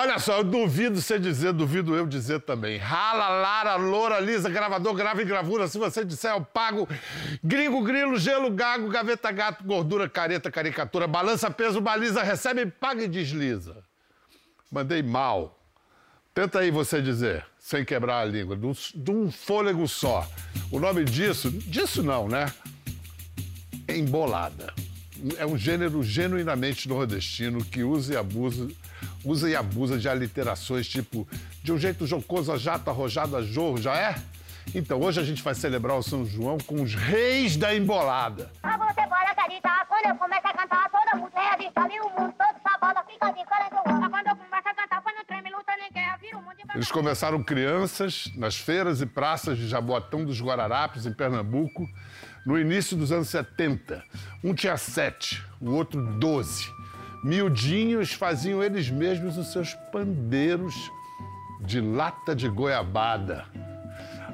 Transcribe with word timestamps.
Olha 0.00 0.18
só, 0.18 0.38
eu 0.38 0.44
duvido 0.44 0.98
você 0.98 1.18
dizer, 1.18 1.52
duvido 1.52 1.94
eu 1.94 2.06
dizer 2.06 2.40
também. 2.40 2.78
Rala, 2.78 3.28
lara, 3.28 3.76
loura, 3.76 4.18
lisa, 4.18 4.48
gravador, 4.48 4.94
grava 4.94 5.22
em 5.22 5.26
gravura. 5.26 5.68
Se 5.68 5.76
você 5.76 6.02
disser, 6.02 6.30
eu 6.30 6.42
pago. 6.42 6.88
Gringo, 7.44 7.84
grilo, 7.84 8.18
gelo, 8.18 8.50
gago, 8.50 8.88
gaveta, 8.88 9.30
gato, 9.30 9.62
gordura, 9.62 10.08
careta, 10.08 10.50
caricatura, 10.50 11.06
balança, 11.06 11.50
peso, 11.50 11.82
baliza, 11.82 12.22
recebe, 12.22 12.64
paga 12.64 13.04
e 13.04 13.08
desliza. 13.08 13.76
Mandei 14.72 15.02
mal. 15.02 15.62
Tenta 16.32 16.60
aí 16.60 16.70
você 16.70 17.02
dizer, 17.02 17.44
sem 17.58 17.84
quebrar 17.84 18.20
a 18.20 18.24
língua, 18.24 18.56
de 18.56 18.64
um, 18.64 18.72
de 18.72 19.10
um 19.10 19.30
fôlego 19.30 19.86
só. 19.86 20.26
O 20.70 20.80
nome 20.80 21.04
disso, 21.04 21.50
disso 21.50 22.02
não, 22.02 22.26
né? 22.26 22.50
Embolada. 23.86 24.72
É 25.38 25.44
um 25.44 25.56
gênero 25.56 26.02
genuinamente 26.02 26.88
nordestino 26.88 27.64
que 27.64 27.82
usa 27.82 28.14
e 28.14 28.16
abusa, 28.16 28.68
usa 29.24 29.50
e 29.50 29.56
abusa 29.56 29.98
de 29.98 30.08
aliterações 30.08 30.88
tipo 30.88 31.26
de 31.62 31.72
um 31.72 31.78
jeito 31.78 32.06
jocoso, 32.06 32.52
a 32.52 32.56
jato, 32.56 32.88
arrojado, 32.88 33.36
a 33.36 33.42
jorro, 33.42 33.78
já 33.78 33.94
é? 33.96 34.14
Então, 34.74 35.00
hoje 35.00 35.20
a 35.20 35.24
gente 35.24 35.42
vai 35.42 35.54
celebrar 35.54 35.96
o 35.96 36.02
São 36.02 36.24
João 36.24 36.58
com 36.58 36.82
os 36.82 36.94
reis 36.94 37.56
da 37.56 37.74
embolada. 37.74 38.50
Ah, 38.62 38.78
você 38.78 39.06
pode 39.08 39.30
acreditar, 39.30 39.84
quando 39.88 40.06
eu 40.06 40.14
começo 40.16 40.46
a 40.46 40.52
cantar, 40.52 40.90
toda 40.90 41.16
mulher 41.16 41.56
revista 41.58 41.80
ali 41.80 42.00
o 42.00 42.10
mundo, 42.10 42.34
todo 42.38 42.62
sabota 42.62 43.04
fica 43.10 43.32
de 43.32 43.44
cara 43.46 43.68
do 43.68 43.76
Ah, 43.76 44.10
quando 44.10 44.26
eu 44.28 44.36
começo 44.36 44.68
a 44.68 44.74
cantar, 44.74 45.02
quando 45.02 45.26
treme, 45.26 45.50
luta 45.50 45.72
nem 45.76 45.92
guerra, 45.92 46.16
vira 46.18 46.38
o 46.38 46.42
mundo 46.42 46.56
Eles 46.74 46.92
começaram 46.92 47.42
crianças 47.42 48.30
nas 48.36 48.56
feiras 48.56 49.00
e 49.00 49.06
praças 49.06 49.58
de 49.58 49.66
Jaboatão 49.66 50.24
dos 50.24 50.40
Guararapes, 50.40 51.04
em 51.04 51.12
Pernambuco, 51.12 51.88
no 52.44 52.58
início 52.58 52.96
dos 52.96 53.12
anos 53.12 53.28
70. 53.28 54.02
Um 54.42 54.54
tinha 54.54 54.76
sete, 54.76 55.44
o 55.60 55.72
outro 55.72 56.02
doze. 56.18 56.64
Miudinhos 57.22 58.12
faziam 58.12 58.62
eles 58.62 58.90
mesmos 58.90 59.36
os 59.36 59.52
seus 59.52 59.74
pandeiros 59.92 60.74
de 61.60 61.80
lata 61.80 62.34
de 62.34 62.48
goiabada. 62.48 63.44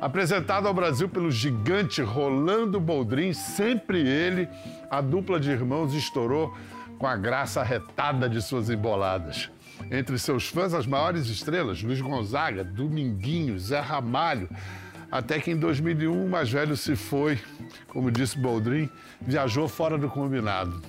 Apresentado 0.00 0.69
ao 0.69 0.75
Brasil 0.75 1.08
pelo 1.08 1.30
gigante 1.30 2.03
Rolando 2.03 2.78
Boldrin, 2.78 3.33
sempre 3.33 4.06
ele, 4.06 4.48
a 4.91 5.00
dupla 5.00 5.41
de 5.41 5.50
irmãos 5.50 5.95
estourou 5.95 6.55
com 6.98 7.06
a 7.06 7.17
graça 7.17 7.61
arretada 7.61 8.28
de 8.28 8.41
suas 8.42 8.70
emboladas. 8.70 9.50
Entre 9.91 10.19
seus 10.19 10.48
fãs, 10.48 10.75
as 10.75 10.86
maiores 10.86 11.27
estrelas, 11.27 11.83
Luiz 11.83 12.00
Gonzaga, 12.00 12.64
Dominguinho, 12.64 13.58
Zé 13.58 13.80
Ramalho, 13.80 14.48
até 15.10 15.38
que 15.38 15.50
em 15.50 15.56
2001 15.56 16.24
o 16.24 16.28
mais 16.28 16.50
velho 16.50 16.76
se 16.76 16.96
foi, 16.96 17.38
como 17.88 18.10
disse 18.10 18.38
Boldrin, 18.38 18.88
viajou 19.20 19.68
fora 19.68 19.96
do 19.96 20.08
combinado. 20.08 20.82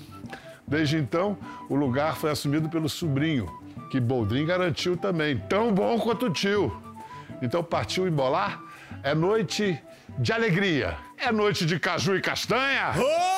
Desde 0.68 0.98
então, 0.98 1.38
o 1.70 1.76
lugar 1.76 2.18
foi 2.18 2.30
assumido 2.30 2.68
pelo 2.70 2.90
sobrinho, 2.90 3.48
que 3.90 4.00
Boldrin 4.00 4.46
garantiu 4.46 4.98
também, 4.98 5.38
tão 5.38 5.74
bom 5.74 5.98
quanto 6.00 6.26
o 6.26 6.30
tio. 6.30 6.82
Então 7.42 7.64
partiu 7.64 8.08
embolar? 8.08 8.62
É 9.04 9.14
noite 9.16 9.80
de 10.20 10.34
alegria, 10.34 10.98
é 11.18 11.32
noite 11.32 11.66
de 11.66 11.80
caju 11.80 12.16
e 12.16 12.22
castanha. 12.22 12.92
Opa! 12.92 13.37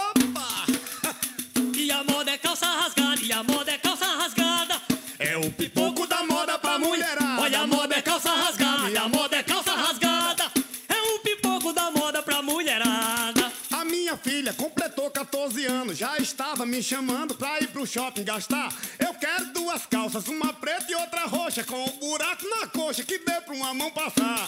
Já 15.99 16.17
estava 16.17 16.65
me 16.65 16.81
chamando 16.81 17.35
pra 17.35 17.59
ir 17.59 17.67
pro 17.67 17.85
shopping 17.85 18.23
gastar. 18.23 18.73
Eu 18.97 19.13
quero 19.15 19.47
duas 19.47 19.85
calças, 19.85 20.29
uma 20.29 20.53
preta 20.53 20.89
e 20.89 20.95
outra 20.95 21.25
roxa, 21.25 21.61
com 21.61 21.75
um 21.75 21.99
buraco 21.99 22.47
na 22.47 22.67
coxa 22.67 23.03
que 23.03 23.19
dê 23.19 23.41
pra 23.41 23.53
uma 23.53 23.73
mão 23.73 23.91
passar. 23.91 24.47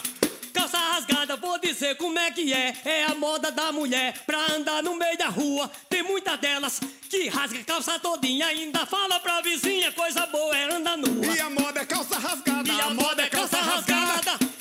Calça 0.54 0.78
rasgada, 0.78 1.36
vou 1.36 1.58
dizer 1.58 1.94
como 1.98 2.18
é 2.18 2.30
que 2.30 2.54
é. 2.54 2.74
É 2.86 3.04
a 3.04 3.14
moda 3.14 3.50
da 3.52 3.70
mulher 3.70 4.18
pra 4.24 4.38
andar 4.54 4.82
no 4.82 4.96
meio 4.96 5.18
da 5.18 5.28
rua. 5.28 5.70
Tem 5.90 6.02
muitas 6.02 6.40
delas 6.40 6.80
que 7.10 7.28
rasga 7.28 7.60
a 7.60 7.64
calça 7.64 7.98
todinha. 7.98 8.46
Ainda 8.46 8.86
fala 8.86 9.20
pra 9.20 9.42
vizinha, 9.42 9.92
coisa 9.92 10.24
boa 10.24 10.56
é 10.56 10.72
andar 10.72 10.96
nua. 10.96 11.36
E 11.36 11.38
a 11.38 11.50
moda 11.50 11.80
é 11.80 11.84
calça 11.84 12.18
rasgada, 12.18 12.72
E 12.72 12.80
a 12.80 12.90
moda 12.94 13.22
é 13.22 13.28
calça 13.28 13.58
rasgada. 13.58 14.38
É 14.40 14.51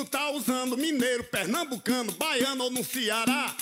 mundo 0.00 0.08
tá 0.08 0.30
usando, 0.30 0.76
mineiro, 0.76 1.24
pernambucano, 1.24 2.12
baiano 2.12 2.64
ou 2.64 2.70
no 2.70 2.82
Ceará. 2.82 3.54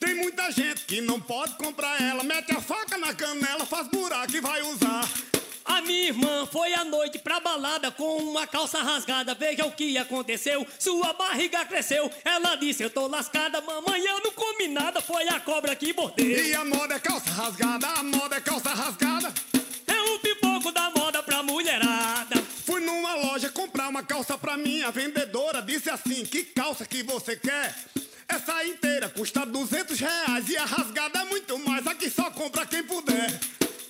Tem 0.00 0.14
muita 0.14 0.50
gente 0.50 0.84
que 0.86 1.00
não 1.00 1.20
pode 1.20 1.54
comprar 1.56 2.00
ela, 2.00 2.22
mete 2.22 2.52
a 2.52 2.60
faca 2.60 2.96
na 2.96 3.14
canela, 3.14 3.66
faz 3.66 3.88
buraco 3.88 4.34
e 4.34 4.40
vai 4.40 4.62
usar. 4.62 5.08
A 5.64 5.80
minha 5.82 6.08
irmã 6.08 6.46
foi 6.50 6.72
à 6.74 6.84
noite 6.84 7.18
pra 7.18 7.40
balada 7.40 7.90
com 7.90 8.16
uma 8.16 8.46
calça 8.46 8.82
rasgada. 8.82 9.34
Veja 9.34 9.64
o 9.64 9.70
que 9.70 9.96
aconteceu. 9.96 10.66
Sua 10.78 11.12
barriga 11.12 11.64
cresceu. 11.64 12.10
Ela 12.24 12.56
disse: 12.56 12.82
Eu 12.82 12.90
tô 12.90 13.06
lascada, 13.06 13.60
mamãe. 13.60 14.02
Eu 14.04 14.20
não 14.24 14.32
comi 14.32 14.66
nada. 14.66 15.00
Foi 15.00 15.28
a 15.28 15.38
cobra 15.38 15.76
que 15.76 15.94
mordeu. 15.94 16.26
E 16.26 16.52
a 16.52 16.64
moda 16.64 16.96
é 16.96 16.98
calça 16.98 17.30
rasgada, 17.30 17.86
a 17.86 18.02
moda 18.02 18.36
é 18.36 18.40
calça 18.40 18.70
rasgada. 18.70 19.32
É 19.86 20.02
um 20.10 20.18
pipoco 20.18 20.72
da 20.72 20.90
moda 20.90 21.22
pra 21.22 21.44
mulherada. 21.44 22.41
Numa 22.84 23.14
loja 23.14 23.48
comprar 23.50 23.88
uma 23.88 24.02
calça 24.02 24.36
pra 24.36 24.56
mim. 24.56 24.82
A 24.82 24.90
vendedora 24.90 25.62
disse 25.62 25.88
assim: 25.88 26.24
Que 26.24 26.44
calça 26.44 26.84
que 26.84 27.02
você 27.02 27.36
quer? 27.36 27.74
Essa 28.28 28.64
inteira 28.64 29.08
custa 29.08 29.44
200 29.44 29.98
reais 30.00 30.48
e 30.48 30.56
a 30.56 30.64
rasgada 30.64 31.20
é 31.20 31.24
muito 31.24 31.58
mais. 31.58 31.86
Aqui 31.86 32.08
só 32.10 32.30
compra 32.30 32.66
quem 32.66 32.82
puder. 32.82 33.40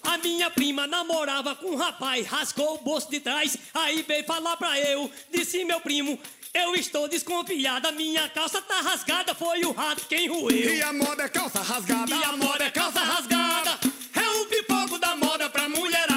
A 0.03 0.19
minha 0.19 0.51
prima 0.51 0.87
namorava 0.87 1.55
com 1.55 1.71
um 1.71 1.77
rapaz, 1.77 2.27
rasgou 2.27 2.75
o 2.75 2.79
bolso 2.79 3.09
de 3.09 3.21
trás, 3.21 3.57
aí 3.73 4.03
veio 4.03 4.25
falar 4.25 4.57
pra 4.57 4.79
eu, 4.81 5.09
disse 5.33 5.65
meu 5.65 5.81
primo, 5.81 6.19
eu 6.53 6.75
estou 6.75 7.09
desconfiada, 7.09 7.93
minha 7.93 8.29
calça 8.29 8.61
tá 8.61 8.81
rasgada, 8.81 9.33
foi 9.33 9.65
o 9.65 9.71
rato 9.71 10.05
quem 10.09 10.29
roeu. 10.29 10.75
E 10.75 10.83
a 10.83 10.93
moda 10.93 11.23
é 11.23 11.29
calça 11.29 11.63
rasgada, 11.63 12.13
E 12.13 12.25
a 12.25 12.37
moda 12.37 12.65
é 12.65 12.71
calça 12.71 13.01
rasgada, 13.01 13.79
é 14.17 14.31
um 14.31 14.45
pipoco 14.47 14.99
da 14.99 15.15
moda 15.15 15.49
pra 15.49 15.69
mulherada. 15.69 16.12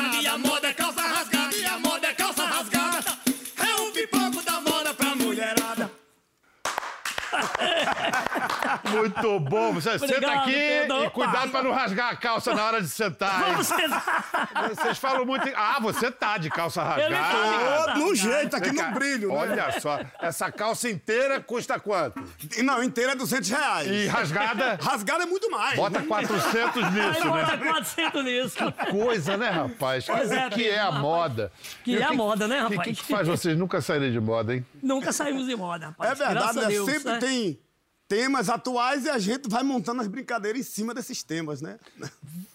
Muito 8.97 9.39
bom. 9.39 9.73
Você 9.73 9.91
senta 9.99 10.05
Obrigado, 10.13 10.37
aqui 10.39 10.51
Pedro. 10.51 11.03
e 11.05 11.09
cuidado 11.09 11.51
para 11.51 11.63
não 11.63 11.71
rasgar 11.71 12.11
a 12.11 12.15
calça 12.15 12.53
na 12.53 12.65
hora 12.65 12.81
de 12.81 12.87
sentar. 12.89 13.39
Vamos 13.45 13.67
sentar. 13.67 14.69
Vocês 14.69 14.97
falam 14.97 15.25
muito. 15.25 15.49
Ah, 15.55 15.77
você 15.81 16.09
tá 16.11 16.37
de 16.37 16.49
calça 16.49 16.83
rasgada. 16.83 17.05
Ele 17.05 17.15
tá 17.15 17.29
de 17.29 17.63
calça 17.65 17.91
Ô, 17.91 17.99
no 17.99 18.15
jeito, 18.15 18.55
aqui 18.55 18.71
no 18.71 18.91
brilho, 18.91 19.29
né? 19.29 19.35
Olha 19.35 19.79
só, 19.79 19.99
essa 20.21 20.51
calça 20.51 20.89
inteira 20.89 21.39
custa 21.41 21.79
quanto? 21.79 22.21
Não, 22.63 22.83
inteira 22.83 23.11
é 23.13 23.15
200 23.15 23.49
reais. 23.49 23.87
E 23.87 24.07
rasgada, 24.07 24.77
Rasgada 24.81 25.23
é 25.23 25.25
muito 25.25 25.49
mais. 25.49 25.75
bota 25.75 26.01
400 26.01 26.83
Aí 26.83 26.91
nisso, 26.91 27.27
bota 27.27 27.57
né? 27.57 27.67
400 27.71 28.23
nisso. 28.23 28.57
Coisa, 28.91 29.37
né, 29.37 29.49
rapaz? 29.49 30.05
Pois 30.05 30.31
é, 30.31 30.49
que 30.49 30.69
é 30.69 30.79
a 30.79 30.85
rapaz. 30.85 31.01
moda? 31.01 31.51
Que 31.83 31.91
E 31.91 31.97
é 31.97 32.03
a 32.03 32.13
moda, 32.13 32.47
né, 32.47 32.63
O 32.63 32.69
que, 32.69 32.75
rapaz? 32.75 32.99
que 32.99 33.05
faz 33.13 33.27
vocês 33.27 33.57
nunca 33.57 33.81
saírem 33.81 34.11
de 34.11 34.19
moda, 34.19 34.53
hein? 34.55 34.65
Nunca 34.81 35.11
saímos 35.11 35.45
de 35.47 35.55
moda, 35.55 35.87
rapaz. 35.87 36.11
É 36.19 36.25
verdade, 36.25 36.57
né? 36.59 36.65
Deus, 36.67 36.89
Sempre 36.91 37.11
né? 37.13 37.19
tem 37.19 37.59
temas 38.07 38.49
atuais 38.49 39.05
e 39.05 39.09
a 39.09 39.17
gente 39.17 39.49
vai 39.49 39.63
montando 39.63 40.01
as 40.01 40.07
brincadeiras 40.07 40.61
em 40.61 40.63
cima 40.63 40.93
desses 40.93 41.23
temas, 41.23 41.61
né? 41.61 41.77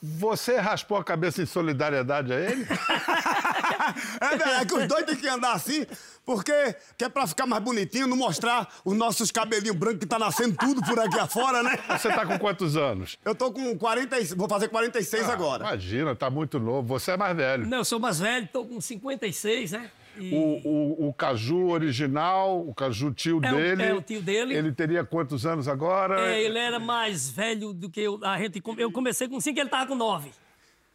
Você 0.02 0.56
raspou 0.56 0.96
a 0.96 1.04
cabeça 1.04 1.42
em 1.42 1.46
solidariedade 1.46 2.32
a 2.32 2.40
ele? 2.40 2.66
É 4.20 4.60
é 4.60 4.64
que 4.64 4.74
os 4.74 4.86
dois 4.86 5.04
têm 5.04 5.16
que 5.16 5.26
andar 5.26 5.52
assim, 5.52 5.86
porque 6.24 6.52
que 6.96 7.04
é 7.04 7.08
pra 7.08 7.26
ficar 7.26 7.46
mais 7.46 7.62
bonitinho, 7.62 8.06
não 8.06 8.16
mostrar 8.16 8.68
os 8.84 8.96
nossos 8.96 9.30
cabelinhos 9.30 9.74
brancos 9.76 10.00
que 10.00 10.06
tá 10.06 10.18
nascendo 10.18 10.54
tudo 10.56 10.80
por 10.82 10.98
aqui 10.98 11.18
afora, 11.18 11.62
né? 11.62 11.76
Você 11.88 12.08
tá 12.08 12.24
com 12.24 12.38
quantos 12.38 12.76
anos? 12.76 13.18
Eu 13.24 13.34
tô 13.34 13.50
com 13.50 13.76
40, 13.76 14.36
vou 14.36 14.48
fazer 14.48 14.68
46 14.68 15.28
Ah, 15.28 15.32
agora. 15.32 15.64
Imagina, 15.64 16.14
tá 16.14 16.30
muito 16.30 16.60
novo. 16.60 16.86
Você 16.88 17.12
é 17.12 17.16
mais 17.16 17.36
velho. 17.36 17.66
Não, 17.66 17.78
eu 17.78 17.84
sou 17.84 17.98
mais 17.98 18.20
velho, 18.20 18.48
tô 18.52 18.64
com 18.64 18.80
56, 18.80 19.72
né? 19.72 19.90
E 20.18 20.34
O, 20.34 20.68
o, 20.68 21.08
o 21.08 21.14
Caju 21.14 21.68
original, 21.68 22.66
o 22.66 22.74
Caju 22.74 23.12
tio 23.12 23.40
É 23.44 23.52
o- 23.52 23.56
dele. 23.56 23.82
é 23.82 23.94
o 23.94 24.02
tio 24.02 24.20
dele. 24.22 24.54
Ele 24.54 24.72
teria 24.72 25.04
quantos 25.04 25.46
anos 25.46 25.68
agora? 25.68 26.20
é, 26.32 26.42
ele 26.42 26.58
era 26.58 26.78
mais 26.78 27.30
velho 27.30 27.72
do 27.72 27.88
que 27.88 28.00
eu. 28.00 28.18
A 28.24 28.38
gente, 28.38 28.60
eu 28.78 28.90
comecei 28.90 29.28
com 29.28 29.40
5, 29.40 29.58
ele 29.58 29.68
tava 29.68 29.86
com 29.86 29.94
9. 29.94 30.30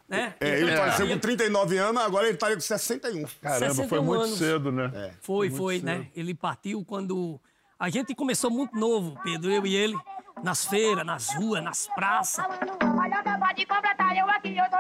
Né? 0.08 0.36
É, 0.40 0.60
ele 0.60 0.66
Então, 0.72 0.78
faleceu 0.78 1.06
ele- 1.08 1.14
com 1.16 1.20
39 1.20 1.78
anos, 1.78 2.02
agora 2.04 2.26
ele 2.28 2.36
estaria 2.36 2.56
com 2.56 2.62
61. 2.62 3.26
Caramba, 3.42 3.66
foi 3.74 3.84
61 3.86 4.04
muito 4.04 4.22
anos. 4.24 4.38
cedo, 4.38 4.72
né? 4.72 4.92
É. 4.94 5.12
Foi, 5.22 5.50
foi, 5.50 5.80
né? 5.82 6.08
Ele 6.16 6.34
partiu 6.36 6.84
quando. 6.86 7.40
A 7.80 7.90
gente 7.90 8.14
começou 8.14 8.52
muito 8.52 8.78
novo, 8.78 9.20
Pedro, 9.24 9.52
eu 9.52 9.66
e 9.66 9.76
ele, 9.76 9.96
nas 10.44 10.66
feiras, 10.66 11.06
nas 11.06 11.34
ruas, 11.36 11.64
nas 11.64 11.88
praças. 11.88 12.46
Olha, 12.46 13.20
acabar 13.20 13.54
de 13.54 13.66
completar, 13.66 14.16
eu 14.18 14.30
aqui, 14.30 14.56
eu 14.58 14.70
tô 14.70 14.80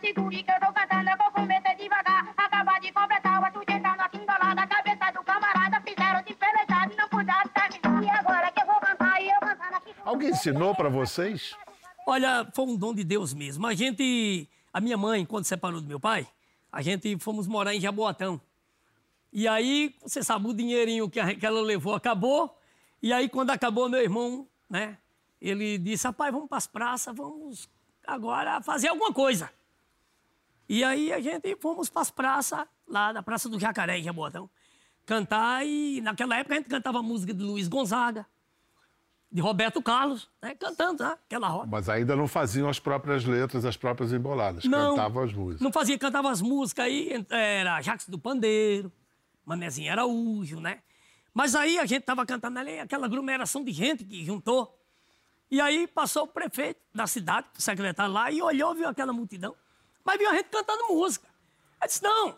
segure 0.00 0.42
que 0.42 0.50
eu 0.50 0.60
tô 0.60 0.72
cantando, 0.72 1.10
eu 1.10 1.16
vou 1.18 1.30
começar 1.32 1.74
devagar. 1.74 2.28
Acabar 2.36 2.80
de 2.80 2.92
completar, 2.92 3.40
o 3.40 3.44
outro 3.44 3.64
dia 3.66 3.80
tá 3.80 3.96
nossa 3.96 4.16
indolada, 4.16 4.62
a 4.62 4.66
cabeça 4.66 5.12
do 5.12 5.24
camarada 5.24 5.80
fizeram 5.80 6.22
não 6.96 7.08
puderam 7.08 7.48
terminar. 7.48 8.02
E 8.02 8.10
agora 8.10 8.50
que 8.52 8.62
eu 8.62 8.66
vou 8.66 8.80
cantar, 8.80 9.22
e 9.22 9.28
eu 9.30 9.40
cantando 9.40 9.74
aqui. 9.76 9.94
Alguém 10.04 10.30
ensinou 10.30 10.74
pra 10.74 10.88
vocês? 10.88 11.56
Olha, 12.06 12.46
foi 12.54 12.64
um 12.66 12.76
dom 12.76 12.94
de 12.94 13.04
Deus 13.04 13.32
mesmo. 13.34 13.66
A 13.66 13.74
gente, 13.74 14.48
A 14.74 14.80
minha 14.80 14.96
mãe, 14.96 15.24
quando 15.26 15.44
separou 15.44 15.80
do 15.80 15.86
meu 15.86 16.00
pai, 16.00 16.26
a 16.72 16.80
gente 16.80 17.18
fomos 17.18 17.46
morar 17.46 17.74
em 17.74 17.80
Jaboatão. 17.80 18.40
E 19.32 19.46
aí, 19.46 19.94
você 20.02 20.22
sabe, 20.22 20.48
o 20.48 20.52
dinheirinho 20.54 21.08
que, 21.10 21.20
a- 21.20 21.34
que 21.34 21.44
ela 21.44 21.60
levou 21.60 21.94
acabou. 21.94 22.58
E 23.02 23.12
aí, 23.12 23.28
quando 23.28 23.50
acabou, 23.50 23.88
meu 23.88 24.00
irmão, 24.00 24.46
né? 24.72 24.96
Ele 25.38 25.76
disse, 25.76 26.06
rapaz, 26.06 26.32
vamos 26.32 26.48
para 26.48 26.56
as 26.56 26.66
praças, 26.66 27.14
vamos 27.14 27.68
agora 28.06 28.62
fazer 28.62 28.88
alguma 28.88 29.12
coisa. 29.12 29.50
E 30.66 30.82
aí 30.82 31.12
a 31.12 31.20
gente 31.20 31.54
fomos 31.56 31.90
para 31.90 32.00
as 32.00 32.10
praças, 32.10 32.64
lá 32.88 33.12
na 33.12 33.22
Praça 33.22 33.50
do 33.50 33.60
Jacaré, 33.60 33.98
em 33.98 34.02
Jaboatão, 34.02 34.48
cantar. 35.04 35.66
E 35.66 36.00
naquela 36.00 36.38
época 36.38 36.54
a 36.54 36.58
gente 36.58 36.70
cantava 36.70 37.02
música 37.02 37.34
de 37.34 37.42
Luiz 37.42 37.68
Gonzaga, 37.68 38.24
de 39.30 39.42
Roberto 39.42 39.82
Carlos, 39.82 40.30
né? 40.40 40.54
Cantando, 40.54 41.04
né? 41.04 41.18
Aquela 41.26 41.48
roda. 41.48 41.68
Mas 41.70 41.90
ainda 41.90 42.16
não 42.16 42.26
faziam 42.26 42.66
as 42.66 42.78
próprias 42.78 43.26
letras, 43.26 43.66
as 43.66 43.76
próprias 43.76 44.10
emboladas. 44.10 44.64
Não. 44.64 44.92
Cantavam 44.92 45.22
as 45.22 45.32
músicas. 45.34 45.60
Não 45.60 45.72
fazia, 45.72 45.98
cantava 45.98 46.30
as 46.30 46.40
músicas 46.40 46.86
aí, 46.86 47.26
era 47.28 47.82
Jacques 47.82 48.08
do 48.08 48.18
Pandeiro, 48.18 48.90
Manezinho 49.44 49.92
Araújo, 49.92 50.60
né? 50.60 50.80
Mas 51.34 51.54
aí 51.54 51.78
a 51.78 51.86
gente 51.86 52.02
tava 52.02 52.24
cantando 52.26 52.58
ali, 52.58 52.78
aquela 52.78 53.06
aglomeração 53.06 53.64
de 53.64 53.72
gente 53.72 54.04
que 54.04 54.24
juntou. 54.24 54.78
E 55.50 55.60
aí 55.60 55.86
passou 55.86 56.24
o 56.24 56.26
prefeito 56.28 56.80
da 56.94 57.06
cidade, 57.06 57.46
o 57.58 57.62
secretário 57.62 58.12
lá, 58.12 58.30
e 58.30 58.40
olhou, 58.40 58.74
viu 58.74 58.88
aquela 58.88 59.12
multidão. 59.12 59.54
Mas 60.04 60.18
viu 60.18 60.28
a 60.30 60.34
gente 60.34 60.48
cantando 60.48 60.88
música. 60.88 61.26
Ele 61.80 61.88
disse, 61.88 62.02
não, 62.02 62.34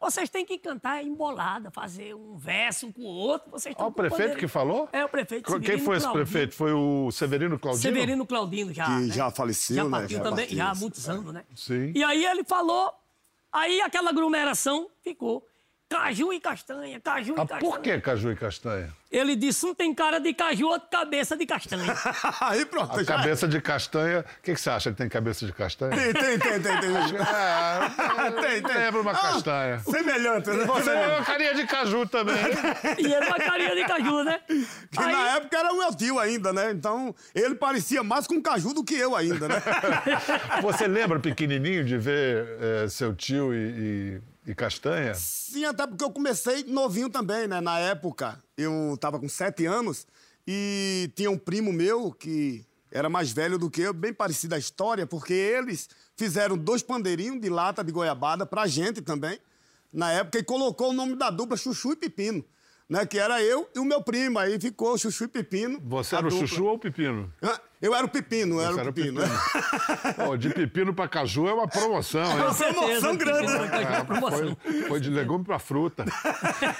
vocês 0.00 0.28
têm 0.28 0.44
que 0.44 0.58
cantar 0.58 1.02
embolada, 1.02 1.70
fazer 1.70 2.14
um 2.14 2.36
verso 2.36 2.86
um 2.86 2.92
com 2.92 3.02
o 3.02 3.06
outro. 3.06 3.50
Vocês 3.50 3.74
Ah, 3.78 3.86
o 3.86 3.92
prefeito 3.92 4.20
pandeiro." 4.20 4.40
que 4.40 4.48
falou? 4.48 4.88
É, 4.92 5.04
o 5.04 5.08
prefeito. 5.08 5.44
Quem 5.44 5.54
Severino 5.60 5.84
foi 5.84 5.96
esse 5.96 6.06
Claudino. 6.06 6.24
prefeito? 6.26 6.54
Foi 6.54 6.72
o 6.72 7.10
Severino 7.10 7.58
Claudino? 7.58 7.82
Severino 7.82 8.26
Claudino 8.26 8.72
já. 8.72 8.84
Que 8.84 8.90
né? 8.90 9.14
já 9.14 9.30
faleceu, 9.30 9.76
já 9.76 9.84
né? 9.84 9.90
partiu 9.90 10.18
Já 10.18 10.22
também, 10.24 10.48
já 10.48 10.70
há 10.70 10.74
muitos 10.74 11.08
anos, 11.08 11.32
né? 11.32 11.44
Sim. 11.56 11.92
E 11.94 12.04
aí 12.04 12.24
ele 12.24 12.44
falou, 12.44 12.92
aí 13.52 13.80
aquela 13.80 14.10
aglomeração 14.10 14.90
ficou. 15.02 15.46
Caju 15.94 16.32
e 16.32 16.40
castanha, 16.40 17.00
caju 17.00 17.34
Ah, 17.38 17.42
e 17.44 17.46
castanha. 17.46 17.60
por 17.60 17.80
que 17.80 18.00
caju 18.00 18.32
e 18.32 18.36
castanha? 18.36 18.92
Ele 19.12 19.36
disse, 19.36 19.64
um 19.64 19.72
tem 19.72 19.94
cara 19.94 20.18
de 20.18 20.34
caju, 20.34 20.66
outro 20.66 20.88
cabeça 20.90 21.36
de 21.36 21.46
castanha. 21.46 21.94
Aí 22.40 22.64
pronto. 22.66 22.98
A 22.98 23.02
já- 23.04 23.16
cabeça 23.16 23.46
de 23.46 23.60
castanha. 23.60 24.20
O 24.20 24.42
que, 24.42 24.54
que 24.54 24.60
você 24.60 24.70
acha? 24.70 24.88
Ele 24.88 24.96
tem 24.96 25.08
cabeça 25.08 25.46
de 25.46 25.52
castanha? 25.52 25.92
Tem, 25.96 26.12
tem, 26.12 26.38
tem, 26.38 26.60
tem. 26.60 26.80
tem. 26.80 26.94
É, 28.24 28.30
tem, 28.30 28.62
tem. 28.62 28.76
Lembra 28.76 29.00
uma 29.02 29.10
Ah, 29.12 29.14
castanha. 29.14 29.78
Semelhante, 29.80 30.50
né? 30.50 30.64
Você 30.64 30.90
é 30.90 31.06
uma 31.16 31.24
carinha 31.24 31.54
de 31.54 31.64
caju 31.66 32.06
também. 32.08 32.34
e 32.98 33.12
ele 33.14 33.26
uma 33.26 33.38
carinha 33.38 33.74
de 33.76 33.84
caju, 33.84 34.24
né? 34.24 34.40
Que 34.48 35.00
na 35.00 35.36
época 35.36 35.56
era 35.58 35.72
o 35.72 35.78
meu 35.78 35.94
tio 35.94 36.18
ainda, 36.18 36.52
né? 36.52 36.72
Então, 36.72 37.14
ele 37.34 37.54
parecia 37.54 38.02
mais 38.02 38.26
com 38.26 38.42
caju 38.42 38.74
do 38.74 38.82
que 38.82 38.94
eu 38.96 39.14
ainda, 39.14 39.46
né? 39.46 39.62
Você 40.62 40.88
lembra 40.88 41.20
pequenininho 41.20 41.84
de 41.84 41.96
ver 41.98 42.46
eh, 42.60 42.88
seu 42.88 43.14
tio 43.14 43.54
e, 43.54 43.56
e- 43.56 44.33
e 44.46 44.54
castanha? 44.54 45.14
Sim, 45.14 45.64
até 45.64 45.86
porque 45.86 46.04
eu 46.04 46.10
comecei 46.10 46.64
novinho 46.64 47.08
também, 47.08 47.46
né? 47.46 47.60
Na 47.60 47.78
época, 47.78 48.42
eu 48.56 48.96
tava 49.00 49.18
com 49.18 49.28
sete 49.28 49.66
anos 49.66 50.06
e 50.46 51.10
tinha 51.14 51.30
um 51.30 51.38
primo 51.38 51.72
meu 51.72 52.12
que 52.12 52.64
era 52.92 53.08
mais 53.08 53.32
velho 53.32 53.58
do 53.58 53.68
que 53.70 53.80
eu, 53.80 53.92
bem 53.92 54.12
parecida 54.12 54.54
a 54.54 54.58
história, 54.58 55.06
porque 55.06 55.32
eles 55.32 55.88
fizeram 56.16 56.56
dois 56.56 56.82
pandeirinhos 56.82 57.40
de 57.40 57.48
lata 57.48 57.82
de 57.82 57.90
goiabada 57.90 58.46
pra 58.46 58.66
gente 58.66 59.02
também, 59.02 59.38
na 59.92 60.12
época, 60.12 60.38
e 60.38 60.44
colocou 60.44 60.90
o 60.90 60.92
nome 60.92 61.16
da 61.16 61.30
dupla 61.30 61.56
Chuchu 61.56 61.92
e 61.92 61.96
Pepino, 61.96 62.44
né? 62.88 63.04
Que 63.04 63.18
era 63.18 63.42
eu 63.42 63.68
e 63.74 63.78
o 63.80 63.84
meu 63.84 64.02
primo, 64.02 64.38
aí 64.38 64.60
ficou 64.60 64.96
Chuchu 64.96 65.24
e 65.24 65.28
Pepino. 65.28 65.80
Você 65.84 66.14
era 66.14 66.26
o 66.26 66.30
dupla. 66.30 66.46
chuchu 66.46 66.64
ou 66.66 66.74
o 66.74 66.78
pepino? 66.78 67.32
Eu 67.84 67.94
era 67.94 68.06
o 68.06 68.08
Pepino, 68.08 68.54
eu 68.54 68.60
era 68.62 68.72
era 68.80 68.86
o 68.86 68.90
o 68.90 68.92
Pepino. 68.94 69.20
Pô, 70.16 70.36
de 70.38 70.48
pepino 70.48 70.94
pra 70.94 71.06
caju 71.06 71.46
é 71.48 71.52
uma 71.52 71.68
promoção, 71.68 72.22
hein? 72.24 72.46
Com 72.46 72.52
certeza, 72.54 72.80
promoção 72.80 73.16
grande, 73.16 73.46
Pepino, 73.46 73.58
né? 73.66 73.84
caju, 73.84 74.04
promoção. 74.06 74.56
Foi, 74.62 74.82
foi 74.88 75.00
de 75.00 75.10
legume 75.10 75.44
pra 75.44 75.58
fruta. 75.58 76.04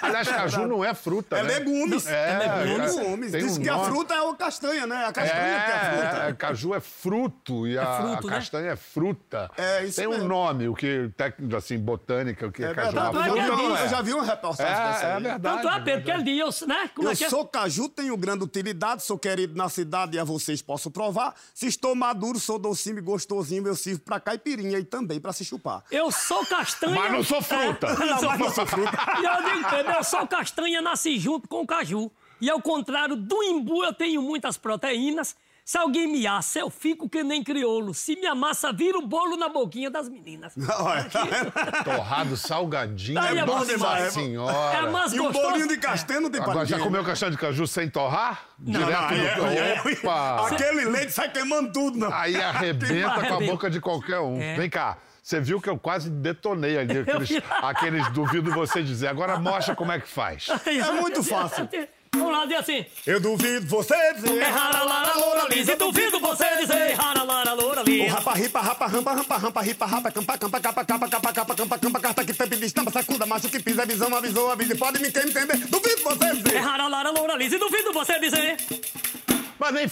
Aliás, 0.00 0.28
caju 0.28 0.66
não 0.66 0.82
é 0.82 0.94
fruta, 0.94 1.36
É 1.36 1.42
né? 1.42 1.58
legumes. 1.58 2.06
É, 2.06 2.38
legumes. 2.38 2.96
é, 2.96 3.00
legumes. 3.02 3.32
tem 3.32 3.44
Diz 3.44 3.58
um 3.58 3.62
que 3.62 3.68
a 3.68 3.74
nome. 3.76 3.86
fruta 3.86 4.14
é 4.14 4.30
a 4.30 4.34
castanha, 4.34 4.86
né? 4.86 5.04
A 5.04 5.12
castanha 5.12 5.42
que 5.64 5.70
é 5.70 5.74
a 5.74 5.90
fruta. 5.90 6.24
É, 6.24 6.28
é, 6.28 6.32
caju 6.32 6.74
é 6.74 6.80
fruto 6.80 7.66
e 7.68 7.78
a, 7.78 7.96
fruto, 7.98 8.26
a 8.26 8.30
né? 8.30 8.36
castanha 8.36 8.70
é 8.70 8.76
fruta. 8.76 9.50
É, 9.58 9.84
isso 9.84 9.96
Tem 9.96 10.06
um 10.06 10.10
mesmo. 10.12 10.28
nome, 10.28 10.68
o 10.68 10.74
que 10.74 11.10
técnico 11.16 11.54
assim 11.56 11.78
botânica, 11.78 12.46
o 12.46 12.52
que 12.52 12.64
é, 12.64 12.70
É 12.70 12.74
caju. 12.74 12.92
verdade. 12.92 13.16
Uma 13.16 13.20
é 13.20 13.24
fruta 13.30 13.46
não 13.48 13.56
diz- 13.56 13.80
Eu 13.80 13.86
é. 13.86 13.88
já 13.88 14.00
vi 14.02 14.12
uma 14.14 14.24
reportagem 14.24 14.72
dessa 14.74 15.06
É, 15.06 15.10
é 15.10 15.14
aí. 15.16 15.22
verdade. 15.22 15.62
Tanto 15.62 15.68
é, 15.68 15.80
Pedro, 15.80 16.04
que 16.14 16.22
disse, 16.22 16.66
né? 16.66 16.90
Como 16.94 17.08
Eu 17.08 17.12
é 17.12 17.14
é? 17.14 17.28
sou 17.28 17.46
caju, 17.46 17.88
tenho 17.90 18.16
grande 18.16 18.42
utilidade, 18.44 19.02
sou 19.02 19.18
querido 19.18 19.54
na 19.54 19.68
cidade 19.68 20.16
e 20.16 20.18
a 20.18 20.24
vocês 20.24 20.62
posso 20.62 20.90
provar. 20.94 21.35
Se 21.52 21.67
estou 21.67 21.94
maduro, 21.94 22.38
sou 22.38 22.58
docinho 22.58 22.96
e 22.99 23.02
gostosinho, 23.02 23.67
eu 23.67 23.75
sirvo 23.75 24.00
pra 24.00 24.19
caipirinha 24.19 24.79
e 24.79 24.85
também 24.85 25.20
pra 25.20 25.32
se 25.32 25.44
chupar. 25.44 25.82
Eu 25.91 26.11
sou 26.11 26.46
castanha. 26.46 26.94
Mas 26.94 27.12
não 27.12 27.23
sou 27.25 27.43
fruta. 27.43 27.88
É, 27.88 28.06
Não, 28.06 28.23
mas 28.23 28.38
não 28.38 28.50
sou 28.50 28.64
fruta. 28.67 28.96
E 29.20 29.25
eu 29.25 29.43
digo, 29.52 29.69
Pedro, 29.69 29.93
eu 29.93 30.05
sou 30.05 30.26
castanha, 30.26 30.81
nasci 30.81 31.19
junto 31.19 31.49
com 31.49 31.62
o 31.62 31.67
caju. 31.67 32.11
E 32.41 32.49
ao 32.49 32.62
contrário 32.62 33.17
do 33.17 33.43
imbu, 33.43 33.85
eu 33.85 33.93
tenho 33.93 34.23
muitas 34.23 34.56
proteínas. 34.56 35.37
Se 35.64 35.78
alguém 35.78 36.06
me 36.06 36.26
assa, 36.26 36.58
eu 36.58 36.69
fico 36.69 37.08
que 37.08 37.25
nem 37.25 37.43
crioulo. 37.43 37.94
Se 37.94 38.14
me 38.16 38.26
amassa, 38.26 38.70
vira 38.70 38.99
o 38.99 39.06
bolo 39.06 39.34
na 39.34 39.49
boquinha 39.49 39.90
das 39.90 40.11
meninas. 40.11 40.52
Olha, 40.78 41.05
tá 41.05 41.25
vendo? 41.25 41.50
Torrado 41.84 42.37
salgadinho. 42.37 43.19
Aí 43.19 43.38
é 43.38 43.46
bom 43.46 43.55
Nossa 43.55 43.66
demais. 43.72 44.12
senhora. 44.12 44.76
É 44.76 44.90
mais 44.90 45.12
E 45.14 45.20
um 45.20 45.25
gostoso. 45.25 45.49
bolinho 45.49 45.66
de 45.69 45.78
castanha 45.78 46.20
não 46.20 46.31
tem 46.31 46.43
Agora, 46.43 46.66
já 46.66 46.78
comeu 46.78 47.02
castanha 47.02 47.31
de 47.32 47.38
caju 47.38 47.66
sem 47.66 47.88
torrar? 47.88 48.44
Direto 48.58 48.93
Aí 49.08 49.26
é- 49.26 49.37
no 49.37 49.46
é- 49.46 49.82
Opa! 50.02 50.49
Aquele 50.49 50.84
leite 50.84 51.12
sai 51.12 51.31
queimando 51.31 51.72
tudo, 51.72 51.99
não. 51.99 52.12
Aí 52.12 52.37
arrebenta 52.43 53.26
com 53.26 53.34
a 53.34 53.40
boca 53.40 53.70
de 53.70 53.81
qualquer 53.81 54.20
um. 54.20 54.38
É. 54.38 54.56
Vem 54.56 54.69
cá. 54.69 54.99
Você 55.22 55.40
viu 55.40 55.58
que 55.58 55.70
eu 55.70 55.78
quase 55.78 56.10
detonei 56.10 56.76
ali 56.78 56.99
aqueles, 56.99 57.31
aqueles 57.62 58.06
duvido 58.12 58.52
você 58.52 58.82
dizer. 58.82 59.06
Agora 59.08 59.38
mostra 59.38 59.75
como 59.75 59.90
é 59.90 59.99
que 59.99 60.06
faz. 60.08 60.49
É 60.67 60.93
muito 61.00 61.22
fácil. 61.25 61.67
Vamos 62.16 62.32
lá, 62.32 62.46
diz 62.46 62.58
assim. 62.58 62.84
Eu 63.06 63.20
duvido 63.20 63.66
você 63.66 63.94
dizer. 64.14 64.38
É 64.40 64.44
rara, 64.44 64.82
lara, 64.84 65.14
loura, 65.19 65.46
lisa. 65.55 65.72
E 65.72 65.76
duvido 65.76 66.20
você 66.20 66.44
dizer 66.56 66.93
rara, 66.94 67.22
lara, 67.22 67.52
loura, 67.52 67.81
O 67.82 67.84
lisa. 67.84 68.14
rapa, 68.14 68.32
ripa, 68.34 68.61
rapa, 68.61 68.87
rampa, 68.87 69.12
rampa, 69.12 69.37
rampa, 69.37 69.61
ripa, 69.62 69.87
rapa, 69.87 70.11
campa, 70.11 70.38
campa, 70.38 70.61
capa, 70.61 70.84
capa, 70.84 71.08
capa, 71.08 71.32
capa, 71.32 71.55
campa, 71.56 71.78
campa, 71.78 72.00
carta, 72.00 72.25
que 72.25 72.32
tampa, 72.34 72.55
estampa, 72.64 72.90
sacuda, 72.90 73.26
macho 73.26 73.49
que 73.49 73.61
pisa, 73.61 73.84
visão, 73.84 74.14
avisou, 74.14 74.50
avise, 74.50 74.75
pode 74.76 75.00
me 75.00 75.11
quem 75.11 75.22
entender. 75.25 75.56
Duvido 75.66 76.02
você 76.05 76.25
É 76.25 76.34
dizer. 76.34 76.58
rara, 76.58 76.87
lara, 76.88 77.11
loura, 77.11 77.37
lisa. 77.37 77.56
E 77.56 77.58
duvido 77.58 77.93
você 77.93 78.19
dizer. 78.19 78.56
Mas 79.58 79.72
nem. 79.75 79.90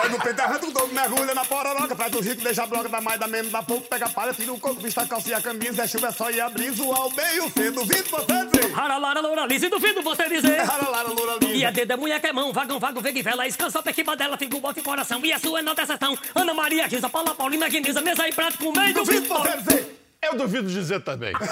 Pega 0.00 0.16
o 0.16 0.20
peito, 0.22 0.40
arranca 0.40 0.66
o 0.66 0.72
topo, 0.72 0.94
mergulha 0.94 1.34
na 1.34 1.44
pororoca, 1.44 1.94
faz 1.94 2.14
o 2.14 2.20
rico, 2.20 2.42
deixa 2.42 2.62
a 2.62 2.66
bloca 2.66 2.88
da 2.88 3.00
mais, 3.00 3.20
da 3.20 3.26
menos, 3.26 3.52
da 3.52 3.62
pouco, 3.62 3.86
pega 3.88 4.06
a 4.06 4.08
palha, 4.08 4.32
tira 4.32 4.52
o 4.52 4.58
coco, 4.58 4.80
vista 4.80 5.02
a 5.02 5.06
calça 5.06 5.28
e 5.28 5.34
a 5.34 5.40
camisa, 5.40 5.82
é 5.84 5.86
chuva, 5.86 6.08
é 6.08 6.12
só 6.12 6.30
ir 6.30 6.40
abrir, 6.40 6.70
zoar 6.72 7.06
o 7.06 7.14
meio, 7.14 7.50
cedo, 7.50 7.80
duvido 7.80 8.08
você 8.10 8.46
dizer. 8.46 8.72
Rara, 8.72 8.96
lara, 8.98 9.20
loura, 9.20 9.46
lisa. 9.46 9.66
E 9.66 9.68
duvido 9.68 10.02
você 10.02 10.28
dizer. 10.28 10.60
Rara, 10.62 10.88
lara, 10.88 11.08
loura, 11.08 11.38
E 11.42 11.46
linda. 11.46 11.68
a 11.68 11.70
dedo 11.70 11.92
é 11.92 11.96
mulher 11.96 12.20
que 12.20 12.26
é 12.26 12.32
mão, 12.32 12.52
vagão, 12.52 12.78
vago, 12.78 13.00
vega 13.00 13.18
e 13.18 13.22
vela, 13.22 13.46
escansa, 13.46 13.82
pequiba 13.82 14.16
dela, 14.16 14.36
fica 14.36 14.56
o 14.56 14.60
bofe 14.60 14.82
coração. 14.82 15.24
E 15.24 15.32
a 15.32 15.38
sua 15.38 15.58
é 15.60 15.62
nota 15.62 15.82
exceção. 15.82 16.16
Ana 16.34 16.54
Maria, 16.54 16.88
Gisa, 16.88 17.08
Paula, 17.08 17.34
Paulina, 17.34 17.68
Guiniza, 17.68 18.00
mesa 18.00 18.28
e 18.28 18.32
prato 18.32 18.58
com 18.58 18.72
meio, 18.72 18.94
Duvido 18.94 19.28
duvido 19.28 19.34
você 19.34 19.56
dizer. 19.58 19.99
Eu 20.32 20.36
duvido 20.38 20.68
dizer 20.68 21.00
também. 21.02 21.32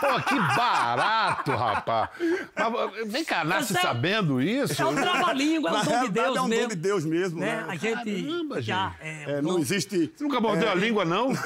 Pô, 0.00 0.20
que 0.22 0.38
barato, 0.56 1.50
rapaz. 1.50 2.08
Mas, 2.54 3.08
vem 3.10 3.24
cá, 3.24 3.42
nasce 3.44 3.76
é- 3.76 3.80
sabendo 3.80 4.40
isso? 4.40 4.80
É 4.80 4.86
um 4.86 4.94
trava-língua, 4.94 5.70
é 5.70 5.72
Na 5.72 5.80
um 5.80 5.84
dom 5.84 6.00
de 6.04 6.08
Deus 6.12 6.36
é 6.36 6.40
um 6.40 6.46
mesmo. 6.46 6.62
dom 6.62 6.68
de 6.68 6.76
Deus 6.76 7.04
mesmo, 7.04 7.40
né? 7.40 7.46
né? 7.56 7.64
A 7.68 7.74
gente 7.74 8.22
Caramba, 8.22 8.62
já 8.62 8.90
gente. 8.90 8.96
é, 9.28 9.32
É, 9.32 9.38
um 9.40 9.42
não 9.42 9.58
existe. 9.58 10.12
Você 10.16 10.22
nunca 10.24 10.40
mordeu 10.40 10.70
a 10.70 10.74
língua, 10.74 11.04
não? 11.04 11.32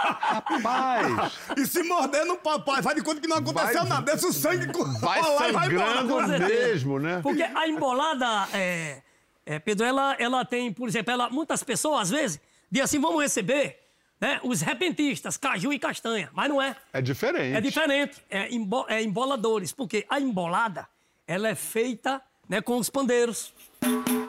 Rapaz, 0.00 1.32
E 1.56 1.66
se 1.66 1.82
morder 1.82 2.24
no 2.24 2.36
papai, 2.36 2.80
vai 2.82 2.94
de 2.94 3.02
conta 3.02 3.20
que 3.20 3.26
não 3.28 3.36
aconteceu 3.38 3.80
Vai- 3.80 3.88
nada. 3.88 4.02
Deixa 4.12 4.26
o 4.26 4.32
sangue 4.32 4.66
vai 5.00 5.20
rolar 5.20 5.48
e 5.48 5.52
vai 5.52 5.68
embora. 5.68 5.98
sangrando 5.98 6.38
mesmo, 6.48 6.98
né? 6.98 7.20
Porque 7.22 7.42
a 7.42 7.68
embolada, 7.68 8.48
é, 8.54 9.02
é, 9.44 9.58
Pedro, 9.58 9.84
ela, 9.86 10.16
ela 10.18 10.44
tem, 10.44 10.72
por 10.72 10.88
exemplo, 10.88 11.12
ela, 11.12 11.28
muitas 11.30 11.62
pessoas, 11.62 12.02
às 12.02 12.10
vezes, 12.10 12.40
dizem 12.70 12.84
assim, 12.84 13.00
vamos 13.00 13.20
receber 13.22 13.79
né, 14.20 14.40
os 14.42 14.60
repentistas, 14.60 15.36
caju 15.36 15.72
e 15.72 15.78
castanha. 15.78 16.28
Mas 16.32 16.48
não 16.48 16.60
é. 16.60 16.76
É 16.92 17.00
diferente. 17.00 17.56
É 17.56 17.60
diferente. 17.60 18.16
É, 18.28 18.52
embo- 18.54 18.86
é 18.88 19.02
emboladores. 19.02 19.72
Porque 19.72 20.04
a 20.08 20.20
embolada, 20.20 20.86
ela 21.26 21.48
é 21.48 21.54
feita 21.54 22.20
né, 22.48 22.60
com 22.60 22.76
os 22.76 22.90
pandeiros. 22.90 23.54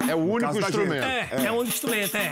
É 0.08 0.16
o 0.16 0.20
único 0.20 0.58
instrumento. 0.58 1.04
É, 1.04 1.46
é, 1.46 1.52
um 1.52 1.64
instrumento, 1.64 2.16
é. 2.16 2.32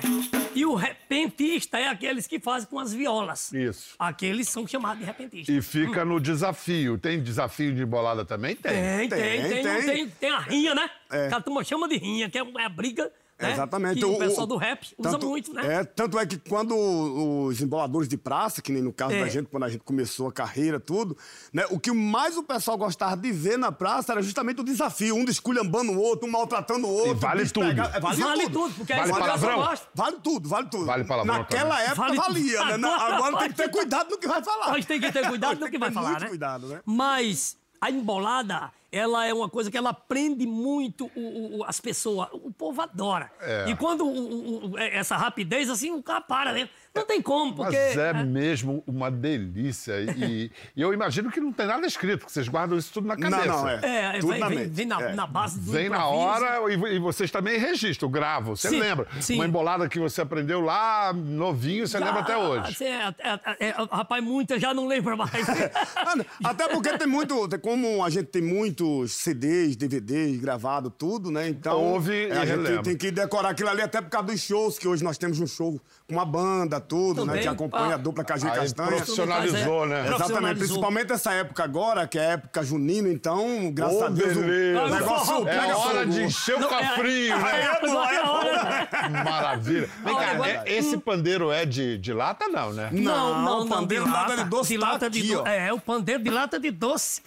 E 0.56 0.66
o 0.66 0.74
repentista 0.76 1.78
é 1.78 1.88
aqueles 1.88 2.28
que 2.28 2.40
fazem 2.40 2.68
com 2.70 2.80
as 2.80 2.94
violas. 2.94 3.52
Isso. 3.54 3.96
Aqueles 4.00 4.48
são 4.50 4.66
chamados 4.68 5.00
de 5.00 5.06
repentistas. 5.06 5.54
E 5.56 5.62
fica 5.62 6.04
no 6.06 6.20
desafio. 6.20 6.98
Tem 6.98 7.22
desafio 7.22 7.74
de 7.74 7.82
embolada 7.84 8.24
também? 8.26 8.56
Tem. 8.56 8.72
Tem, 8.72 9.10
tem, 9.10 9.20
tem, 9.42 9.64
Tem, 9.64 9.86
tem, 9.86 10.10
tem. 10.10 10.30
a 10.32 10.40
rinha, 10.40 10.74
né? 10.76 10.90
É. 11.12 11.28
Que 11.28 11.34
a 11.36 11.42
turma 11.42 11.64
chama 11.64 11.88
de 11.88 11.98
rinha, 11.98 12.30
que 12.30 12.38
é 12.38 12.44
uma- 12.44 12.62
é 12.62 12.66
a 12.66 12.70
briga 12.70 13.12
né? 13.40 13.54
Exatamente. 13.54 14.00
Que 14.00 14.06
o, 14.06 14.18
pessoal 14.18 14.46
do 14.46 14.58
rap 14.58 14.84
usa 14.98 15.12
tanto- 15.12 15.28
muito, 15.28 15.54
né? 15.54 15.76
É, 15.76 15.84
tanto 15.84 16.20
é 16.20 16.26
que 16.26 16.38
quando 16.38 16.76
os 16.76 17.62
emboladores 17.62 18.08
de 18.10 18.18
praça, 18.18 18.62
que 18.62 18.72
nem 18.72 18.82
no 18.82 18.92
caso 18.92 19.14
É. 19.14 19.22
da 19.22 19.28
gente, 19.30 19.48
quando 19.48 19.64
a 19.64 19.70
gente 19.70 19.84
começou 19.84 20.28
a 20.28 20.32
carreira, 20.32 20.80
tudo, 20.80 21.18
né? 21.54 21.66
O 21.70 21.80
que 21.80 21.92
mais 21.92 22.36
o 22.38 22.44
pessoal 22.44 22.78
gostava 22.78 23.16
de 23.16 23.32
ver 23.32 23.58
na 23.58 23.72
praça 23.72 24.12
era 24.12 24.22
justamente 24.22 24.60
o 24.62 24.64
desafio, 24.64 25.16
um 25.16 25.24
esculhambando 25.24 25.92
o 25.94 26.00
outro, 26.00 26.28
um 26.28 26.32
maltratando 26.32 26.88
o 26.88 26.92
outro. 26.92 27.12
E 27.12 27.14
vale 27.16 27.50
tudo. 27.50 27.68
pega- 27.68 27.92
é, 27.96 28.00
vale, 28.00 28.22
Vale 28.22 28.44
tudo. 28.44 28.54
tudo, 28.54 28.74
porque 28.76 28.94
Vale 28.94 29.06
aí 29.06 29.10
o 29.12 29.14
pessoal 29.16 29.38
palavrão? 29.40 29.58
gosta. 29.70 29.88
Vale 29.96 30.18
tudo, 30.24 30.50
vale 30.50 30.68
tudo. 30.70 30.86
Vale 30.86 31.04
palavrão 31.06 31.38
Naquela 31.38 31.70
também. 31.70 31.86
época 31.86 32.02
Vale 32.02 32.16
tudo. 32.16 32.26
valia, 32.28 32.78
né? 32.78 32.88
Agora 32.90 33.16
Agora 33.16 33.38
tem 33.38 33.50
que 33.50 33.56
ter 33.56 33.70
cuidado 33.72 34.10
no 34.10 34.18
que 34.18 34.28
vai 34.28 34.44
falar. 34.44 34.72
Nós 34.72 34.86
tem 34.86 35.00
que 35.00 35.12
ter 35.12 35.28
cuidado 35.28 35.60
do 35.60 35.70
que 35.70 35.78
vai 35.78 35.92
falar, 35.92 36.10
muito 36.12 36.22
né? 36.24 36.28
cuidado, 36.30 36.68
né? 36.68 36.82
Mas 36.86 37.58
a 37.82 37.90
embolada, 37.90 38.72
ela 38.92 39.26
é 39.26 39.34
uma 39.34 39.48
coisa 39.50 39.70
que 39.70 39.78
ela 39.78 39.94
prende 39.94 40.46
muito 40.48 41.10
o- 41.16 41.60
o- 41.60 41.64
as 41.64 41.80
pessoas. 41.80 42.28
O 42.34 42.52
povo 42.52 42.82
adora. 42.82 43.32
É. 43.40 43.70
E 43.70 43.76
quando 43.76 44.06
o- 44.08 44.78
é- 44.78 44.98
essa 44.98 45.16
rapidez, 45.16 45.70
assim, 45.70 45.92
o 45.92 46.02
cara 46.02 46.22
para, 46.22 46.52
né? 46.54 46.70
Não 46.96 47.06
tem 47.06 47.22
como, 47.22 47.56
porque... 47.56 47.76
Mas 47.78 47.98
é 47.98 48.10
é, 48.10 48.24
mesmo 48.24 48.84
uma 48.88 49.12
delícia. 49.12 49.94
E, 50.02 50.52
e 50.76 50.82
eu 50.82 50.94
imagino 50.94 51.32
que 51.32 51.40
não 51.40 51.52
tem 51.54 51.68
nada 51.68 51.86
escrito, 51.86 52.26
que 52.26 52.32
vocês 52.32 52.48
guardam 52.48 52.78
isso 52.78 52.92
tudo 52.92 53.08
na 53.08 53.16
Não, 53.16 53.30
cabeça. 53.30 53.48
não, 53.48 53.70
é. 53.70 53.80
é, 54.16 54.20
Tudo 54.20 54.32
vem, 54.32 54.40
na 54.40 54.48
vem- 54.50 54.58
mente. 54.60 54.70
vem 54.72 54.86
na, 54.88 55.02
É. 55.02 55.14
na 55.14 55.28
base 55.28 55.60
do 55.60 55.72
Vem 55.72 55.88
na 55.90 56.06
hora 56.08 56.60
e, 56.72 56.96
e 56.96 57.00
vocês 57.00 57.30
também 57.32 57.58
registram, 57.60 58.10
gravam. 58.10 58.56
Você 58.56 58.70
Sim, 58.70 58.80
lembra? 58.80 59.08
sim. 59.22 59.36
Uma 59.36 59.46
embolada 59.46 59.88
que 59.88 60.00
você 60.00 60.22
aprendeu 60.22 60.62
lá, 60.62 61.14
novinho, 61.14 61.88
você 61.88 62.00
lembra 62.00 62.22
até 62.22 62.36
hoje. 62.38 62.72
Assim, 62.72 62.86
é, 62.86 63.14
é, 63.20 63.68
é, 63.68 63.76
rapaz, 63.92 64.24
muita 64.24 64.60
já 64.60 64.74
não 64.74 64.88
lembra 64.88 65.16
mais. 65.16 65.32
Até 66.44 66.68
porque 66.70 66.98
tem 66.98 67.08
muito. 67.08 67.48
tem- 67.48 67.60
Como 67.60 68.04
a 68.04 68.10
gente 68.10 68.28
tem 68.28 68.42
muitos 68.42 69.12
CDs, 69.14 69.76
DVDs 69.76 70.40
gravados, 70.40 70.92
tudo, 70.98 71.30
né? 71.32 71.48
Então. 71.50 71.80
Ouve 71.82 72.28
é, 72.28 72.32
a 72.32 72.46
gente 72.46 72.58
relembra. 72.58 72.84
tem 72.84 72.98
que 72.98 73.12
decorar 73.12 73.50
aquilo 73.50 73.70
ali 73.70 73.82
até 73.82 74.02
por 74.02 74.10
causa 74.10 74.28
dos 74.28 74.42
shows, 74.42 74.78
que 74.80 74.88
hoje 74.88 75.04
nós 75.04 75.18
temos 75.18 75.40
um 75.40 75.48
show 75.48 75.80
com 76.08 76.14
uma 76.16 76.26
banda, 76.26 76.80
tudo, 76.90 77.22
né? 77.22 77.28
Também, 77.28 77.42
Que 77.44 77.48
acompanha 77.48 77.88
pá. 77.90 77.94
a 77.94 77.98
dupla 77.98 78.24
Caju 78.26 78.48
e 78.48 78.50
Aí 78.50 78.56
Castanha. 78.60 78.88
profissionalizou, 78.90 79.86
né? 79.86 80.08
Exatamente, 80.14 80.58
principalmente 80.58 81.14
essa 81.14 81.32
época 81.34 81.64
agora, 81.64 82.08
que 82.08 82.18
é 82.18 82.22
a 82.22 82.32
época 82.32 82.64
junina, 82.64 83.08
então, 83.08 83.72
graças 83.72 84.02
Ô, 84.02 84.06
a 84.06 84.10
Deus, 84.10 84.36
o- 84.36 84.42
beleza. 84.42 84.82
o 84.82 84.90
negócio 84.90 85.48
É 85.48 85.60
pega 85.60 85.78
hora 85.78 86.00
fogo. 86.02 86.12
de 86.12 86.24
encher 86.24 86.56
o 86.56 86.68
cofrinho, 86.68 87.34
É, 87.36 87.40
né? 87.44 87.62
é 87.62 88.18
a 88.18 88.32
hora. 88.32 88.90
Maravilha. 89.24 89.90
Vem 90.04 90.16
cá, 90.16 90.32
agora- 90.32 90.64
é- 90.66 90.74
esse 90.78 90.98
pandeiro 90.98 91.52
é 91.52 91.66
de, 91.66 91.98
de 91.98 92.12
lata, 92.14 92.48
não, 92.48 92.74
né? 92.74 92.90
Não, 92.92 93.42
não, 93.42 93.60
Não, 93.60 93.68
pandeiro 93.68 94.04
de 94.04 94.10
de 94.10 94.16
lata 94.16 94.36
de 94.38 94.44
doce 94.46 94.74
de 94.74 94.80
tá 94.80 94.92
lata 94.92 95.10
de 95.10 95.20
aqui, 95.20 95.28
do- 95.34 95.42
ó. 95.42 95.48
É, 95.48 95.72
o 95.72 95.80
pandeiro 95.80 96.24
de 96.24 96.30
lata 96.30 96.60
de 96.60 96.72
doce. 96.72 97.22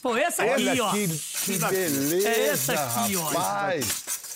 Foi 0.00 0.20
esse 0.22 0.40
aqui, 0.40 0.52
Olha 0.68 0.84
ó. 0.84 0.90
que, 0.92 1.08
que 1.08 1.58
beleza, 1.58 2.28
É 2.28 2.48
esse 2.52 2.70
aqui, 2.72 3.16
ó. 3.16 3.22
rapaz. 3.24 4.27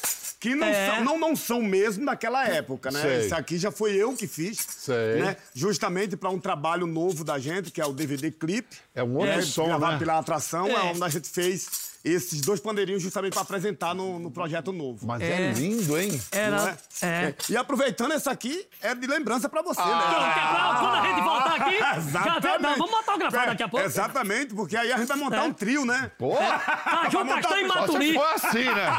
Que 0.43 0.57
não, 0.57 0.67
É. 0.67 0.87
são, 0.89 1.05
não, 1.05 1.19
não 1.21 1.37
são 1.37 1.63
mesmo 1.63 2.05
daquela 2.05 2.45
época, 2.49 2.91
né? 2.91 3.01
Sei. 3.01 3.21
Esse 3.21 3.33
aqui 3.33 3.57
já 3.57 3.71
foi 3.71 3.95
eu 3.95 4.13
que 4.17 4.27
fiz. 4.27 4.59
Sei. 4.59 5.23
Né? 5.23 5.37
Justamente 5.55 6.17
para 6.17 6.31
um 6.31 6.39
trabalho 6.41 6.85
novo 6.85 7.23
da 7.23 7.39
gente, 7.39 7.71
que 7.71 7.81
é 7.81 7.87
o 7.87 7.93
DVD 7.93 8.29
Clip. 8.33 8.67
É 8.93 9.05
um 9.05 9.15
outro 9.19 9.37
né? 9.37 9.43
som, 9.43 9.79
né? 9.79 9.99
pela 10.01 10.19
atração, 10.19 10.67
é. 10.67 10.73
É. 10.73 10.81
onde 10.91 11.05
a 11.05 11.09
gente 11.09 11.29
fez 11.29 11.92
esses 12.05 12.41
dois 12.41 12.59
pandeirinhos 12.61 13.03
justamente 13.03 13.33
para 13.33 13.43
apresentar 13.43 13.95
no, 13.95 14.19
no 14.19 14.31
projeto 14.31 14.73
novo. 14.73 15.07
Mas 15.07 15.23
é, 15.23 15.51
É. 15.51 15.53
lindo, 15.53 15.99
hein? 15.99 16.21
não 16.33 16.39
Era. 16.41 16.79
é? 17.03 17.07
É. 17.07 17.35
E 17.49 17.57
aproveitando 17.57 18.13
essa 18.13 18.31
aqui, 18.31 18.67
é 18.81 18.95
de 18.95 19.07
lembrança 19.07 19.49
para 19.49 19.63
você, 19.63 19.81
Então, 19.81 19.99
né? 19.99 20.05
quer 20.35 20.51
pra- 20.51 20.77
quando 20.81 20.95
a 20.95 21.03
gente 21.07 21.21
voltar 21.23 21.55
aqui, 21.57 21.79
já 22.11 22.39
vê, 22.39 22.59
não, 22.59 22.77
vamos 22.77 22.95
autografar 22.95 23.43
É, 23.45 23.47
daqui 23.47 23.63
a 23.63 23.69
pouco. 23.69 23.87
Exatamente, 23.87 24.55
porque 24.55 24.77
aí 24.77 24.93
a 24.93 24.97
gente 24.99 25.09
vai 25.09 25.17
montar 25.17 25.37
É. 25.39 25.43
um 25.43 25.53
trio, 25.53 25.85
né? 25.85 26.11
Pô, 26.19 26.35
Caju, 26.37 27.19
Vamos 27.19 27.35
Castanha 27.35 27.61
e 27.63 27.67
montar- 27.69 27.81
só 27.81 27.87
se 27.87 27.93
Maturi. 27.93 28.15
for 28.15 28.27
assim, 28.35 28.65
né? 28.65 28.91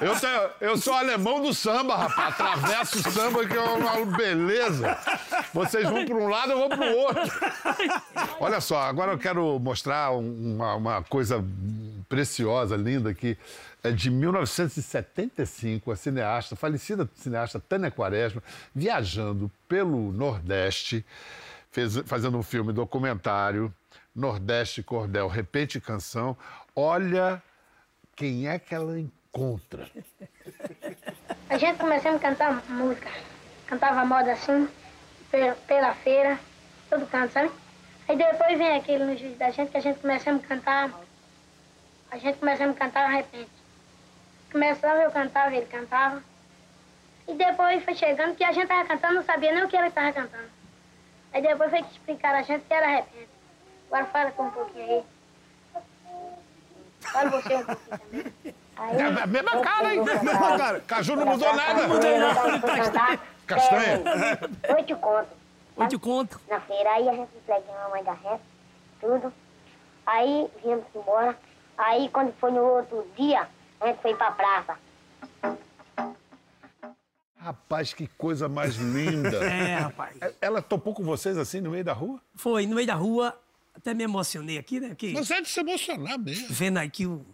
Eu, 0.00 0.18
tenho- 0.20 0.50
eu 0.60 0.76
sou 0.78 0.94
alemão 0.94 1.40
do 1.42 1.52
samba, 1.54 1.96
rapaz. 1.96 2.32
Atravesso 2.32 2.98
o 2.98 3.12
samba 3.12 3.44
que 3.46 3.56
é 3.56 3.60
uma 3.60 4.04
beleza. 4.06 4.96
Vocês 5.52 5.88
vão 5.88 6.04
para 6.04 6.14
um 6.14 6.28
lado, 6.28 6.52
eu 6.52 6.58
vou 6.58 6.68
para 6.68 6.80
o 6.90 6.96
outro. 6.96 7.22
Olha 8.40 8.60
só, 8.60 8.80
agora 8.82 9.12
eu 9.12 9.18
quero 9.18 9.58
mostrar 9.58 10.12
um- 10.12 10.54
uma, 10.54 10.74
uma 10.74 11.02
coisa 11.02 11.44
preciosa, 12.08 12.76
linda 12.76 13.10
aqui. 13.10 13.36
É 13.84 13.90
de 13.90 14.10
1975, 14.10 15.90
a 15.90 15.96
cineasta, 15.96 16.54
falecida 16.54 17.08
cineasta 17.16 17.58
Tânia 17.60 17.90
Quaresma, 17.90 18.42
viajando 18.74 19.50
pelo 19.68 20.12
Nordeste, 20.12 21.04
fez- 21.70 21.98
fazendo 22.06 22.38
um 22.38 22.42
filme 22.42 22.72
documentário, 22.72 23.72
Nordeste 24.14 24.82
Cordel, 24.82 25.26
Repente 25.26 25.80
Canção. 25.80 26.36
Olha 26.76 27.42
quem 28.14 28.46
é 28.48 28.58
que 28.58 28.74
ela 28.74 28.98
encontra. 29.00 29.88
A 31.50 31.58
gente 31.58 31.78
começamos 31.78 32.18
a 32.18 32.28
cantar 32.28 32.62
música. 32.70 33.10
Cantava 33.66 34.04
moda 34.04 34.32
assim, 34.32 34.68
pela 35.66 35.94
feira, 35.94 36.38
todo 36.90 37.06
canto, 37.06 37.32
sabe? 37.32 37.50
Aí 38.08 38.16
depois 38.16 38.58
vem 38.58 38.76
aquele 38.76 39.04
no 39.04 39.16
juiz 39.16 39.36
da 39.38 39.50
gente 39.50 39.70
que 39.70 39.78
a 39.78 39.80
gente 39.80 40.00
começamos 40.00 40.44
a 40.44 40.46
cantar. 40.46 40.90
A 42.10 42.18
gente 42.18 42.38
começamos 42.38 42.76
a 42.76 42.78
cantar 42.78 43.08
de 43.08 43.16
repente. 43.16 43.50
Começava 44.50 45.00
eu 45.00 45.10
cantava, 45.10 45.54
ele 45.54 45.66
cantava. 45.66 46.22
E 47.26 47.34
depois 47.34 47.82
foi 47.84 47.94
chegando 47.94 48.36
que 48.36 48.44
a 48.44 48.52
gente 48.52 48.66
tava 48.66 48.86
cantando, 48.86 49.14
não 49.14 49.22
sabia 49.22 49.52
nem 49.52 49.64
o 49.64 49.68
que 49.68 49.76
ele 49.76 49.90
tava 49.90 50.12
cantando. 50.12 50.50
Aí 51.32 51.40
depois 51.40 51.70
foi 51.70 51.82
que 51.82 51.92
explicaram 51.92 52.38
a 52.38 52.42
gente 52.42 52.64
que 52.66 52.74
era 52.74 52.86
repente. 52.86 53.28
Agora 53.90 54.06
fala 54.06 54.30
com 54.32 54.42
um 54.42 54.50
pouquinho 54.50 54.84
aí. 54.84 55.04
Fala 57.00 57.30
você 57.30 57.56
um 57.56 57.64
pouquinho 57.64 57.98
também. 57.98 58.34
Aí, 58.76 58.96
É 59.00 59.22
a 59.22 59.26
mesma 59.26 59.60
cara, 59.60 59.94
hein? 59.94 60.04
Mesma 60.04 60.58
cara. 60.58 60.80
Caju 60.80 61.16
não 61.16 61.26
mudou 61.26 61.54
nada. 61.54 61.88
mudei 61.88 62.18
nada. 62.18 63.20
Castanha. 63.46 64.02
É, 64.62 64.74
Oito 64.74 64.96
contos. 64.96 65.32
Eu 65.76 65.88
te 65.88 65.98
conto. 65.98 66.40
Na 66.48 66.60
feira, 66.60 66.90
aí 66.92 67.08
a 67.08 67.12
gente 67.14 67.30
pegou 67.46 67.74
uma 67.74 67.88
mãe 67.88 68.04
da 68.04 68.12
reta, 68.12 68.40
tudo. 69.00 69.32
Aí 70.06 70.48
viemos 70.62 70.84
embora. 70.94 71.38
Aí 71.78 72.08
quando 72.10 72.32
foi 72.34 72.50
no 72.50 72.62
outro 72.62 73.06
dia, 73.16 73.48
a 73.80 73.86
gente 73.86 74.00
foi 74.02 74.14
pra 74.14 74.30
praça. 74.32 74.76
Rapaz, 77.36 77.92
que 77.92 78.06
coisa 78.06 78.48
mais 78.48 78.76
linda. 78.76 79.38
É, 79.42 79.74
rapaz. 79.76 80.16
Ela 80.40 80.62
topou 80.62 80.94
com 80.94 81.02
vocês 81.02 81.36
assim 81.36 81.60
no 81.60 81.70
meio 81.70 81.84
da 81.84 81.92
rua? 81.92 82.20
Foi 82.36 82.66
no 82.66 82.74
meio 82.76 82.86
da 82.86 82.94
rua, 82.94 83.36
até 83.74 83.92
me 83.94 84.04
emocionei 84.04 84.58
aqui, 84.58 84.78
né? 84.78 84.94
Que, 84.94 85.12
Você 85.14 85.34
é 85.34 85.40
de 85.40 85.48
se 85.48 85.58
emocionar 85.60 86.18
mesmo. 86.18 86.46
vendo 86.50 86.78
aqui 86.78 87.06
o. 87.06 87.24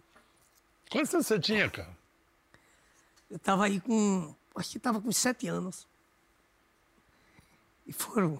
Quantos 0.89 1.13
anos 1.13 1.27
você 1.27 1.39
tinha, 1.39 1.69
cara? 1.69 1.95
Eu 3.29 3.37
tava 3.37 3.65
aí 3.65 3.79
com. 3.79 4.33
Acho 4.55 4.71
que 4.71 4.79
tava 4.79 4.99
com 4.99 5.11
sete 5.11 5.47
anos. 5.47 5.87
E 7.89 7.91
foram. 7.91 8.39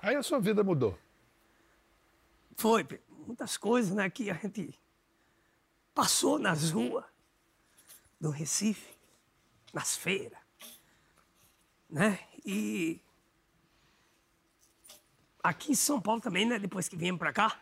Aí 0.00 0.16
a 0.16 0.22
sua 0.22 0.40
vida 0.40 0.64
mudou. 0.64 0.98
Foi 2.56 2.82
muitas 3.26 3.58
coisas, 3.58 3.94
né? 3.94 4.08
Que 4.08 4.30
a 4.30 4.34
gente 4.34 4.74
passou 5.94 6.38
nas 6.38 6.70
ruas 6.70 7.04
do 8.18 8.30
Recife, 8.30 8.96
nas 9.74 9.96
feiras, 9.98 10.38
né? 11.90 12.18
E 12.42 12.98
aqui 15.42 15.72
em 15.72 15.74
São 15.74 16.00
Paulo 16.00 16.22
também, 16.22 16.46
né? 16.46 16.58
Depois 16.58 16.88
que 16.88 16.96
viemos 16.96 17.18
pra 17.18 17.34
cá, 17.34 17.60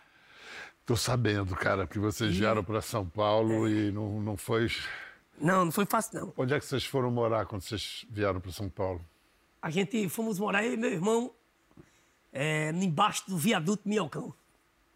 Tô 0.87 0.97
sabendo, 0.97 1.55
cara, 1.55 1.87
que 1.87 1.99
vocês 2.01 2.37
vieram 2.37 2.65
para 2.65 2.81
São 2.81 3.09
Paulo 3.09 3.69
e 3.69 3.93
não, 3.93 4.21
não 4.21 4.37
foi. 4.37 4.69
não, 5.39 5.65
não 5.65 5.73
foi 5.73 5.87
fácil 5.87 6.21
não. 6.21 6.35
Onde 6.37 6.55
é 6.55 6.59
que 6.59 6.65
vocês 6.67 6.85
foram 6.85 7.11
morar 7.11 7.47
quando 7.47 7.63
vocês 7.63 8.05
vieram 8.09 8.41
para 8.41 8.51
São 8.51 8.69
Paulo? 8.69 9.05
A 9.63 9.71
gente 9.71 10.09
fomos 10.09 10.39
morar, 10.39 10.65
eu 10.65 10.75
e 10.75 10.77
meu 10.77 10.91
irmão, 10.91 11.31
é, 12.33 12.71
embaixo 12.71 13.25
do 13.29 13.37
viaduto 13.37 13.89
Minhocão, 13.89 14.33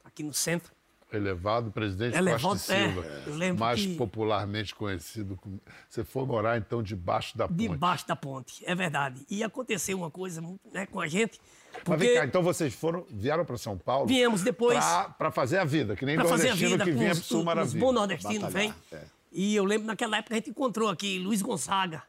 aqui 0.05 0.23
no 0.23 0.33
centro. 0.33 0.73
Elevado 1.13 1.71
Presidente 1.71 2.17
Elevado, 2.17 2.43
Costa 2.43 2.75
é, 2.75 2.89
Silva, 2.93 3.07
eu 3.27 3.37
lembro 3.37 3.61
mais 3.61 3.81
que- 3.81 3.95
popularmente 3.95 4.75
conhecido 4.75 5.37
como. 5.37 5.61
Você 5.89 6.03
foi 6.03 6.25
morar 6.27 6.59
então 6.59 6.83
debaixo 6.83 7.39
da 7.39 7.47
ponte. 7.47 7.69
Debaixo 7.69 8.09
da 8.09 8.17
ponte, 8.17 8.65
é 8.67 8.75
verdade. 8.75 9.25
E 9.31 9.45
aconteceu 9.45 9.97
uma 9.97 10.11
coisa 10.11 10.43
né, 10.73 10.87
com 10.87 10.99
a 11.01 11.07
gente, 11.07 11.41
Mas 11.73 11.83
porque 11.85 12.05
vem 12.07 12.15
cá, 12.17 12.25
então 12.27 12.43
vocês 12.43 12.75
foram, 12.75 13.07
vieram 13.09 13.45
para 13.45 13.57
São 13.57 13.79
Paulo? 13.79 14.09
Viemos 14.09 14.43
depois- 14.43 14.83
Para 15.17 15.31
fazer 15.31 15.59
a 15.59 15.65
vida, 15.65 15.95
que 15.95 16.05
nem 16.05 16.17
para 16.17 16.25
fazer 16.25 16.49
a 16.49 16.51
nordestino 16.57 16.71
vida 16.73 16.85
que 16.85 16.91
vinha 16.99 17.13
os, 17.13 17.19
para 17.19 17.27
Sul 17.29 17.39
os 17.39 17.45
Maravilha. 17.45 17.81
bons 17.81 17.93
nordestinos, 17.93 18.53
vem. 18.53 18.69
Batalhar, 18.73 19.05
é. 19.05 19.07
E 19.31 19.55
eu 19.55 19.65
lembro 19.65 19.87
naquela 19.87 20.17
época 20.17 20.35
a 20.35 20.39
gente 20.39 20.51
encontrou 20.51 20.89
aqui 20.89 21.19
Luiz 21.21 21.43
Gonzaga, 21.43 22.03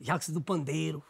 Jacques 0.00 0.28
do 0.30 0.40
Pandeiro. 0.40 1.02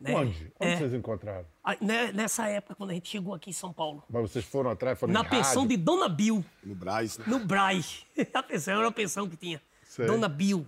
Né? 0.00 0.14
Onde? 0.16 0.52
Onde 0.58 0.72
É, 0.72 0.76
vocês 0.78 0.94
encontraram? 0.94 1.44
a- 1.62 1.76
né, 1.80 2.10
nessa 2.12 2.48
época, 2.48 2.74
quando 2.74 2.90
a 2.90 2.94
gente 2.94 3.08
chegou 3.08 3.34
aqui 3.34 3.50
em 3.50 3.52
São 3.52 3.70
Paulo. 3.72 4.02
Mas 4.08 4.22
vocês 4.30 4.44
foram 4.46 4.70
atrás, 4.70 4.98
foram 4.98 5.12
Na 5.12 5.22
pensão 5.22 5.62
rádio? 5.62 5.76
de 5.76 5.76
Dona 5.76 6.08
Bill, 6.08 6.42
No 6.64 6.74
Braz, 6.74 7.18
né? 7.18 7.24
no 7.28 7.38
Braz. 7.40 8.06
A 8.32 8.42
pensão 8.42 8.74
era 8.74 8.82
uma 8.84 8.92
pensão 8.92 9.28
que 9.28 9.36
tinha. 9.36 9.60
Sei. 9.84 10.06
Dona 10.06 10.28
Bill. 10.28 10.66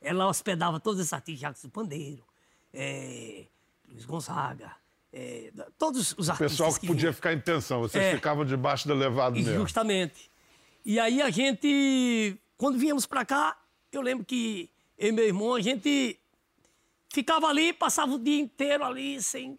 Ela 0.00 0.28
hospedava 0.28 0.78
todos 0.78 1.00
esses 1.00 1.12
artistas, 1.12 1.40
Jacques 1.40 1.62
do 1.62 1.68
Pandeiro, 1.68 2.22
é, 2.72 3.46
Luiz 3.88 4.04
Gonzaga, 4.04 4.70
é, 5.12 5.50
todos 5.76 6.14
os 6.16 6.28
O 6.28 6.30
artistas. 6.30 6.52
pessoal 6.52 6.72
que 6.74 6.86
podia 6.86 7.00
vinham. 7.02 7.12
ficar 7.14 7.32
em 7.32 7.40
pensão, 7.40 7.80
vocês 7.80 8.02
É. 8.04 8.14
ficavam 8.14 8.44
debaixo 8.44 8.86
do 8.86 8.94
elevado 8.94 9.36
E 9.36 9.42
mesmo. 9.42 9.60
Justamente. 9.62 10.30
E 10.84 10.98
aí 11.00 11.20
a 11.20 11.28
gente, 11.30 12.36
quando 12.56 12.78
viemos 12.78 13.04
pra 13.04 13.24
cá, 13.24 13.58
eu 13.92 14.00
lembro 14.00 14.24
que 14.24 14.70
eu 14.96 15.08
e 15.08 15.12
meu 15.12 15.24
irmão, 15.26 15.54
a 15.54 15.60
gente 15.60 16.19
ficava 17.12 17.48
ali, 17.48 17.72
passava 17.72 18.14
o 18.14 18.18
dia 18.18 18.40
inteiro 18.40 18.84
ali, 18.84 19.22
sem 19.22 19.58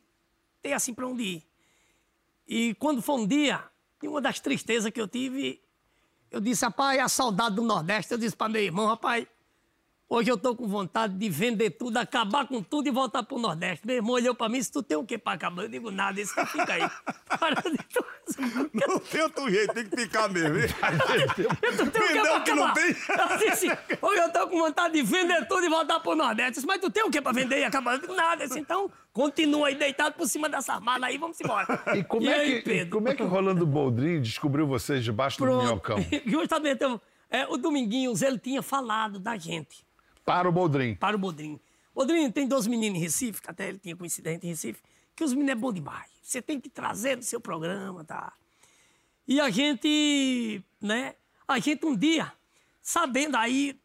ter 0.61 0.73
assim 0.73 0.93
para 0.93 1.07
onde 1.07 1.23
ir. 1.23 1.43
E 2.47 2.73
quando 2.75 3.01
foi 3.01 3.15
um 3.15 3.27
dia, 3.27 3.63
uma 4.03 4.21
das 4.21 4.39
tristezas 4.39 4.91
que 4.91 4.99
eu 4.99 5.07
tive, 5.07 5.61
eu 6.29 6.39
disse, 6.39 6.63
rapaz, 6.65 6.99
a 6.99 7.09
saudade 7.09 7.55
do 7.55 7.61
Nordeste. 7.61 8.13
Eu 8.13 8.17
disse 8.17 8.35
para 8.35 8.49
meu 8.49 8.61
irmão, 8.61 8.87
rapaz, 8.87 9.27
hoje 10.09 10.31
eu 10.31 10.37
tô 10.37 10.55
com 10.55 10.67
vontade 10.67 11.13
de 11.13 11.29
vender 11.29 11.71
tudo, 11.71 11.97
acabar 11.97 12.47
com 12.47 12.63
tudo 12.63 12.87
e 12.87 12.91
voltar 12.91 13.23
pro 13.23 13.37
Nordeste. 13.37 13.85
Meu 13.85 13.97
irmão 13.97 14.13
olhou 14.13 14.33
para 14.33 14.49
mim, 14.49 14.61
se 14.61 14.71
tu 14.71 14.81
tem 14.81 14.97
o 14.97 15.05
quê 15.05 15.17
para 15.17 15.33
acabar? 15.33 15.63
Eu 15.63 15.69
digo, 15.69 15.91
nada, 15.91 16.15
que 16.15 16.45
fica 16.45 16.73
aí. 16.73 16.89
Para 17.39 17.61
de 17.69 17.77
tudo. 17.93 18.07
Não 18.73 18.99
tem 18.99 19.21
outro 19.21 19.49
jeito, 19.49 19.73
tem 19.73 19.85
que 19.85 19.95
ficar 19.97 20.27
mesmo. 20.29 20.55
pra 20.79 20.89
o 22.37 22.43
que 22.43 22.53
não 22.53 22.73
tem. 22.73 22.85
Eu 22.87 23.37
disse, 23.49 23.67
hoje 24.01 24.21
eu 24.21 24.31
tô 24.31 24.47
com 24.47 24.57
vontade 24.59 24.93
de 24.93 25.03
vender 25.03 25.47
tudo 25.47 25.65
e 25.65 25.69
voltar 25.69 25.99
pro 25.99 26.15
Nordeste. 26.15 26.53
Disse, 26.53 26.65
mas 26.67 26.79
tu 26.79 26.89
tem 26.89 27.03
o 27.03 27.09
quê 27.11 27.21
pra 27.21 27.31
vender 27.31 27.59
e 27.59 27.63
acabar? 27.63 27.99
Nada. 28.01 28.45
Disse, 28.47 28.59
então, 28.59 28.91
continua 29.13 29.67
aí 29.67 29.75
deitado 29.75 30.15
por 30.15 30.27
cima 30.27 30.47
dessa 30.49 30.73
armada 30.73 31.05
aí, 31.05 31.17
vamos 31.17 31.39
embora. 31.41 31.81
E 31.95 32.03
como, 32.03 32.27
é, 32.29 32.33
aí, 32.33 32.55
que, 32.55 32.61
Pedro? 32.69 32.97
como 32.97 33.09
é 33.09 33.15
que 33.15 33.23
o 33.23 33.27
Rolando 33.27 33.65
Boldrin 33.65 34.21
descobriu 34.21 34.65
vocês 34.67 35.03
debaixo 35.03 35.37
do 35.39 35.45
minhocão? 35.45 35.97
Justamente, 36.25 36.81
eu- 36.83 37.01
é, 37.29 37.45
o 37.47 37.57
Dominguinhos, 37.57 38.21
ele 38.21 38.37
tinha 38.37 38.61
falado 38.61 39.17
da 39.19 39.37
gente 39.37 39.85
Para 40.25 40.49
o 40.49 40.51
Boldrin. 40.51 40.95
para 40.95 41.15
o 41.15 41.19
Bodrinho. 41.19 41.59
Bodrinho 41.95 42.31
tem 42.31 42.47
dois 42.47 42.67
meninos 42.67 42.97
em 42.97 43.01
Recife, 43.01 43.41
que 43.41 43.49
até 43.49 43.69
ele 43.69 43.77
tinha 43.77 43.95
coincidente 43.95 44.45
em 44.45 44.49
Recife, 44.49 44.81
que 45.21 45.25
os 45.25 45.33
meninos 45.33 45.51
é 45.51 45.55
bom 45.55 45.71
demais. 45.71 46.09
Você 46.23 46.41
tem 46.41 46.59
que 46.59 46.67
trazer 46.67 47.15
no 47.15 47.21
seu 47.21 47.39
programa, 47.39 48.03
tá? 48.03 48.33
E 49.27 49.39
a 49.39 49.51
gente, 49.51 50.63
né? 50.81 51.13
A 51.47 51.59
gente 51.59 51.85
um 51.85 51.95
dia, 51.95 52.33
sabendo 52.81 53.37
aí, 53.37 53.79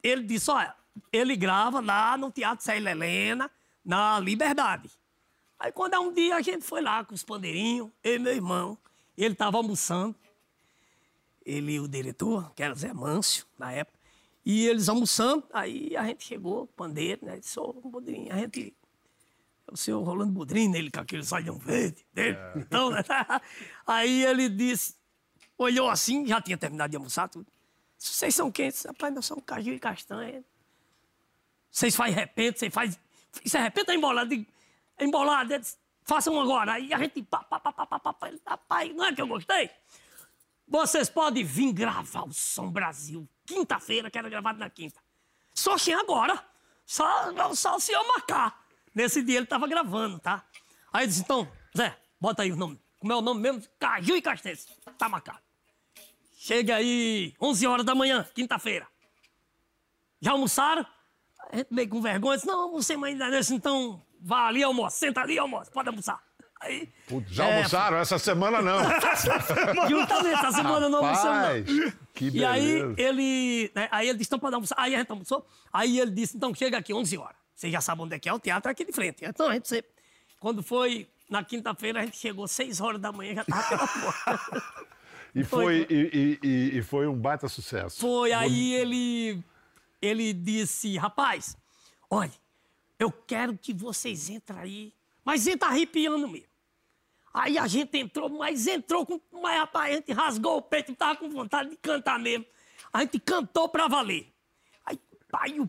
ele 0.00 0.22
disse, 0.22 0.48
olha, 0.48 0.72
ele 1.12 1.34
grava 1.34 1.80
lá 1.80 2.16
no 2.16 2.30
Teatro 2.30 2.64
Célia 2.64 2.92
Helena, 2.92 3.50
na 3.84 4.20
Liberdade. 4.20 4.88
Aí 5.58 5.72
quando 5.72 5.94
é 5.94 5.98
um 5.98 6.12
dia 6.12 6.36
a 6.36 6.40
gente 6.40 6.64
foi 6.64 6.80
lá 6.80 7.04
com 7.04 7.14
os 7.14 7.24
pandeirinhos, 7.24 7.90
eu 8.04 8.14
e 8.14 8.18
meu 8.20 8.34
irmão, 8.34 8.78
ele 9.18 9.32
estava 9.32 9.56
almoçando, 9.56 10.14
ele 11.44 11.72
e 11.72 11.80
o 11.80 11.88
diretor, 11.88 12.52
que 12.54 12.62
era 12.62 12.74
Zé 12.76 12.92
Mâncio, 12.92 13.44
na 13.58 13.72
época, 13.72 13.98
e 14.44 14.68
eles 14.68 14.88
almoçando, 14.88 15.44
aí 15.52 15.96
a 15.96 16.04
gente 16.04 16.22
chegou, 16.22 16.68
pandeiro, 16.68 17.26
né? 17.26 17.38
Disse, 17.38 17.58
ô, 17.58 17.72
Bodrinho, 17.72 18.32
a 18.32 18.36
gente. 18.36 18.72
É 19.68 19.72
O 19.72 19.76
senhor 19.76 20.02
Rolando 20.02 20.32
Bodrinho, 20.32 20.76
ele 20.76 20.90
com 20.90 21.00
aquele 21.00 21.24
saião 21.24 21.58
verde 21.58 22.06
dele. 22.12 22.38
Então, 22.56 22.90
né? 22.90 23.02
Aí 23.86 24.24
ele 24.24 24.48
disse, 24.48 24.96
olhou 25.58 25.88
assim, 25.88 26.26
já 26.26 26.40
tinha 26.40 26.56
terminado 26.56 26.90
de 26.90 26.96
almoçar 26.96 27.28
tudo. 27.28 27.46
Vocês 27.98 28.34
são 28.34 28.50
Disse, 28.50 28.86
Rapaz, 28.86 29.14
nós 29.14 29.26
somos 29.26 29.44
caju 29.44 29.72
e 29.72 29.78
castanha. 29.78 30.44
Vocês 31.70 31.96
fazem 31.96 32.14
repente, 32.14 32.58
vocês 32.58 32.72
fazem. 32.72 32.98
Isso 33.44 33.56
é 33.56 33.62
repente 33.62 33.90
ou 33.90 33.94
embolado? 33.94 34.34
É 34.98 35.04
embolado. 35.04 35.58
Disse, 35.58 35.76
Façam 36.06 36.40
agora. 36.40 36.74
Aí 36.74 36.94
a 36.94 36.98
gente. 36.98 37.20
Pá, 37.24 37.42
pá, 37.42 37.58
pá, 37.58 37.72
pá, 37.72 37.84
pá, 37.84 37.98
pá, 37.98 38.12
pá. 38.12 38.30
Rapaz, 38.46 38.94
não 38.94 39.04
é 39.04 39.12
que 39.12 39.20
eu 39.20 39.26
gostei? 39.26 39.68
Vocês 40.66 41.08
podem 41.08 41.44
vir 41.44 41.72
gravar 41.72 42.24
o 42.24 42.32
Som 42.32 42.70
Brasil. 42.70 43.28
Quinta-feira, 43.44 44.08
que 44.08 44.16
era 44.16 44.28
gravado 44.28 44.58
na 44.58 44.70
quinta. 44.70 45.00
Só 45.52 45.76
tinha 45.76 45.98
agora. 45.98 46.42
Só, 46.84 47.54
só 47.54 47.76
o 47.76 47.80
senhor 47.80 48.06
marcar. 48.06 48.65
Nesse 48.96 49.22
dia 49.22 49.36
ele 49.36 49.44
estava 49.44 49.68
gravando, 49.68 50.18
tá? 50.18 50.42
Aí 50.90 51.02
ele 51.02 51.08
disse, 51.08 51.20
então, 51.20 51.46
Zé, 51.76 51.94
bota 52.18 52.42
aí 52.42 52.50
o 52.50 52.56
nome. 52.56 52.80
Como 52.98 53.12
é 53.12 53.16
o 53.16 53.20
nome 53.20 53.42
mesmo? 53.42 53.62
Caju 53.78 54.16
e 54.16 54.22
Castanhas. 54.22 54.66
Tá 54.96 55.06
marcado. 55.06 55.38
Chega 56.34 56.76
aí, 56.76 57.34
11 57.38 57.66
horas 57.66 57.84
da 57.84 57.94
manhã, 57.94 58.26
quinta-feira. 58.34 58.86
Já 60.18 60.30
almoçaram? 60.32 60.86
A 61.52 61.56
gente 61.58 61.68
meio 61.74 61.88
com 61.90 62.00
vergonha, 62.00 62.36
disse, 62.36 62.46
não, 62.48 62.62
almocei 62.62 62.96
mais 62.96 63.20
ainda. 63.20 63.36
Eu 63.36 63.40
disse, 63.40 63.54
então, 63.54 64.02
vá 64.18 64.46
ali, 64.46 64.62
almoça. 64.62 64.96
Senta 64.96 65.20
ali, 65.20 65.38
almoça. 65.38 65.70
Pode 65.70 65.88
almoçar. 65.90 66.18
Aí, 66.58 66.88
Putz, 67.06 67.30
já 67.30 67.44
É, 67.46 67.56
almoçaram? 67.58 67.98
Essa 67.98 68.18
semana 68.18 68.62
não. 68.62 68.78
Justamente, 69.90 70.38
essa 70.38 70.52
semana 70.52 70.88
não 70.88 71.04
almoçamos, 71.04 71.70
não. 71.70 71.92
Que 72.14 72.30
E 72.30 72.42
aí 72.44 72.80
beleza. 72.80 72.94
ele, 72.96 73.70
né, 73.74 73.88
aí 73.90 74.08
ele 74.08 74.16
disse, 74.16 74.28
então 74.28 74.38
pode 74.38 74.54
almoçar. 74.54 74.74
Aí 74.78 74.94
a 74.94 74.98
gente 75.00 75.10
almoçou. 75.10 75.46
Aí 75.70 76.00
ele 76.00 76.12
disse, 76.12 76.34
então 76.34 76.54
chega 76.54 76.78
aqui 76.78 76.94
11 76.94 77.18
horas. 77.18 77.45
Você 77.56 77.70
já 77.70 77.80
sabe 77.80 78.02
onde 78.02 78.14
é 78.14 78.18
que 78.18 78.28
é 78.28 78.32
o 78.32 78.38
teatro, 78.38 78.68
é 78.68 78.72
aqui 78.72 78.84
de 78.84 78.92
frente. 78.92 79.24
Então 79.24 79.48
a 79.48 79.54
gente 79.54 79.66
sempre... 79.66 79.90
Quando 80.38 80.62
foi 80.62 81.08
na 81.28 81.42
quinta-feira, 81.42 82.00
a 82.00 82.04
gente 82.04 82.18
chegou 82.18 82.46
6 82.46 82.80
horas 82.82 83.00
da 83.00 83.10
manhã, 83.10 83.34
já 83.36 83.44
tava 83.44 83.66
pela 83.68 83.88
porta. 83.88 84.62
E 85.34 85.42
foi, 85.42 85.86
e, 85.90 85.94
e- 85.94 86.38
e- 86.46 86.78
e 86.78 86.82
foi 86.82 87.06
um 87.06 87.16
baita 87.16 87.48
sucesso. 87.48 87.98
Foi, 88.00 88.32
aí 88.32 88.74
ele, 88.74 89.42
ele 90.00 90.32
disse, 90.34 90.96
rapaz, 90.98 91.56
olha, 92.10 92.32
eu 92.98 93.10
quero 93.10 93.56
que 93.56 93.72
vocês 93.72 94.28
entrem 94.28 94.58
aí, 94.58 94.92
mas 95.24 95.46
entra 95.46 95.68
arrepiando 95.68 96.28
mesmo. 96.28 96.46
Aí 97.32 97.58
a 97.58 97.66
gente 97.66 97.96
entrou, 97.98 98.28
mas 98.30 98.66
entrou 98.66 99.04
com. 99.04 99.20
Mas, 99.42 99.58
rapaz, 99.58 99.92
a 99.92 99.96
gente 99.96 100.12
rasgou 100.12 100.56
o 100.58 100.62
peito, 100.62 100.94
tava 100.94 101.16
com 101.18 101.28
vontade 101.28 101.68
de 101.70 101.76
cantar 101.76 102.18
mesmo. 102.18 102.46
A 102.92 103.00
gente 103.00 103.18
cantou 103.20 103.68
pra 103.68 103.88
valer. 103.88 104.32
Aí, 104.86 104.98
pai, 105.30 105.60
o 105.60 105.68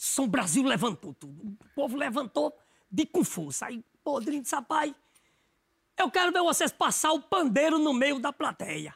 São 0.00 0.26
Brasil 0.28 0.62
levantou 0.64 1.12
tudo. 1.14 1.42
O 1.42 1.56
povo 1.74 1.96
levantou 1.96 2.56
de 2.90 3.04
com 3.06 3.24
força. 3.24 3.66
Aí, 3.66 3.84
Podrinho 4.02 4.42
disse, 4.42 4.54
rapaz, 4.54 4.94
eu 5.98 6.10
quero 6.10 6.32
ver 6.32 6.40
vocês 6.42 6.72
passar 6.72 7.12
o 7.12 7.20
pandeiro 7.20 7.78
no 7.78 7.92
meio 7.92 8.18
da 8.18 8.32
plateia. 8.32 8.94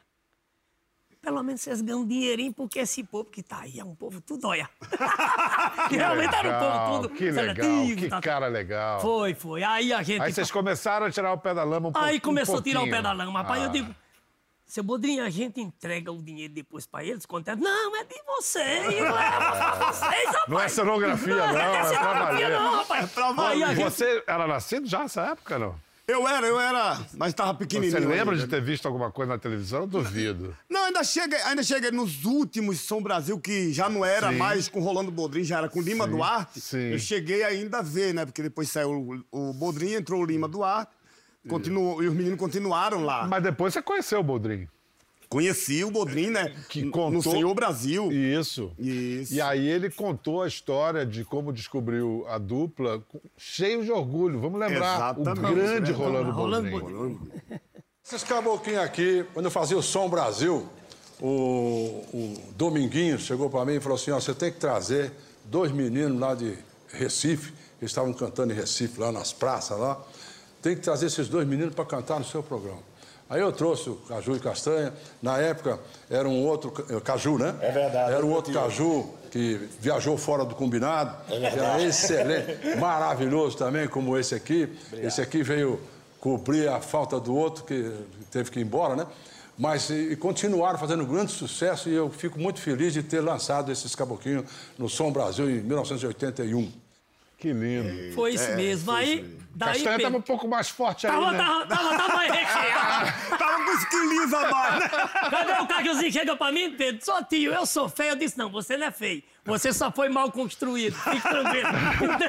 Pelo 1.21 1.41
menos 1.41 1.61
vocês 1.61 1.79
ganham 1.79 2.05
dinheirinho, 2.05 2.51
porque 2.51 2.79
esse 2.79 3.01
povo 3.01 3.29
que 3.29 3.41
tá 3.41 3.59
aí 3.61 3.79
é 3.79 3.83
um 3.85 3.95
povo 3.95 4.19
tudo 4.19 4.45
olha. 4.47 4.69
que 5.87 5.95
realmente 5.95 6.35
era 6.35 6.49
um 6.49 6.51
Legal, 6.51 6.87
povo 6.89 7.01
tudo 7.03 7.15
Que 7.15 7.31
legal, 7.31 7.65
que 7.97 8.09
tá- 8.09 8.19
cara 8.21 8.47
legal. 8.47 8.99
Foi, 8.99 9.33
foi. 9.33 9.63
Aí 9.63 9.93
a 9.93 10.03
gente. 10.03 10.21
Aí 10.21 10.33
vocês 10.33 10.51
começaram 10.51 11.05
a 11.05 11.11
tirar 11.11 11.31
o 11.31 11.37
pé 11.37 11.53
da 11.53 11.63
lama 11.63 11.89
um 11.89 11.91
pouco- 11.93 12.05
Aí 12.05 12.19
começou 12.19 12.55
um 12.55 12.59
a 12.59 12.61
tirar 12.61 12.81
o 12.83 12.89
pé 12.89 13.01
da 13.01 13.13
lama. 13.13 13.39
Rapaz, 13.41 13.63
eu 13.63 13.69
Ah. 13.69 13.71
digo, 13.71 13.95
seu 14.65 14.83
Bodrinho, 14.83 15.23
a 15.23 15.29
gente 15.29 15.61
entrega 15.61 16.11
o 16.11 16.21
dinheiro 16.21 16.53
depois 16.53 16.85
pra 16.85 17.03
eles, 17.03 17.25
é? 17.45 17.55
Não, 17.55 17.95
é 17.95 18.03
de 18.03 18.21
vocês, 18.25 18.85
leva 18.87 19.91
vocês, 19.91 20.25
rapaz. 20.25 20.47
Não 20.47 20.59
é 20.59 20.67
cenografia, 20.67 21.35
não, 21.35 21.53
Não, 21.53 21.59
é 21.59 21.77
é 21.77 21.83
cenografia, 21.83 22.49
não, 22.49 22.75
rapaz. 22.77 23.09
Aí 23.39 23.59
gente... 23.59 23.83
Você 23.83 24.23
era 24.25 24.47
nascido 24.47 24.87
já 24.87 24.99
nessa 24.99 25.21
época, 25.27 25.59
não? 25.59 25.75
Eu 26.05 26.27
era, 26.27 26.45
eu 26.45 26.59
era, 26.59 26.99
mas 27.13 27.33
tava 27.33 27.53
pequenininho. 27.53 27.93
Você 27.93 28.05
lembra 28.05 28.35
ainda. 28.35 28.45
de 28.45 28.47
ter 28.47 28.61
visto 28.61 28.85
alguma 28.85 29.09
coisa 29.09 29.31
na 29.31 29.37
televisão? 29.37 29.81
Eu 29.81 29.87
duvido. 29.87 30.55
Não, 30.69 30.85
ainda 30.85 31.01
cheguei, 31.01 31.39
ainda 31.43 31.63
cheguei 31.63 31.91
nos 31.91 32.25
últimos 32.25 32.81
São 32.81 33.01
Brasil, 33.01 33.39
que 33.39 33.71
já 33.71 33.89
não 33.89 34.03
era 34.03 34.29
Sim. 34.29 34.37
mais 34.37 34.67
com 34.67 34.81
Rolando 34.81 35.09
Bodrinho, 35.11 35.45
já 35.45 35.59
era 35.59 35.69
com 35.69 35.81
Lima 35.81 36.03
Sim, 36.03 36.11
Duarte. 36.11 36.59
sim. 36.59 36.91
Eu 36.91 36.99
cheguei 36.99 37.45
ainda 37.45 37.79
a 37.79 37.81
ver, 37.81 38.13
né? 38.13 38.25
Porque 38.25 38.43
depois 38.43 38.69
saiu 38.69 39.23
o, 39.31 39.49
o 39.49 39.53
Bodrinho, 39.53 39.97
entrou 39.97 40.21
o 40.21 40.25
Lima 40.25 40.45
Duarte. 40.45 40.91
Continuou, 41.47 42.01
e 42.03 42.07
os 42.07 42.13
meninos 42.13 42.39
continuaram 42.39 43.03
lá. 43.03 43.27
Mas 43.27 43.43
depois 43.43 43.73
você 43.73 43.81
conheceu 43.81 44.19
o 44.19 44.23
Boldrin. 44.23 44.67
Conheci 45.29 45.83
o 45.83 45.89
Bodrinho, 45.89 46.29
né? 46.31 46.53
Que 46.69 46.83
contou- 46.91 47.09
No 47.11 47.21
Senhor 47.23 47.51
Brasil. 47.55 48.11
Isso. 48.11 48.71
Isso. 48.77 49.33
E 49.33 49.41
aí 49.41 49.67
ele 49.67 49.89
contou 49.89 50.43
a 50.43 50.47
história 50.47 51.03
de 51.07 51.25
como 51.25 51.51
descobriu 51.51 52.23
a 52.29 52.37
dupla, 52.37 53.03
cheio 53.35 53.83
de 53.83 53.91
orgulho. 53.91 54.39
Vamos 54.39 54.59
lembrar, 54.59 54.93
Exatamente, 55.15 55.39
o 55.51 55.55
grande 55.55 55.91
né? 55.91 55.97
Rolando, 55.97 56.31
Rolando 56.31 56.69
Boldrin. 56.69 56.95
Bodrinho. 57.15 57.31
Esses 58.05 58.23
caboclinhos 58.23 58.83
aqui, 58.83 59.25
quando 59.33 59.45
eu 59.45 59.51
fazia 59.51 59.75
o 59.75 59.81
Som 59.81 60.07
Brasil, 60.07 60.69
o, 61.19 61.25
o 62.13 62.43
Dominguinho 62.55 63.17
chegou 63.17 63.49
para 63.49 63.65
mim 63.65 63.73
e 63.73 63.79
falou 63.79 63.95
assim: 63.95 64.11
ó, 64.11 64.19
você 64.19 64.35
tem 64.35 64.51
que 64.51 64.59
trazer 64.59 65.11
dois 65.45 65.71
meninos 65.71 66.19
lá 66.19 66.35
de 66.35 66.55
Recife, 66.89 67.53
que 67.79 67.85
estavam 67.85 68.13
cantando 68.13 68.53
em 68.53 68.55
Recife, 68.55 68.99
lá 68.99 69.11
nas 69.11 69.33
praças 69.33 69.79
lá. 69.79 69.99
Tem 70.63 70.73
que 70.75 70.81
trazer 70.81 71.05
esses 71.05 71.27
dois 71.27 71.45
meninos 71.47 71.75
para 71.75 71.85
cantar 71.85 72.17
no 72.17 72.25
seu 72.25 72.41
programa. 72.41 72.79
Aí 73.29 73.39
eu 73.41 73.51
trouxe 73.51 73.89
o 73.89 73.95
Caju 73.95 74.35
e 74.35 74.39
Castanha. 74.39 74.93
Na 75.21 75.37
época 75.37 75.79
era 76.09 76.27
um 76.27 76.43
outro 76.45 76.71
ca- 76.71 76.99
Caju, 77.01 77.37
né? 77.37 77.55
É 77.61 77.71
verdade, 77.71 78.11
Era 78.13 78.25
um 78.25 78.31
outro. 78.31 78.51
Caju 78.53 79.09
que 79.31 79.55
viajou 79.79 80.17
fora 80.17 80.43
do 80.45 80.55
combinado. 80.55 81.15
É 81.27 81.37
que 81.39 81.45
era 81.45 81.49
verdade. 81.55 81.83
excelente, 81.85 82.77
maravilhoso 82.79 83.57
também, 83.57 83.87
como 83.87 84.17
esse 84.17 84.33
aqui. 84.35 84.69
Esse 84.93 85.21
aqui 85.21 85.43
veio 85.43 85.79
cobrir 86.19 86.67
a 86.69 86.79
falta 86.79 87.19
do 87.19 87.35
outro, 87.35 87.63
que 87.65 87.91
teve 88.31 88.49
que 88.51 88.59
ir 88.59 88.63
embora, 88.63 88.95
né? 88.95 89.05
Mas 89.57 89.89
e, 89.89 90.11
e 90.11 90.15
continuaram 90.15 90.79
fazendo 90.79 91.05
grande 91.05 91.31
sucesso 91.31 91.89
e 91.89 91.93
eu 91.93 92.09
fico 92.09 92.39
muito 92.39 92.59
feliz 92.59 92.93
de 92.93 93.03
ter 93.03 93.19
lançado 93.21 93.71
esses 93.71 93.93
caboclinhos 93.95 94.45
no 94.77 94.87
Som 94.89 95.11
Brasil 95.11 95.49
em 95.49 95.61
1981. 95.61 96.71
Que 97.43 97.51
lindo. 97.51 98.13
Foi 98.13 98.35
isso 98.35 98.55
mesmo. 98.55 98.89
Aí, 98.89 99.21
daí, 99.53 99.73
Castanha 99.73 99.83
Pedro, 99.83 99.97
estava 99.97 100.17
um 100.17 100.21
pouco 100.21 100.47
mais 100.47 100.69
forte 100.69 101.05
aí, 101.05 101.11
tava, 101.11 101.33
né? 101.33 101.37
tava, 101.37 101.67
tava, 101.67 101.97
tava 101.97 102.15
mais 102.15 102.31
recheado. 102.39 103.37
Tava 103.37 103.65
com 103.65 103.71
os 103.71 103.83
quilinhos 103.83 104.33
a 104.33 104.49
mais, 104.49 104.79
né? 104.79 104.89
Cadê 105.29 105.51
o 105.61 105.67
cajuzinho 105.67 106.11
chega 106.13 106.37
pra 106.37 106.53
mim, 106.53 106.73
Pedro? 106.77 107.03
Só 107.03 107.21
tio, 107.21 107.53
eu 107.53 107.65
sou 107.65 107.89
feio. 107.89 108.11
Eu 108.11 108.15
disse, 108.15 108.37
não, 108.37 108.49
você 108.49 108.77
não 108.77 108.87
é 108.87 108.91
feio. 108.91 109.21
Você 109.43 109.73
só 109.73 109.91
foi 109.91 110.07
mal 110.07 110.31
construído. 110.31 110.93
Fique 110.93 111.21
tranquilo. 111.21 111.67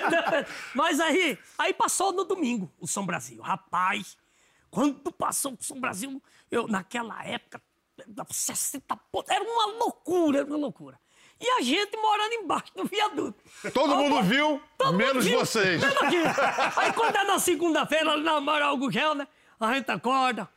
Mas 0.74 0.98
aí, 0.98 1.38
aí 1.56 1.72
passou 1.72 2.12
no 2.12 2.24
domingo 2.24 2.68
o 2.80 2.88
São 2.88 3.06
Brasil. 3.06 3.40
Rapaz, 3.40 4.16
quando 4.68 5.12
passou 5.12 5.52
o 5.52 5.58
São 5.60 5.78
Brasil, 5.78 6.20
eu, 6.50 6.66
naquela 6.66 7.24
época, 7.24 7.62
60 8.32 8.96
pontos, 9.12 9.30
era 9.30 9.44
uma 9.44 9.66
loucura, 9.78 10.38
era 10.38 10.46
uma 10.48 10.58
loucura. 10.58 10.98
E 11.40 11.48
a 11.50 11.60
gente 11.62 11.96
morando 11.96 12.32
embaixo 12.34 12.72
do 12.74 12.84
viaduto. 12.84 13.42
Todo 13.72 13.96
mundo 13.96 14.22
viu, 14.22 14.60
todo 14.78 14.92
mundo 14.92 14.96
menos 15.04 15.24
viu, 15.24 15.38
vocês. 15.38 15.80
menos 15.80 15.96
aqui. 15.98 16.22
Aí 16.76 16.92
quando 16.92 17.16
é 17.16 17.24
na 17.24 17.38
segunda-feira, 17.38 18.12
ali 18.12 18.22
na 18.22 18.32
Amaral 18.36 18.76
Gugel, 18.76 19.14
né? 19.14 19.26
A 19.60 19.74
gente 19.74 19.90
acorda. 19.90 20.48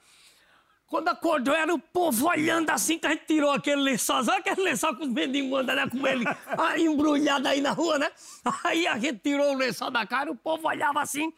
Quando 0.87 1.09
acordou, 1.09 1.53
era 1.53 1.73
o 1.73 1.77
povo 1.79 2.27
olhando 2.29 2.69
assim 2.69 2.97
que 2.97 3.05
a 3.05 3.09
gente 3.09 3.25
tirou 3.25 3.51
aquele 3.51 3.81
lençol. 3.81 4.23
Sabe 4.23 4.37
aquele 4.37 4.61
lençol 4.69 4.95
que 4.95 5.03
os 5.03 5.09
mendigos 5.09 5.59
andam, 5.59 5.75
né? 5.75 5.87
Com 5.89 6.07
ele 6.07 6.23
ah, 6.57 6.79
embrulhado 6.79 7.45
aí 7.47 7.59
na 7.59 7.71
rua, 7.71 7.99
né? 7.99 8.09
Aí 8.63 8.87
a 8.87 8.97
gente 8.97 9.19
tirou 9.19 9.51
o 9.53 9.57
lençol 9.57 9.91
da 9.91 10.05
cara, 10.07 10.31
o 10.31 10.35
povo 10.35 10.65
olhava 10.67 11.01
assim. 11.01 11.33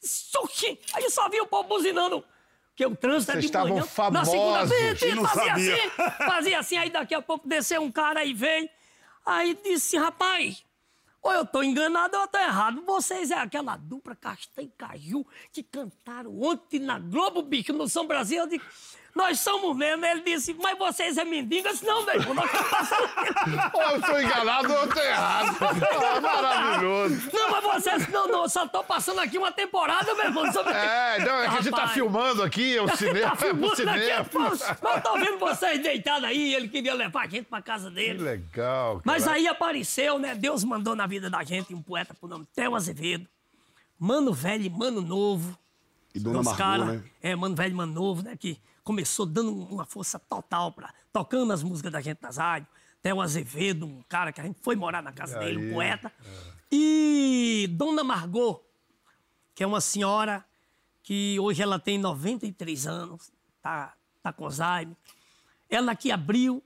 Sushi! 0.00 0.78
Aí 0.94 1.10
só 1.10 1.28
via 1.28 1.42
o 1.42 1.46
povo 1.46 1.68
buzinando. 1.68 2.24
Porque 2.70 2.86
o 2.86 2.96
trânsito 2.96 3.32
é 3.32 3.34
Vocês 3.34 3.44
de 3.44 3.48
estavam 3.48 3.68
manhã. 3.68 3.80
Na 3.82 3.86
famosos. 3.86 4.30
segunda-feira, 4.30 5.06
E 5.06 5.14
não 5.14 5.24
fazia 5.28 5.44
sabia. 5.50 5.74
assim, 5.74 5.90
fazia 6.26 6.58
assim. 6.58 6.76
Aí 6.78 6.90
daqui 6.90 7.14
a 7.14 7.22
pouco 7.22 7.46
desceu 7.46 7.82
um 7.82 7.92
cara 7.92 8.20
aí 8.20 8.32
veio. 8.32 8.68
Aí 9.24 9.58
disse, 9.62 9.96
rapaz, 9.96 10.64
ou 11.22 11.32
eu 11.32 11.46
tô 11.46 11.62
enganado 11.62 12.16
ou 12.16 12.22
eu 12.22 12.28
tô 12.28 12.38
errado. 12.38 12.82
Vocês 12.82 13.30
é 13.30 13.38
aquela 13.38 13.76
dupla 13.76 14.14
Castanho 14.14 14.68
e 14.68 14.76
Caju 14.76 15.26
que 15.50 15.62
cantaram 15.62 16.38
ontem 16.38 16.78
na 16.78 16.98
Globo, 16.98 17.42
bicho, 17.42 17.72
no 17.72 17.88
São 17.88 18.06
Brasil. 18.06 18.40
Eu 18.40 18.46
disse, 18.46 18.64
nós 19.14 19.38
somos 19.40 19.76
mesmo. 19.76 20.04
Ele 20.04 20.20
disse, 20.22 20.54
mas 20.54 20.76
vocês 20.76 21.16
é 21.16 21.24
mendigo? 21.24 21.68
Eu 21.68 21.72
disse, 21.72 21.84
não, 21.86 22.04
velho, 22.04 22.34
nós 22.34 22.44
estamos 22.46 22.68
passando 22.70 23.04
aqui. 23.04 23.76
Ou 23.76 23.82
eu 23.82 24.02
tô 24.02 24.18
enganado 24.18 24.72
ou 24.72 24.78
eu 24.80 24.88
tô 24.88 25.00
errado. 25.00 25.56
Ah, 25.60 26.20
maravilhoso. 26.20 27.30
Não, 27.32 27.50
mas 27.50 27.64
vocês, 27.64 28.08
não, 28.08 28.26
não, 28.28 28.48
só 28.48 28.66
tô 28.66 28.82
passando 28.82 29.20
aqui 29.20 29.38
uma 29.38 29.52
temporada, 29.52 30.14
meu 30.14 30.24
irmão. 30.24 30.52
Sobre... 30.52 30.72
É, 30.72 31.18
não, 31.24 31.40
é 31.40 31.48
que 31.48 31.56
a 31.56 31.60
gente 31.60 31.70
tá 31.70 31.76
Rapaz. 31.76 31.92
filmando 31.92 32.42
aqui, 32.42 32.76
é 32.76 32.82
o 32.82 32.96
cinema, 32.96 33.20
Tá 33.30 33.32
é 33.34 33.36
pro 33.36 33.46
filmando 33.48 33.72
aqui, 33.72 33.76
cinema. 33.76 34.26
Mas 34.82 34.96
eu 34.96 35.02
tô 35.02 35.14
vendo 35.14 35.38
vocês 35.38 35.82
deitados 35.82 36.24
aí, 36.24 36.54
ele 36.54 36.68
queria 36.68 36.94
levar 36.94 37.22
a 37.24 37.28
gente 37.28 37.44
pra 37.46 37.62
casa 37.62 37.88
Que 37.90 37.94
dele. 37.96 38.22
legal, 38.22 38.94
cara. 38.96 39.02
Mas 39.04 39.26
aí 39.28 39.46
apareceu, 39.46 40.18
né? 40.18 40.34
Deus 40.34 40.64
mandou 40.64 40.94
na 40.96 41.06
vida 41.06 41.30
da 41.30 41.42
gente 41.44 41.72
um 41.74 41.82
poeta 41.82 42.14
por 42.14 42.28
nome 42.28 42.46
Theo 42.54 42.74
Azevedo. 42.74 43.28
Mano 43.98 44.32
velho 44.32 44.64
e 44.64 44.70
mano 44.70 45.00
novo. 45.00 45.56
E 46.14 46.18
Dona 46.20 46.34
Dois 46.42 46.46
Margot, 46.46 46.58
cara, 46.62 46.84
né? 46.84 47.02
É, 47.22 47.34
mano 47.36 47.54
velho 47.54 47.70
e 47.72 47.74
mano 47.74 47.92
novo, 47.92 48.22
né? 48.22 48.36
Que 48.38 48.58
começou 48.84 49.26
dando 49.26 49.52
uma 49.52 49.84
força 49.84 50.18
total 50.18 50.70
pra... 50.70 50.94
Tocando 51.12 51.52
as 51.52 51.62
músicas 51.62 51.90
da 51.90 52.00
gente 52.00 52.22
nas 52.22 52.36
rádios. 52.36 52.70
Theo 53.02 53.20
Azevedo, 53.20 53.86
um 53.86 54.02
cara 54.02 54.32
que 54.32 54.40
a 54.40 54.44
gente 54.44 54.60
foi 54.60 54.76
morar 54.76 55.02
na 55.02 55.12
casa 55.12 55.38
dele, 55.38 55.70
um 55.70 55.74
poeta. 55.74 56.12
E 56.70 57.68
Dona 57.72 58.04
Margot, 58.04 58.62
que 59.54 59.62
é 59.62 59.66
uma 59.66 59.80
senhora 59.80 60.44
que 61.02 61.38
hoje 61.38 61.62
ela 61.62 61.78
tem 61.78 61.98
93 61.98 62.86
anos, 62.86 63.30
tá, 63.62 63.94
tá 64.22 64.32
com 64.32 64.44
Alzheimer. 64.44 64.96
Ela 65.68 65.94
que 65.94 66.10
abriu 66.10 66.62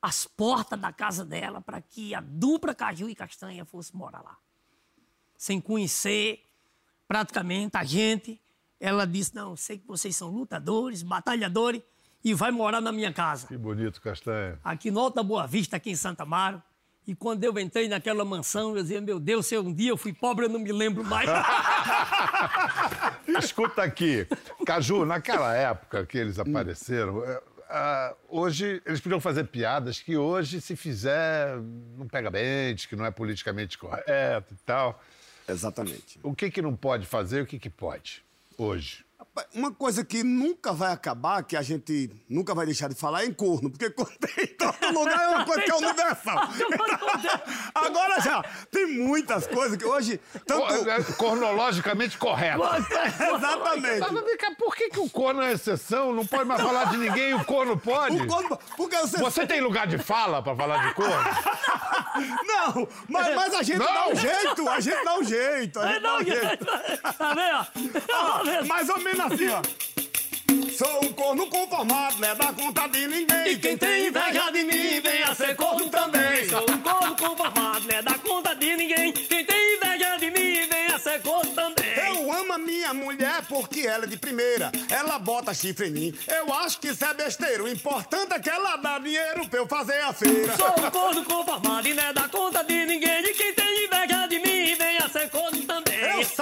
as 0.00 0.26
portas 0.26 0.78
da 0.78 0.92
casa 0.92 1.24
dela 1.24 1.60
para 1.60 1.80
que 1.80 2.14
a 2.14 2.20
dupla 2.20 2.74
Caju 2.74 3.08
e 3.08 3.14
Castanha 3.14 3.64
fosse 3.64 3.96
morar 3.96 4.22
lá. 4.22 4.36
Sem 5.36 5.60
conhecer 5.60 6.44
praticamente 7.08 7.76
a 7.76 7.84
gente, 7.84 8.40
ela 8.80 9.06
disse: 9.06 9.34
Não, 9.34 9.54
sei 9.54 9.78
que 9.78 9.86
vocês 9.86 10.16
são 10.16 10.30
lutadores, 10.30 11.02
batalhadores, 11.02 11.82
e 12.24 12.34
vai 12.34 12.50
morar 12.50 12.80
na 12.80 12.90
minha 12.90 13.12
casa, 13.12 13.46
Que 13.46 13.56
bonito, 13.56 14.00
Castanha. 14.00 14.58
aqui 14.64 14.90
no 14.90 15.00
Alta 15.00 15.22
Boa 15.22 15.46
Vista, 15.46 15.76
aqui 15.76 15.90
em 15.90 15.96
Santa 15.96 16.22
Amaro. 16.22 16.62
E 17.06 17.14
quando 17.14 17.42
eu 17.42 17.58
entrei 17.58 17.88
naquela 17.88 18.24
mansão, 18.24 18.76
eu 18.76 18.82
dizia: 18.82 19.00
Meu 19.00 19.20
Deus, 19.20 19.46
se 19.46 19.56
um 19.58 19.72
dia 19.72 19.90
eu 19.90 19.96
fui 19.96 20.12
pobre, 20.12 20.46
eu 20.46 20.48
não 20.48 20.60
me 20.60 20.72
lembro 20.72 21.04
mais. 21.04 21.28
Escuta 23.42 23.82
aqui, 23.82 24.26
Caju, 24.64 25.04
naquela 25.04 25.54
época 25.54 26.04
que 26.06 26.18
eles 26.18 26.38
apareceram, 26.38 27.22
ah, 27.68 28.14
hoje 28.28 28.82
eles 28.84 29.00
podiam 29.00 29.20
fazer 29.20 29.44
piadas 29.44 30.00
que 30.00 30.16
hoje, 30.16 30.60
se 30.60 30.76
fizer, 30.76 31.56
não 31.96 32.06
pega 32.06 32.30
bem, 32.30 32.74
que 32.76 32.96
não 32.96 33.06
é 33.06 33.10
politicamente 33.10 33.78
correto 33.78 34.54
e 34.54 34.58
tal. 34.64 35.00
Exatamente. 35.48 36.20
O 36.22 36.34
que 36.34 36.50
que 36.50 36.62
não 36.62 36.76
pode 36.76 37.06
fazer 37.06 37.40
e 37.40 37.42
o 37.42 37.46
que 37.46 37.58
que 37.58 37.70
pode 37.70 38.22
hoje? 38.60 39.04
Uma 39.54 39.72
coisa 39.72 40.04
que 40.04 40.24
nunca 40.24 40.72
vai 40.72 40.92
acabar, 40.92 41.44
que 41.44 41.56
a 41.56 41.62
gente 41.62 42.10
nunca 42.28 42.52
vai 42.52 42.66
deixar 42.66 42.88
de 42.88 42.96
falar, 42.96 43.22
é 43.22 43.26
em 43.26 43.32
corno. 43.32 43.70
Porque 43.70 43.88
corno 43.90 44.12
tem 44.18 44.44
em 44.44 44.48
todo 44.48 44.92
lugar, 44.92 45.20
é 45.20 45.28
uma 45.28 45.44
coisa 45.44 45.62
que 45.62 45.70
é 45.70 45.74
universal. 45.76 46.48
Agora 47.74 48.20
já, 48.20 48.42
tem 48.72 48.86
muitas 48.98 49.46
coisas 49.46 49.76
que 49.78 49.84
hoje. 49.84 50.20
Tanto. 50.44 50.90
É, 50.90 51.02
Cronologicamente 51.14 52.18
correto. 52.18 52.62
Exatamente. 52.64 54.56
Por 54.58 54.74
que, 54.74 54.90
que 54.90 55.00
o 55.00 55.08
corno 55.08 55.42
é 55.42 55.52
exceção? 55.52 56.12
Não 56.12 56.26
pode 56.26 56.44
mais 56.44 56.60
falar 56.60 56.84
de 56.90 56.96
ninguém 56.96 57.30
e 57.30 57.34
o 57.34 57.44
corno 57.44 57.78
pode? 57.78 58.20
O 58.20 58.26
corno, 58.26 58.58
porque 58.76 58.96
você. 58.96 59.18
Você 59.18 59.46
tem 59.46 59.60
lugar 59.60 59.86
de 59.86 59.96
fala 59.98 60.42
pra 60.42 60.56
falar 60.56 60.88
de 60.88 60.94
corno? 60.94 61.14
Não, 62.44 62.88
mas, 63.08 63.34
mas 63.34 63.54
a 63.54 63.62
gente 63.62 63.78
Não. 63.78 63.86
dá 63.86 64.08
um 64.08 64.14
jeito, 64.16 64.68
a 64.68 64.80
gente 64.80 65.04
dá 65.04 65.14
um 65.18 65.24
jeito. 65.24 65.80
A 65.80 65.92
gente 65.92 66.02
dá 66.02 66.16
um 66.16 66.24
jeito. 66.24 66.66
Tá? 66.66 67.68
Tá 68.08 68.42
vendo? 68.44 68.66
Mais 68.66 68.88
ou 68.88 68.98
menos 68.98 69.19
assim, 69.24 69.48
ó. 69.48 69.62
Sou 70.76 71.04
um 71.04 71.12
corno 71.12 71.46
conformado, 71.46 72.16
não 72.18 72.28
é 72.28 72.34
da 72.34 72.52
conta 72.52 72.88
de 72.88 73.06
ninguém. 73.06 73.52
E 73.52 73.58
quem 73.58 73.76
tem 73.76 74.06
inveja 74.06 74.50
de 74.50 74.64
mim, 74.64 75.00
venha 75.00 75.34
ser 75.34 75.54
corno 75.54 75.88
também. 75.90 76.48
Sou 76.48 76.62
um 76.62 76.78
corno 76.78 77.16
conformado, 77.16 77.86
não 77.86 77.98
é 77.98 78.02
da 78.02 78.14
conta 78.14 78.54
de 78.54 78.76
ninguém. 78.76 79.12
Quem 79.12 79.44
tem 79.44 79.76
inveja 79.76 80.16
de 80.16 80.30
mim, 80.30 80.66
venha 80.68 80.98
ser 80.98 81.20
corno 81.20 81.52
também. 81.52 81.80
Eu 82.08 82.32
amo 82.32 82.52
a 82.54 82.58
minha 82.58 82.94
mulher 82.94 83.42
porque 83.46 83.86
ela 83.86 84.04
é 84.04 84.08
de 84.08 84.16
primeira. 84.16 84.72
Ela 84.88 85.18
bota 85.18 85.52
chifre 85.52 85.88
em 85.88 85.90
mim. 85.90 86.14
Eu 86.26 86.52
acho 86.54 86.80
que 86.80 86.88
isso 86.88 87.04
é 87.04 87.12
besteira. 87.12 87.62
O 87.62 87.68
importante 87.68 88.32
é 88.32 88.38
que 88.38 88.48
ela 88.48 88.76
dá 88.76 88.98
dinheiro 88.98 89.46
pra 89.48 89.58
eu 89.58 89.66
fazer 89.66 90.00
a 90.00 90.12
feira. 90.14 90.56
Sou 90.56 90.86
um 90.86 90.90
corno 90.90 91.24
conformado 91.24 91.86
e 91.86 91.92
não 91.92 92.04
é 92.04 92.12
da 92.12 92.28
conta 92.28 92.64
de 92.64 92.86
ninguém. 92.86 93.22
E 93.22 93.34
quem 93.34 93.52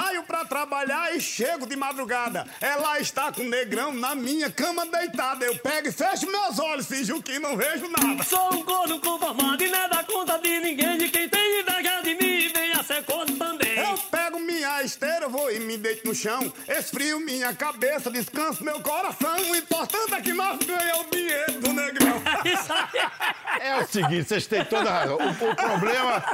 saio 0.09 0.23
pra 0.23 0.45
trabalhar 0.45 1.15
e 1.15 1.21
chego 1.21 1.67
de 1.67 1.77
madrugada. 1.77 2.47
Ela 2.61 2.99
está 2.99 3.31
com 3.31 3.43
o 3.43 3.49
negrão 3.49 3.93
na 3.93 4.15
minha 4.15 4.51
cama 4.51 4.87
deitada. 4.87 5.45
Eu 5.45 5.59
pego 5.59 5.89
e 5.89 5.93
fecho 5.93 6.31
meus 6.31 6.59
olhos, 6.59 6.87
finjo 6.87 7.23
que 7.23 7.39
não 7.39 7.57
vejo 7.57 7.87
nada. 7.89 8.23
Sou 8.25 8.55
um 8.55 8.63
corno 8.63 8.99
conformado 9.01 9.63
e 9.63 9.69
não 9.69 9.79
é 9.79 9.89
da 9.89 10.03
conta 10.05 10.39
de 10.39 10.61
ninguém. 10.61 11.03
E 11.03 11.09
quem 11.11 11.29
tem 11.29 11.61
inveja 11.61 12.01
de 12.03 12.15
mim, 12.15 12.53
ser 12.89 13.05
corno 13.05 13.37
também. 13.37 13.79
Eu 13.79 13.99
pego 14.11 14.41
minha 14.41 14.83
esteira, 14.83 15.29
vou 15.29 15.51
e 15.53 15.61
me 15.61 15.77
deito 15.77 16.09
no 16.09 16.15
chão. 16.15 16.53
Esfrio 16.67 17.21
minha 17.21 17.55
cabeça, 17.55 18.11
descanso 18.11 18.65
meu 18.65 18.81
coração. 18.81 19.37
O 19.51 19.55
importante 19.57 20.15
é 20.15 20.21
que 20.23 20.33
nós 20.33 20.59
ganhamos 20.59 21.07
o 21.07 21.11
dinheiro 21.11 21.53
do 21.61 21.73
negrão. 21.75 22.23
Isso 22.45 22.73
aí. 22.73 23.61
É 23.61 23.77
o 23.83 23.87
seguinte, 23.87 24.25
vocês 24.29 24.47
têm 24.47 24.65
toda 24.65 24.89
a 24.89 24.99
razão. 25.01 25.17
O, 25.19 25.51
o 25.51 25.57
problema, 25.57 26.25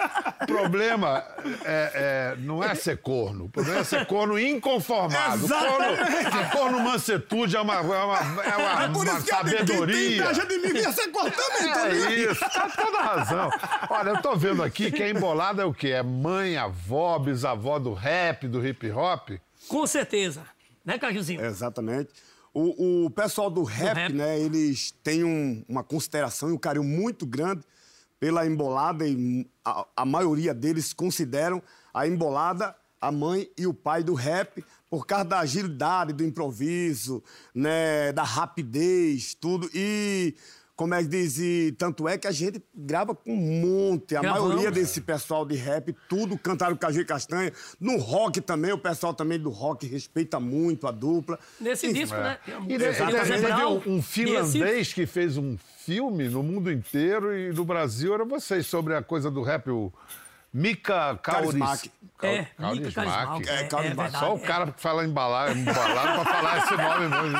problema 0.46 1.24
é, 1.64 1.90
é- 1.94 2.36
não 2.38 2.62
é 2.62 2.74
ser 2.74 2.98
corno. 2.98 3.46
O 3.46 3.48
problema 3.48 3.80
é 3.80 3.84
ser 3.84 4.06
corno 4.06 4.38
inconformado. 4.38 5.44
Exatamente. 5.44 5.98
Corno, 6.04 6.38
a 6.40 6.44
corno 6.50 6.80
mansetude 6.80 7.56
é 7.56 7.60
uma, 7.60 7.74
é 7.76 7.80
uma, 7.80 8.18
é 8.44 8.56
uma, 8.56 8.84
É 8.84 8.88
por 8.88 9.04
uma 9.06 9.18
isso 9.18 9.24
que 9.24 9.44
digo, 9.44 9.44
quem 9.44 9.66
tem 9.66 9.66
sabedoria. 9.66 10.32
de 10.32 10.58
mim 10.58 10.72
vinha 10.72 10.92
ser 10.92 11.08
cortando, 11.08 11.72
tá 11.72 11.86
É 11.86 11.90
vendo? 11.90 12.30
isso, 12.32 12.40
tá 12.40 12.68
toda 12.76 12.98
a 12.98 13.02
razão. 13.02 13.50
Olha, 13.90 14.10
eu 14.10 14.22
tô 14.22 14.36
vendo 14.36 14.62
aqui 14.62 14.90
que 14.92 15.02
a 15.02 15.08
embolada 15.08 15.62
é 15.62 15.64
o 15.64 15.72
quê? 15.72 15.88
É 15.88 16.02
mãe, 16.02 16.43
avó, 16.56 17.18
bisavó 17.18 17.78
do 17.78 17.92
rap, 17.92 18.46
do 18.48 18.64
hip 18.66 18.90
hop? 18.90 19.30
Com 19.68 19.86
certeza. 19.86 20.44
Né, 20.84 20.98
Cajuzinho? 20.98 21.44
Exatamente. 21.44 22.10
O, 22.52 23.06
o 23.06 23.10
pessoal 23.10 23.50
do 23.50 23.62
rap, 23.64 23.96
rap. 23.96 24.12
né, 24.12 24.38
eles 24.38 24.92
têm 25.02 25.24
um- 25.24 25.64
uma 25.68 25.82
consideração 25.82 26.50
e 26.50 26.52
um 26.52 26.58
carinho 26.58 26.84
muito 26.84 27.24
grande 27.26 27.62
pela 28.20 28.46
embolada 28.46 29.06
e 29.06 29.46
a, 29.64 29.86
a 29.96 30.04
maioria 30.04 30.54
deles 30.54 30.92
consideram 30.92 31.62
a 31.92 32.06
embolada 32.06 32.74
a 33.00 33.10
mãe 33.12 33.50
e 33.58 33.66
o 33.66 33.74
pai 33.74 34.02
do 34.02 34.14
rap 34.14 34.64
por 34.88 35.06
causa 35.06 35.24
da 35.26 35.40
agilidade, 35.40 36.12
do 36.14 36.24
improviso, 36.24 37.22
né, 37.54 38.12
da 38.12 38.22
rapidez, 38.22 39.34
tudo. 39.34 39.68
E, 39.74 40.34
como 40.76 40.92
é 40.94 41.02
que 41.02 41.08
diz, 41.08 41.38
e 41.38 41.72
tanto 41.78 42.08
é 42.08 42.18
que 42.18 42.26
a 42.26 42.32
gente 42.32 42.60
grava 42.74 43.14
com 43.14 43.32
um 43.32 43.36
monte, 43.90 44.16
a 44.16 44.20
Gravamos. 44.20 44.48
maioria 44.48 44.70
desse 44.70 45.00
pessoal 45.00 45.46
de 45.46 45.54
rap, 45.54 45.94
tudo 46.08 46.36
cantaram 46.36 46.76
Caju 46.76 47.00
e 47.00 47.04
Castanha. 47.04 47.52
No 47.78 47.96
rock 47.98 48.40
também, 48.40 48.72
o 48.72 48.78
pessoal 48.78 49.14
também 49.14 49.38
do 49.38 49.50
rock 49.50 49.86
respeita 49.86 50.40
muito 50.40 50.86
a 50.86 50.90
dupla. 50.90 51.38
Nesse 51.60 51.92
disco, 51.92 52.16
né? 52.16 52.38
tem 52.44 52.54
a 52.54 52.58
E 52.60 52.66
teve- 52.78 52.92
Zé 52.92 53.24
teve 53.24 53.46
Brown, 53.46 53.82
um, 53.86 53.94
um 53.94 53.98
e 53.98 54.02
finlandês 54.02 54.92
que 54.92 55.06
fez 55.06 55.36
um 55.36 55.56
filme 55.84 56.28
no 56.28 56.42
mundo 56.42 56.72
inteiro 56.72 57.36
e 57.36 57.52
no 57.52 57.64
Brasil 57.64 58.12
era 58.14 58.24
vocês, 58.24 58.66
sobre 58.66 58.94
a 58.94 59.02
coisa 59.02 59.30
do 59.30 59.42
rap, 59.42 59.68
o 59.70 59.92
Mika 60.54 61.18
Kauris. 61.20 61.90
É, 62.22 62.38
Mika. 62.62 63.02
É, 63.02 63.64
Kaurismäki. 63.64 63.82
verdade, 63.88 64.18
Só 64.18 64.34
o 64.34 64.38
é. 64.38 64.40
cara 64.40 64.70
que 64.72 64.80
fala 64.80 65.04
embalar, 65.04 65.56
embalado 65.56 66.22
pra 66.22 66.32
falar 66.32 66.58
esse 66.58 66.76
nome 66.76 67.08
mesmo. 67.08 67.36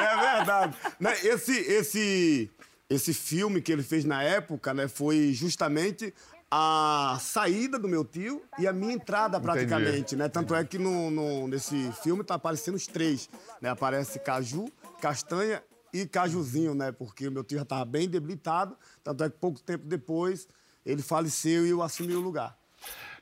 É 0.00 0.36
verdade. 0.36 0.76
Né, 1.00 1.12
Esse, 1.24 1.52
esse, 1.58 2.50
esse 2.88 3.12
filme 3.14 3.60
que 3.60 3.72
ele 3.72 3.82
fez 3.82 4.04
na 4.04 4.22
época 4.22 4.72
né, 4.72 4.86
foi 4.88 5.32
justamente 5.32 6.14
a 6.50 7.18
saída 7.20 7.78
do 7.78 7.88
meu 7.88 8.04
tio 8.04 8.42
e 8.58 8.66
a 8.66 8.72
minha 8.72 8.92
entrada 8.94 9.38
praticamente. 9.40 10.16
Né? 10.16 10.28
Tanto 10.28 10.54
é 10.54 10.64
que 10.64 10.78
no, 10.78 11.10
no- 11.10 11.48
nesse 11.48 11.92
filme 12.02 12.24
tá 12.24 12.34
aparecendo 12.36 12.76
os 12.76 12.86
três. 12.86 13.28
Né? 13.60 13.68
Aparece 13.68 14.18
Caju, 14.20 14.66
Castanha 15.00 15.62
e 15.92 16.06
Cajuzinho, 16.06 16.74
né? 16.74 16.92
Porque 16.92 17.28
o 17.28 17.32
meu 17.32 17.44
tio 17.44 17.58
já 17.58 17.62
estava 17.62 17.84
bem 17.84 18.08
debilitado, 18.08 18.76
tanto 19.02 19.24
é 19.24 19.30
que 19.30 19.36
pouco 19.38 19.60
tempo 19.60 19.86
depois 19.86 20.48
ele 20.84 21.02
faleceu 21.02 21.66
e 21.66 21.70
eu 21.70 21.82
assumi 21.82 22.14
o 22.14 22.20
lugar. 22.20 22.57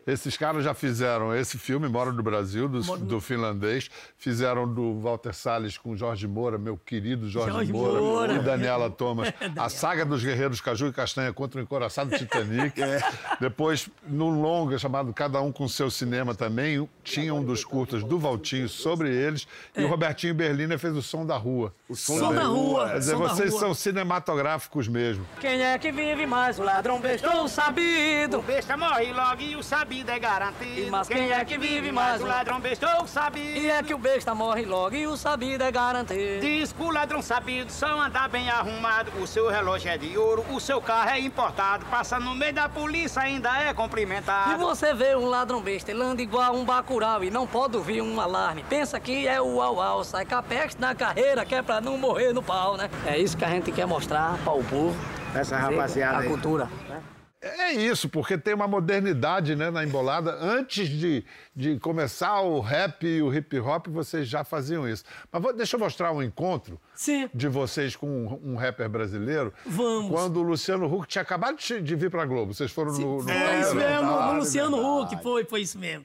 Esses 0.06 0.36
caras 0.36 0.62
já 0.62 0.72
fizeram 0.72 1.34
esse 1.34 1.58
filme, 1.58 1.88
Moro 1.88 2.12
no 2.12 2.22
Brasil, 2.22 2.68
do, 2.68 2.80
do 2.98 3.20
finlandês. 3.20 3.90
Fizeram 4.16 4.72
do 4.72 5.00
Walter 5.00 5.34
Salles 5.34 5.76
com 5.76 5.96
Jorge 5.96 6.28
Moura, 6.28 6.56
meu 6.56 6.76
querido 6.76 7.28
Jorge, 7.28 7.50
Jorge 7.50 7.72
Moura, 7.72 8.00
Moura. 8.00 8.32
e 8.34 8.38
Daniela 8.38 8.88
Thomas. 8.88 9.32
A 9.58 9.68
saga 9.68 10.04
dos 10.04 10.22
guerreiros 10.22 10.60
Caju 10.60 10.86
e 10.86 10.92
Castanha 10.92 11.32
contra 11.32 11.58
o 11.60 11.62
encoraçado 11.62 12.16
Titanic. 12.16 12.80
Depois, 13.40 13.88
no 14.06 14.28
longa, 14.30 14.78
chamado 14.78 15.12
Cada 15.12 15.40
Um 15.40 15.50
com 15.50 15.66
Seu 15.66 15.90
Cinema 15.90 16.36
também, 16.36 16.88
tinha 17.02 17.34
um 17.34 17.42
dos 17.42 17.64
curtas 17.64 18.04
do 18.04 18.16
Valtinho 18.16 18.68
sobre 18.68 19.12
eles. 19.12 19.48
E 19.76 19.82
o 19.82 19.88
Robertinho 19.88 20.34
Berliner 20.34 20.78
fez 20.78 20.96
o 20.96 21.02
Som 21.02 21.26
da 21.26 21.36
Rua. 21.36 21.74
O 21.88 21.96
Som 21.96 22.32
da 22.32 22.44
rua. 22.44 22.90
Quer 22.90 22.98
dizer, 22.98 23.12
som 23.12 23.18
vocês 23.18 23.50
rua. 23.50 23.60
são 23.60 23.74
cinematográficos 23.74 24.86
mesmo. 24.86 25.26
Quem 25.40 25.62
é 25.62 25.76
que 25.78 25.90
vive 25.90 26.26
mais? 26.26 26.60
O 26.60 26.62
ladrão 26.62 27.00
bestou 27.00 27.48
sabido. 27.48 28.38
O 28.38 28.42
besta 28.42 28.76
morre 28.76 29.12
logo 29.12 29.42
e 29.42 29.56
o 29.56 29.62
sabido 29.64 29.95
é 30.10 30.18
garantido. 30.18 30.90
Mas 30.90 31.08
quem 31.08 31.30
é 31.32 31.44
que 31.44 31.56
vive 31.56 31.90
mais? 31.92 32.20
O 32.22 32.26
ladrão 32.26 32.60
bestou 32.60 33.02
o 33.02 33.06
sabido. 33.06 33.58
E 33.58 33.70
é 33.70 33.82
que 33.82 33.94
o 33.94 33.98
besta 33.98 34.34
morre 34.34 34.64
logo 34.64 34.94
e 34.94 35.06
o 35.06 35.16
sabido 35.16 35.62
é 35.62 35.70
garantido. 35.70 36.40
Diz 36.40 36.72
que 36.72 36.82
o 36.82 36.90
ladrão 36.90 37.22
sabido 37.22 37.70
só 37.72 38.00
anda 38.00 38.26
bem 38.28 38.50
arrumado. 38.50 39.10
O 39.20 39.26
seu 39.26 39.48
relógio 39.48 39.90
é 39.90 39.96
de 39.96 40.16
ouro, 40.18 40.44
o 40.50 40.60
seu 40.60 40.80
carro 40.80 41.10
é 41.10 41.18
importado. 41.20 41.84
Passa 41.86 42.18
no 42.18 42.34
meio 42.34 42.52
da 42.52 42.68
polícia, 42.68 43.22
ainda 43.22 43.56
é 43.62 43.70
E 43.70 43.74
cumprimentado. 43.74 44.58
você 44.58 44.92
vê 44.94 45.14
um 45.16 45.26
ladrão 45.26 45.60
besta, 45.60 45.90
ele 45.90 46.02
anda 46.02 46.20
igual 46.22 46.54
um 46.54 46.64
bacurau 46.64 47.22
e 47.24 47.30
não 47.30 47.46
pode 47.46 47.76
ouvir 47.76 48.02
um 48.02 48.20
alarme. 48.20 48.64
Pensa 48.68 48.98
que 49.00 49.26
é 49.26 49.40
o 49.40 49.60
au 49.62 49.80
au, 49.80 50.04
sai 50.04 50.24
capeste 50.24 50.80
na 50.80 50.94
carreira, 50.94 51.44
que 51.44 51.54
é 51.54 51.62
pra 51.62 51.80
não 51.80 51.96
morrer 51.96 52.32
no 52.32 52.42
pau, 52.42 52.76
né? 52.76 52.90
É 53.06 53.18
isso 53.18 53.36
que 53.36 53.44
a 53.44 53.48
gente 53.48 53.70
quer 53.72 53.86
mostrar 53.86 54.36
para 54.44 54.52
o 54.52 54.64
povo. 54.64 54.96
Essa 55.34 55.56
A 55.56 56.22
cultura. 56.24 56.68
né? 56.88 57.02
É 57.46 57.72
isso, 57.72 58.08
porque 58.08 58.36
tem 58.38 58.54
uma 58.54 58.66
modernidade 58.68 59.54
né, 59.56 59.70
na 59.70 59.84
embolada. 59.84 60.36
Antes 60.40 60.88
de, 60.88 61.24
de 61.54 61.78
começar 61.78 62.40
o 62.40 62.60
rap 62.60 63.06
e 63.06 63.22
o 63.22 63.32
hip 63.34 63.58
hop, 63.58 63.86
vocês 63.88 64.28
já 64.28 64.44
faziam 64.44 64.88
isso. 64.88 65.04
Mas 65.30 65.42
vou- 65.42 65.52
deixa 65.52 65.76
eu 65.76 65.80
mostrar 65.80 66.12
um 66.12 66.22
encontro 66.22 66.80
Sim. 66.94 67.28
de 67.34 67.48
vocês 67.48 67.94
com 67.96 68.06
um, 68.06 68.52
um 68.52 68.56
rapper 68.56 68.88
brasileiro. 68.88 69.52
Vamos. 69.64 70.10
Quando 70.10 70.38
o 70.38 70.42
Luciano 70.42 70.86
Huck 70.92 71.06
tinha 71.08 71.22
acabado 71.22 71.56
de, 71.58 71.80
de 71.80 71.94
vir 71.96 72.10
pra 72.10 72.24
Globo. 72.24 72.54
Vocês 72.54 72.70
foram 72.70 72.92
no. 72.92 73.16
no 73.18 73.22
Foi 73.22 73.32
é, 73.32 73.60
isso 73.60 73.74
mesmo, 73.74 73.90
verdade. 73.90 74.32
no 74.32 74.38
Luciano 74.38 75.00
Huck, 75.02 75.22
foi, 75.22 75.44
foi 75.44 75.60
isso 75.60 75.78
mesmo. 75.78 76.04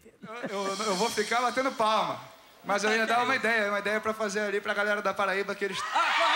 Eu, 0.49 0.63
eu 0.85 0.95
vou 0.95 1.09
ficar 1.09 1.41
batendo 1.41 1.71
palma. 1.71 2.19
Mas 2.63 2.83
eu 2.83 2.91
ia 2.95 3.07
dar 3.07 3.23
uma 3.23 3.35
ideia, 3.35 3.69
uma 3.69 3.79
ideia 3.79 3.99
pra 3.99 4.13
fazer 4.13 4.41
ali 4.41 4.61
pra 4.61 4.73
galera 4.75 5.01
da 5.01 5.11
Paraíba 5.13 5.55
que 5.55 5.65
eles. 5.65 5.79
Ah! 5.95 6.30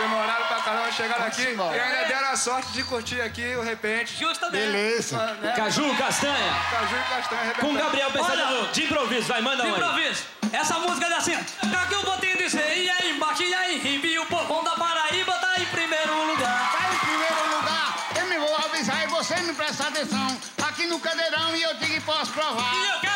Demoraram 0.00 0.46
pra 0.46 0.56
caramba, 0.62 0.92
chegaram 0.92 1.26
aqui 1.26 1.42
e 1.42 1.46
ainda 1.80 2.04
deram 2.08 2.30
a 2.30 2.36
sorte 2.36 2.72
de 2.72 2.82
curtir 2.84 3.20
aqui 3.20 3.54
o 3.56 3.62
repente. 3.62 4.16
Justamente. 4.18 4.60
Beleza. 4.60 5.16
Né? 5.34 5.52
Caju, 5.54 5.94
castanha. 5.96 6.54
Caju 6.70 6.96
e 6.96 7.14
castanha 7.14 7.40
Com 7.40 7.66
arrebentando. 7.68 7.78
Gabriel 7.78 8.10
Pensador. 8.10 8.70
De 8.72 8.84
improviso, 8.84 9.28
vai, 9.28 9.40
manda 9.42 9.62
De 9.62 9.68
um 9.68 9.74
aí. 9.74 9.80
improviso. 9.80 10.22
Essa 10.52 10.78
música 10.78 11.06
é 11.06 11.14
assim. 11.16 11.36
Que 11.88 11.94
eu 11.94 12.02
vou 12.02 12.16
te 12.18 12.36
dizer, 12.38 12.76
e 12.78 12.88
aí 12.88 13.10
embaixo, 13.10 13.42
e 13.42 13.52
aí 13.54 13.76
em 13.76 13.78
Rimbe, 13.78 14.08
e 14.08 14.18
o 14.18 14.26
povão 14.26 14.62
da 14.64 14.72
Paraíba 14.72 15.32
tá 15.34 15.54
em 15.60 15.66
primeiro 15.66 16.24
lugar. 16.26 16.72
Tá 16.72 16.88
em 16.94 16.98
primeiro 16.98 17.56
lugar, 17.56 17.96
eu 18.16 18.26
me 18.26 18.38
vou 18.38 18.56
avisar 18.56 19.02
e 19.04 19.06
você 19.08 19.36
me 19.40 19.52
presta 19.52 19.88
atenção. 19.88 20.40
Aqui 20.66 20.86
no 20.86 20.98
cadeirão 21.00 21.54
e 21.56 21.62
eu 21.62 21.74
digo 21.74 21.92
que 21.94 22.00
posso 22.00 22.32
provar. 22.32 22.74
E 22.74 22.88
eu 22.94 23.00
quero 23.00 23.09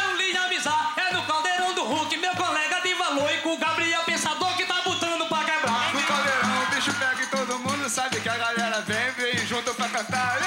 cantar. 9.95 10.41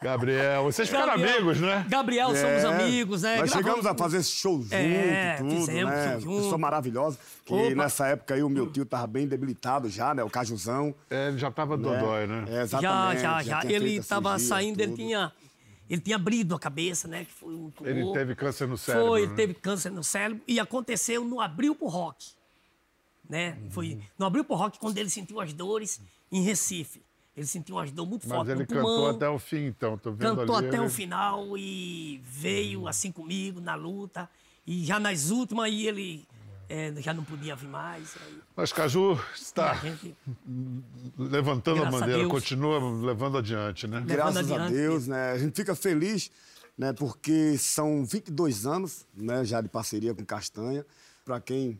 Gabriel, 0.00 0.64
vocês 0.64 0.86
ficaram 0.86 1.12
Gabriel. 1.16 1.36
amigos, 1.38 1.60
né? 1.60 1.86
Gabriel, 1.88 2.26
somos 2.28 2.42
É, 2.42 2.66
amigos, 2.66 3.22
né? 3.22 3.38
Nós 3.38 3.50
chegamos 3.50 3.86
a 3.86 3.94
fazer 3.94 4.18
esse 4.18 4.32
show 4.32 4.60
junto 4.62 4.74
É, 4.74 5.34
e 5.34 5.38
tudo, 5.38 5.50
fizemos 5.50 5.90
né? 5.94 6.12
show 6.12 6.20
junto. 6.20 6.42
Pessoa 6.42 6.58
maravilhosa. 6.58 7.18
Que 7.44 7.54
Opa. 7.54 7.74
nessa 7.74 8.06
época 8.08 8.34
aí 8.34 8.42
o 8.42 8.48
meu 8.50 8.70
tio 8.70 8.84
tava 8.84 9.06
bem 9.06 9.26
debilitado 9.26 9.88
já, 9.88 10.14
né? 10.14 10.22
O 10.22 10.28
Cajuzão. 10.28 10.94
É, 11.08 11.28
ele 11.28 11.38
já 11.38 11.50
tava 11.50 11.76
dodói, 11.78 12.26
né? 12.26 12.44
É, 12.48 12.52
Já, 12.52 12.62
exatamente. 12.62 13.20
já, 13.22 13.42
já. 13.42 13.60
tinha 13.60 13.72
Ele 13.72 13.84
feito 13.86 13.98
a 13.98 14.02
estava 14.02 14.28
cirurgia, 14.38 14.48
saindo, 14.48 14.80
ele 14.80 14.90
tudo. 14.92 14.96
tinha, 14.98 15.32
ele 15.88 16.00
tinha 16.02 16.16
abrido 16.16 16.54
a 16.54 16.58
cabeça, 16.60 17.08
né? 17.08 17.24
Que 17.24 17.32
foi 17.32 17.54
muito 17.54 17.86
Ele 17.86 18.12
teve 18.12 18.34
câncer 18.34 18.68
no 18.68 18.76
cérebro. 18.76 19.08
Foi, 19.08 19.20
né? 19.22 19.26
ele 19.26 19.34
teve 19.34 19.54
câncer 19.54 19.90
no 19.90 20.04
cérebro 20.04 20.42
e 20.46 20.60
aconteceu 20.60 21.24
no 21.24 21.40
Abril 21.40 21.74
pro 21.74 21.88
Rock. 21.88 22.26
Né? 23.26 23.56
Foi 23.70 23.98
no 24.18 24.26
Abril 24.26 24.44
pro 24.44 24.54
Rock 24.54 24.78
quando 24.78 24.98
ele 24.98 25.08
sentiu 25.08 25.40
as 25.40 25.50
dores 25.54 25.98
em 26.30 26.42
Recife. 26.42 27.00
Ele 27.36 27.46
sentiu 27.46 27.76
umas 27.76 27.90
dores 27.90 28.08
muito 28.10 28.28
Mas 28.28 28.36
fortes 28.36 28.52
ele 28.52 28.60
no 28.60 28.66
pulmão. 28.66 28.84
cantou 28.84 29.10
até 29.10 29.28
o 29.28 29.38
fim, 29.38 29.66
então. 29.66 29.98
Tô 29.98 30.12
vendo 30.12 30.36
Cantou 30.36 30.56
ali, 30.56 30.68
até 30.68 30.76
ele- 30.76 30.86
o 30.86 30.90
final 30.90 31.58
e 31.58 32.20
veio 32.24 32.86
assim 32.86 33.10
comigo 33.10 33.60
na 33.60 33.74
luta. 33.74 34.28
E 34.66 34.84
já 34.84 35.00
nas 35.00 35.30
últimas 35.30 35.64
aí 35.66 35.86
ele 35.88 36.24
é, 36.68 36.94
já 36.98 37.12
não 37.12 37.24
podia 37.24 37.54
vir 37.56 37.68
mais. 37.68 38.14
Aí, 38.24 38.38
Mas 38.56 38.72
Caju 38.72 39.12
a 39.12 39.34
está 39.36 39.74
gente 39.74 40.14
levantando 41.18 41.78
a 41.78 41.80
Graças 41.82 42.02
a 42.02 42.06
bandeira, 42.06 42.28
continua 42.28 42.78
levando 43.04 43.38
adiante, 43.38 43.86
né? 43.86 43.96
Levando 43.98 44.08
Graças 44.08 44.36
a 44.36 44.54
adiante. 44.54 44.72
Deus, 44.72 45.06
né? 45.06 45.32
A 45.32 45.38
gente 45.38 45.54
fica 45.54 45.74
feliz, 45.74 46.30
né? 46.78 46.92
Porque 46.92 47.56
são 47.58 48.04
22 48.04 48.64
anos, 48.66 49.06
né? 49.14 49.44
Já 49.44 49.60
de 49.60 49.68
parceria 49.68 50.14
com 50.14 50.24
Castanha. 50.24 50.86
Para 51.24 51.40
quem 51.40 51.78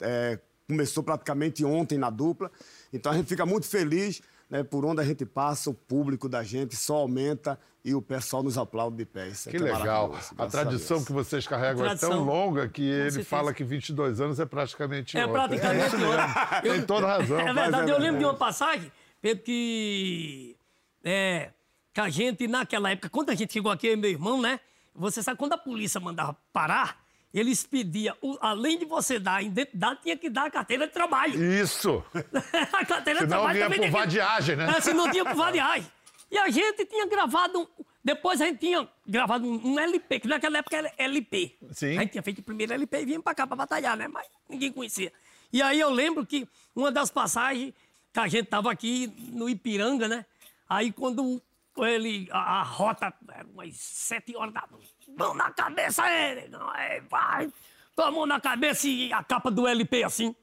é, 0.00 0.38
começou 0.66 1.02
praticamente 1.02 1.64
ontem 1.64 1.96
na 1.98 2.10
dupla. 2.10 2.50
Então 2.92 3.12
a 3.12 3.16
gente 3.16 3.26
fica 3.28 3.46
muito 3.46 3.66
feliz, 3.66 4.20
né? 4.54 4.62
Por 4.62 4.84
onde 4.84 5.00
a 5.00 5.04
gente 5.04 5.26
passa, 5.26 5.68
o 5.68 5.74
público 5.74 6.28
da 6.28 6.42
gente 6.44 6.76
só 6.76 6.96
aumenta 6.96 7.58
e 7.84 7.94
o 7.94 8.00
pessoal 8.00 8.42
nos 8.42 8.56
aplaude 8.56 8.96
de 8.96 9.04
pé. 9.04 9.28
Isso 9.28 9.48
é 9.48 9.52
Que 9.52 9.56
é 9.58 9.60
legal. 9.60 10.14
A 10.38 10.46
tradição 10.46 10.98
Deus. 10.98 11.06
que 11.06 11.12
vocês 11.12 11.46
carregam 11.46 11.84
é 11.84 11.96
tão 11.96 12.22
longa 12.24 12.68
que 12.68 12.82
ele 12.82 13.10
certeza. 13.10 13.28
fala 13.28 13.52
que 13.52 13.64
22 13.64 14.20
anos 14.20 14.38
é 14.40 14.46
praticamente 14.46 15.18
É 15.18 15.26
ontem. 15.26 15.32
praticamente 15.32 15.96
mesmo. 15.96 16.06
ontem. 16.12 16.70
Tem 16.70 16.82
toda 16.86 17.06
razão. 17.06 17.38
É 17.40 17.52
verdade, 17.52 17.90
eu 17.90 17.98
lembro 17.98 18.18
de 18.20 18.24
uma 18.24 18.34
passagem, 18.34 18.90
Pedro, 19.20 19.42
que, 19.44 20.56
é, 21.02 21.50
que 21.92 22.00
a 22.00 22.08
gente, 22.08 22.46
naquela 22.46 22.90
época, 22.90 23.10
quando 23.10 23.30
a 23.30 23.34
gente 23.34 23.52
chegou 23.52 23.70
aqui, 23.72 23.88
eu 23.88 23.94
e 23.94 23.96
meu 23.96 24.10
irmão, 24.10 24.40
né? 24.40 24.60
Você 24.94 25.22
sabe, 25.22 25.36
quando 25.38 25.54
a 25.54 25.58
polícia 25.58 26.00
mandava 26.00 26.36
parar, 26.52 27.03
eles 27.34 27.66
pediam, 27.66 28.16
além 28.40 28.78
de 28.78 28.84
você 28.84 29.18
dar 29.18 29.34
a 29.36 29.42
identidade, 29.42 30.00
tinha 30.02 30.16
que 30.16 30.30
dar 30.30 30.46
a 30.46 30.50
carteira 30.50 30.86
de 30.86 30.92
trabalho. 30.92 31.42
Isso. 31.60 32.02
a 32.72 32.84
carteira 32.86 33.20
de 33.20 33.24
Senão 33.26 33.38
trabalho 33.38 33.60
também 33.60 33.78
por 33.80 33.84
tinha 33.86 33.92
que- 33.92 33.98
vadiagem, 33.98 34.56
né? 34.56 34.74
É, 34.76 34.80
se 34.80 34.92
não 34.94 35.10
tinha 35.10 35.24
por 35.24 35.34
vadiagem. 35.36 35.86
E 36.30 36.38
a 36.38 36.48
gente 36.48 36.84
tinha 36.86 37.06
gravado, 37.06 37.60
um- 37.60 37.84
depois 38.04 38.40
a 38.40 38.46
gente 38.46 38.58
tinha 38.60 38.88
gravado 39.06 39.46
um, 39.46 39.72
um 39.74 39.78
LP, 39.80 40.20
que 40.20 40.28
naquela 40.28 40.58
época 40.58 40.76
era 40.76 40.92
LP. 40.96 41.56
Sim. 41.72 41.98
A 41.98 42.02
gente 42.02 42.12
tinha 42.12 42.22
feito 42.22 42.38
o 42.38 42.42
primeiro 42.42 42.72
LP 42.72 43.00
e 43.02 43.04
vinha 43.06 43.20
pra 43.20 43.34
cá 43.34 43.46
pra 43.46 43.56
batalhar, 43.56 43.96
né? 43.96 44.06
Mas 44.08 44.26
ninguém 44.48 44.70
conhecia. 44.72 45.12
E 45.52 45.60
aí 45.62 45.80
eu 45.80 45.90
lembro 45.90 46.24
que 46.26 46.46
uma 46.74 46.90
das 46.92 47.10
passagens, 47.10 47.72
que 48.12 48.20
a 48.20 48.28
gente 48.28 48.46
tava 48.46 48.70
aqui 48.70 49.12
no 49.32 49.48
Ipiranga, 49.48 50.06
né? 50.08 50.24
Aí 50.68 50.92
quando 50.92 51.40
ele, 51.78 52.28
a, 52.30 52.60
a 52.60 52.62
rota, 52.62 53.12
era 53.32 53.46
umas 53.48 53.76
sete 53.76 54.36
horas 54.36 54.54
da. 54.54 54.68
Mão 55.16 55.34
na 55.34 55.50
cabeça, 55.50 56.02
negão, 56.02 56.68
aí, 56.70 57.00
vai. 57.00 57.52
Mão 57.96 58.26
na 58.26 58.40
cabeça 58.40 58.86
e 58.86 59.12
a 59.12 59.22
capa 59.22 59.50
do 59.50 59.66
LP 59.66 60.04
assim. 60.04 60.34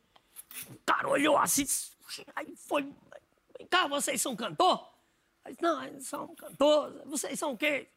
O 0.70 0.78
cara 0.86 1.08
olhou 1.08 1.38
assim, 1.38 1.66
aí 2.36 2.54
foi. 2.56 2.84
Vem 3.58 3.68
cá, 3.68 3.88
vocês 3.88 4.22
são 4.22 4.36
cantor? 4.36 4.90
Aí, 5.44 5.56
não, 5.62 5.84
eles 5.84 6.08
são 6.08 6.36
cantor. 6.36 7.02
Vocês 7.06 7.38
são 7.40 7.54
o 7.54 7.58
quê? 7.58 7.88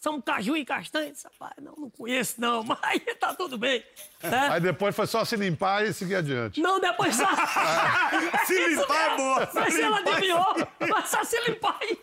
São 0.00 0.20
caju 0.20 0.56
e 0.56 0.64
castanha? 0.64 1.10
Disse, 1.10 1.24
Rapaz, 1.26 1.54
não, 1.60 1.74
não 1.76 1.90
conheço, 1.90 2.40
não, 2.40 2.62
mas 2.62 2.78
tá 3.18 3.34
tudo 3.34 3.58
bem. 3.58 3.82
né? 4.22 4.48
Aí 4.52 4.60
depois 4.60 4.94
foi 4.94 5.06
só 5.08 5.24
se 5.24 5.34
limpar 5.34 5.84
e 5.84 5.92
seguir 5.92 6.14
adiante. 6.14 6.60
Não, 6.60 6.78
depois 6.80 7.16
só. 7.16 7.26
Se 8.46 8.54
Isso 8.54 8.80
limpar 8.80 9.12
é 9.12 9.16
boa, 9.16 9.46
se 9.46 9.54
Mas 9.54 9.78
ela 9.78 9.98
limpar 9.98 10.10
é 10.10 10.14
adivinhou. 10.16 10.68
Mas 10.88 11.08
só 11.10 11.24
se 11.24 11.40
limpar 11.48 11.78
e, 11.82 11.98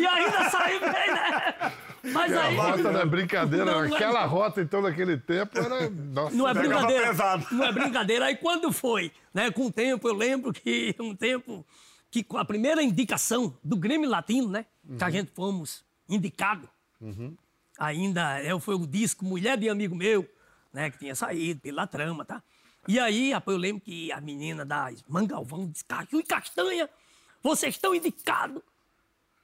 e 0.00 0.06
ainda 0.06 0.50
sair 0.50 0.78
bem, 0.80 0.90
né? 1.14 1.72
Mas 2.04 2.32
A 2.36 2.42
aí. 2.44 2.56
rota 2.56 2.92
não 2.92 3.00
é 3.00 3.06
brincadeira. 3.06 3.64
Não, 3.64 3.74
não 3.74 3.84
é- 3.84 3.94
Aquela 3.96 4.24
rota, 4.26 4.60
então, 4.60 4.80
naquele 4.82 5.16
tempo, 5.16 5.58
era. 5.58 5.88
Nossa, 5.90 6.36
Não 6.36 6.48
é 6.48 6.54
brincadeira. 6.54 7.06
pesado. 7.08 7.46
Não 7.50 7.64
é 7.64 7.72
brincadeira. 7.72 8.26
Aí 8.26 8.36
quando 8.36 8.70
foi, 8.72 9.10
né? 9.34 9.50
Com 9.50 9.66
o 9.66 9.72
tempo, 9.72 10.06
eu 10.08 10.14
lembro 10.14 10.52
que 10.52 10.94
um 11.00 11.14
tempo 11.16 11.66
que 12.10 12.22
com 12.22 12.36
a 12.38 12.44
primeira 12.44 12.82
indicação 12.82 13.56
do 13.64 13.76
Grêmio 13.76 14.08
Latino, 14.08 14.48
né? 14.48 14.66
Que 14.96 15.02
a 15.04 15.10
gente 15.10 15.32
fomos 15.34 15.84
indicado. 16.08 16.68
Ainda 17.78 18.40
é, 18.40 18.58
foi 18.58 18.74
o 18.74 18.86
disco 18.86 19.24
Mulher 19.24 19.56
de 19.56 19.68
Amigo 19.68 19.94
Meu, 19.94 20.28
né? 20.72 20.90
Que 20.90 20.98
tinha 20.98 21.14
saído 21.14 21.60
pela 21.60 21.86
trama, 21.86 22.24
tá? 22.24 22.42
E 22.86 22.98
aí, 22.98 23.32
rapaz, 23.32 23.54
eu 23.54 23.60
lembro 23.60 23.82
que 23.82 24.10
a 24.10 24.20
menina 24.20 24.64
da 24.64 24.90
Mangalvão 25.06 25.68
disse, 25.68 25.84
Caju 25.84 26.20
e 26.20 26.22
Castanha, 26.22 26.88
vocês 27.42 27.74
estão 27.74 27.94
indicados 27.94 28.62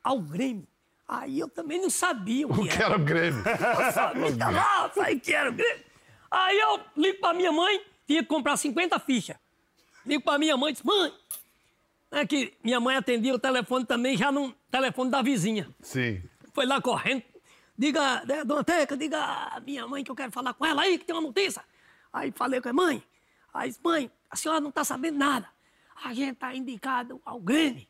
ao 0.02 0.18
Grêmio. 0.20 0.66
Aí 1.06 1.38
eu 1.38 1.48
também 1.48 1.80
não 1.80 1.90
sabia 1.90 2.46
o 2.46 2.54
que 2.54 2.60
o 2.60 2.68
que 2.68 2.82
era 2.82 2.96
o 2.96 2.98
Grêmio. 2.98 3.42
a 3.46 3.92
família 3.92 4.48
lá, 4.48 4.88
falei 4.88 5.20
que 5.20 5.32
era 5.32 5.50
o 5.50 5.52
Grêmio. 5.52 5.84
Aí 6.30 6.58
eu 6.58 6.80
ligo 6.96 7.20
pra 7.20 7.34
minha 7.34 7.52
mãe, 7.52 7.80
tinha 8.06 8.22
que 8.22 8.28
comprar 8.28 8.56
50 8.56 8.98
fichas. 9.00 9.36
Ligo 10.06 10.24
pra 10.24 10.38
minha 10.38 10.56
mãe 10.56 10.70
e 10.70 10.72
disse, 10.72 10.86
mãe, 10.86 11.12
é 12.10 12.26
que 12.26 12.54
minha 12.62 12.80
mãe 12.80 12.96
atendia 12.96 13.34
o 13.34 13.38
telefone 13.38 13.84
também, 13.84 14.16
já 14.16 14.32
no 14.32 14.52
telefone 14.70 15.10
da 15.10 15.20
vizinha. 15.20 15.68
Sim. 15.80 16.22
Foi 16.52 16.64
lá 16.64 16.80
correndo. 16.80 17.22
Diga, 17.76 18.24
né, 18.24 18.44
dona 18.44 18.62
Teca, 18.62 18.96
diga 18.96 19.18
à 19.18 19.60
minha 19.60 19.86
mãe 19.86 20.04
que 20.04 20.10
eu 20.10 20.14
quero 20.14 20.30
falar 20.30 20.54
com 20.54 20.64
ela 20.64 20.82
aí, 20.82 20.96
que 20.98 21.04
tem 21.04 21.14
uma 21.14 21.22
notícia. 21.22 21.64
Aí 22.12 22.32
falei 22.34 22.60
com 22.60 22.68
a 22.68 22.72
mãe. 22.72 23.02
Aí 23.52 23.68
disse, 23.68 23.80
mãe, 23.82 24.10
a 24.30 24.36
senhora 24.36 24.60
não 24.60 24.70
tá 24.70 24.84
sabendo 24.84 25.18
nada. 25.18 25.48
A 26.04 26.12
gente 26.14 26.36
tá 26.36 26.54
indicado 26.54 27.20
ao 27.24 27.40
Grêmio. 27.40 27.86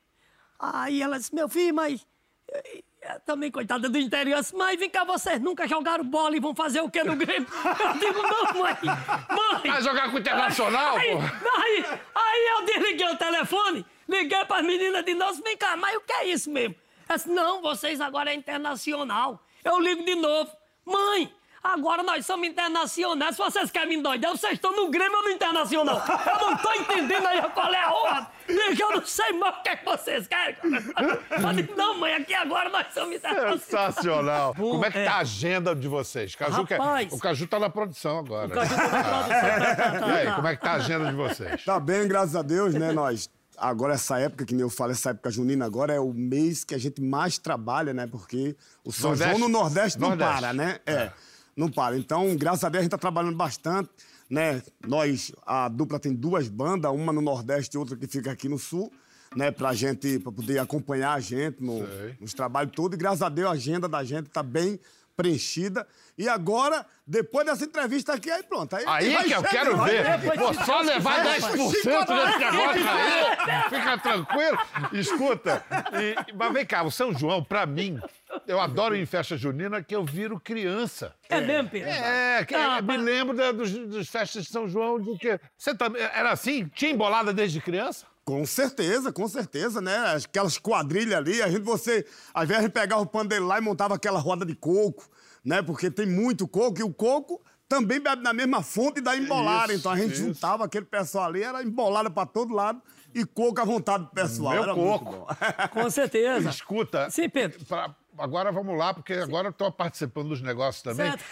Aí 0.58 1.02
ela 1.02 1.18
disse, 1.18 1.34
meu 1.34 1.48
filho, 1.48 1.74
mas... 1.74 2.06
eh, 2.50 2.82
eh, 3.02 3.18
Também, 3.20 3.50
coitada 3.50 3.88
do 3.88 3.98
interior, 3.98 4.40
disse, 4.40 4.56
mas 4.56 4.78
vem 4.78 4.88
cá, 4.88 5.04
vocês 5.04 5.38
nunca 5.40 5.66
jogaram 5.68 6.04
bola 6.04 6.34
e 6.36 6.40
vão 6.40 6.54
fazer 6.54 6.80
o 6.80 6.90
quê 6.90 7.04
no 7.04 7.16
Grêmio? 7.16 7.46
Eu 7.80 7.92
digo, 7.98 8.22
não, 8.22 8.62
mãe, 8.62 8.76
mãe... 8.82 9.70
Vai 9.72 9.82
jogar 9.82 10.10
com 10.10 10.16
o 10.16 10.20
Internacional, 10.20 10.96
aí, 10.96 11.10
pô? 11.12 11.18
aí, 11.18 11.84
aí 12.14 12.48
eu 12.58 12.64
desliguei 12.66 13.08
o 13.08 13.16
telefone, 13.16 13.84
liguei 14.08 14.44
para 14.46 14.60
as 14.60 14.66
meninas 14.66 15.04
de 15.04 15.14
novo, 15.14 15.42
vem 15.42 15.56
cá, 15.56 15.76
mas 15.76 15.96
o 15.96 16.00
que 16.00 16.12
é 16.12 16.28
isso 16.28 16.50
mesmo? 16.50 16.74
Ela 17.08 17.16
disse, 17.16 17.28
não, 17.30 17.60
vocês 17.60 18.00
agora 18.00 18.30
é 18.30 18.34
internacional. 18.34 19.43
Eu 19.64 19.80
ligo 19.80 20.04
de 20.04 20.14
novo. 20.14 20.50
Mãe, 20.84 21.32
agora 21.62 22.02
nós 22.02 22.26
somos 22.26 22.46
internacionais. 22.46 23.34
Se 23.36 23.42
vocês 23.42 23.70
querem 23.70 23.88
me 23.88 23.94
endoidar, 23.96 24.30
vocês 24.32 24.52
estão 24.54 24.76
no 24.76 24.90
Grêmio 24.90 25.16
ou 25.16 25.24
no 25.24 25.30
Internacional? 25.30 26.02
Eu 26.06 26.46
não 26.50 26.56
tô 26.58 26.72
entendendo 26.74 27.26
aí 27.26 27.40
qual 27.54 27.72
é 27.72 27.82
a 27.82 27.90
ordem. 27.92 28.26
E 28.46 28.78
eu 28.78 28.90
não 28.92 29.06
sei 29.06 29.32
mais 29.32 29.56
o 29.56 29.62
que, 29.62 29.68
é 29.70 29.76
que 29.76 29.84
vocês 29.86 30.26
querem. 30.28 30.56
Eu 30.62 31.52
digo, 31.54 31.74
não, 31.76 31.96
mãe, 31.98 32.12
aqui 32.14 32.34
agora 32.34 32.68
nós 32.68 32.86
somos 32.92 33.14
internacionais. 33.16 33.62
Sensacional. 33.62 34.52
Bom, 34.54 34.72
Como 34.72 34.84
é 34.84 34.90
que 34.90 34.98
é. 34.98 35.04
tá 35.06 35.12
a 35.14 35.18
agenda 35.20 35.74
de 35.74 35.88
vocês? 35.88 36.34
Caju 36.34 36.66
quer- 36.66 36.78
Rapaz. 36.78 37.10
O 37.12 37.18
Caju 37.18 37.46
tá 37.46 37.58
na 37.58 37.70
produção 37.70 38.18
agora. 38.18 38.48
O 38.48 38.50
Caju 38.50 38.74
tá 38.76 38.82
na 38.88 39.02
produção, 39.02 39.40
tá, 39.40 39.98
tá, 40.00 40.08
E 40.08 40.12
aí, 40.18 40.26
tá. 40.26 40.34
como 40.34 40.48
é 40.48 40.56
que 40.56 40.62
tá 40.62 40.70
a 40.72 40.74
agenda 40.74 41.06
de 41.08 41.14
vocês? 41.16 41.64
Tá 41.64 41.80
bem, 41.80 42.06
graças 42.06 42.36
a 42.36 42.42
Deus, 42.42 42.74
né? 42.74 42.92
Nós. 42.92 43.30
Agora, 43.58 43.94
essa 43.94 44.18
época, 44.18 44.44
que 44.44 44.52
nem 44.54 44.62
eu 44.62 44.70
falo, 44.70 44.92
essa 44.92 45.10
época 45.10 45.30
junina 45.30 45.64
agora 45.64 45.92
é 45.94 46.00
o 46.00 46.12
mês 46.12 46.64
que 46.64 46.74
a 46.74 46.78
gente 46.78 47.00
mais 47.00 47.38
trabalha, 47.38 47.92
né? 47.94 48.06
Porque 48.06 48.56
o 48.84 48.92
São 48.92 49.10
Nordeste? 49.10 49.30
João 49.38 49.48
no 49.48 49.48
Nordeste 49.48 50.00
não 50.00 50.08
Nordeste. 50.10 50.34
para, 50.34 50.52
né? 50.52 50.78
É, 50.86 51.12
não 51.56 51.70
para. 51.70 51.96
Então, 51.98 52.34
graças 52.36 52.64
a 52.64 52.68
Deus, 52.68 52.80
a 52.80 52.82
gente 52.82 52.90
tá 52.90 52.98
trabalhando 52.98 53.36
bastante, 53.36 53.88
né? 54.28 54.62
Nós, 54.86 55.32
a 55.46 55.68
dupla 55.68 55.98
tem 55.98 56.12
duas 56.12 56.48
bandas, 56.48 56.90
uma 56.92 57.12
no 57.12 57.20
Nordeste 57.20 57.76
e 57.76 57.78
outra 57.78 57.96
que 57.96 58.06
fica 58.06 58.30
aqui 58.32 58.48
no 58.48 58.58
Sul, 58.58 58.92
né? 59.36 59.50
Pra 59.50 59.72
gente, 59.72 60.18
pra 60.18 60.32
poder 60.32 60.58
acompanhar 60.58 61.12
a 61.14 61.20
gente 61.20 61.62
no- 61.62 61.80
nos 62.20 62.34
trabalhos 62.34 62.72
todos. 62.74 62.96
E 62.96 62.98
graças 62.98 63.22
a 63.22 63.28
Deus, 63.28 63.48
a 63.48 63.52
agenda 63.52 63.88
da 63.88 64.02
gente 64.04 64.30
tá 64.30 64.42
bem 64.42 64.78
preenchida. 65.16 65.86
E 66.16 66.28
agora, 66.28 66.86
depois 67.06 67.44
dessa 67.46 67.64
entrevista 67.64 68.12
aqui, 68.14 68.30
aí 68.30 68.42
pronto. 68.44 68.74
Aí, 68.76 68.84
Aí 68.86 69.16
que 69.24 69.32
eu 69.32 69.38
chegar, 69.38 69.48
quero 69.50 69.82
ver. 69.82 70.04
Vou 70.38 70.54
só 70.54 70.80
levar 70.80 71.16
quiser, 71.22 71.40
10% 71.40 71.70
chicote- 71.72 72.14
desse 72.14 72.38
negócio 72.38 72.88
aí. 72.88 73.62
Fica 73.70 73.98
tranquilo. 73.98 74.58
Escuta, 74.92 75.64
e- 76.00 76.32
mas 76.34 76.52
vem 76.52 76.64
cá, 76.66 76.82
o 76.84 76.90
São 76.90 77.12
João, 77.12 77.42
pra 77.42 77.66
mim, 77.66 78.00
eu 78.46 78.60
adoro 78.60 78.94
ir 78.94 79.02
em 79.02 79.06
festa 79.06 79.36
junina 79.36 79.82
que 79.82 79.94
eu 79.94 80.04
viro 80.04 80.38
criança. 80.38 81.14
É 81.28 81.40
mesmo, 81.40 81.68
Pedro? 81.70 81.88
É, 81.90 82.44
que, 82.44 82.54
Ah, 82.54 82.80
me 82.80 82.88
mas- 82.96 83.00
lembro 83.02 83.36
da- 83.36 83.52
dos, 83.52 83.70
dos 83.72 84.08
festas 84.08 84.44
de 84.44 84.50
São 84.50 84.68
João 84.68 85.00
de 85.00 85.18
que. 85.18 85.38
Você 85.58 85.74
também. 85.74 86.00
Era 86.00 86.30
assim? 86.30 86.68
Tinha 86.74 86.92
embolada 86.92 87.32
desde 87.32 87.60
criança? 87.60 88.06
Com 88.24 88.46
certeza, 88.46 89.12
com 89.12 89.28
certeza, 89.28 89.80
né? 89.80 89.96
Aquelas 90.24 90.56
quadrilhas 90.56 91.14
ali, 91.18 91.42
a 91.42 91.48
gente, 91.48 91.60
você, 91.62 92.06
às 92.32 92.48
vezes 92.48 92.60
a 92.60 92.62
gente 92.66 92.72
pegava 92.72 93.02
o 93.02 93.06
pandeiro 93.06 93.46
lá 93.46 93.58
e 93.58 93.60
montava 93.60 93.94
aquela 93.94 94.18
roda 94.18 94.46
de 94.46 94.54
coco, 94.54 95.06
né? 95.44 95.60
Porque 95.62 95.90
tem 95.90 96.06
muito 96.06 96.48
coco 96.48 96.80
e 96.80 96.82
o 96.82 96.92
coco 96.92 97.42
também 97.68 98.00
bebe 98.00 98.22
na 98.22 98.32
mesma 98.32 98.62
fonte 98.62 99.00
da 99.00 99.14
embolada. 99.14 99.72
Isso, 99.72 99.80
então 99.80 99.92
a 99.92 99.96
gente 99.98 100.12
isso. 100.14 100.22
juntava 100.24 100.64
aquele 100.64 100.86
pessoal 100.86 101.24
ali, 101.26 101.42
era 101.42 101.62
embolada 101.62 102.10
pra 102.10 102.24
todo 102.24 102.54
lado 102.54 102.80
e 103.14 103.26
coco 103.26 103.60
à 103.60 103.64
vontade 103.64 104.04
do 104.04 104.10
pessoal. 104.10 104.54
Meu 104.54 104.62
era 104.62 104.74
coco. 104.74 105.04
Muito 105.04 105.26
bom. 105.26 105.26
Com 105.82 105.90
certeza. 105.90 106.48
Escuta. 106.48 107.10
Sim, 107.10 107.28
Pedro. 107.28 107.62
pra- 107.66 107.94
agora 108.18 108.52
vamos 108.52 108.76
lá, 108.78 108.94
porque 108.94 109.14
agora 109.14 109.48
eu 109.48 109.52
tô 109.52 109.70
participando 109.70 110.28
dos 110.28 110.40
negócios 110.40 110.82
também. 110.82 111.10
Certo. 111.10 111.24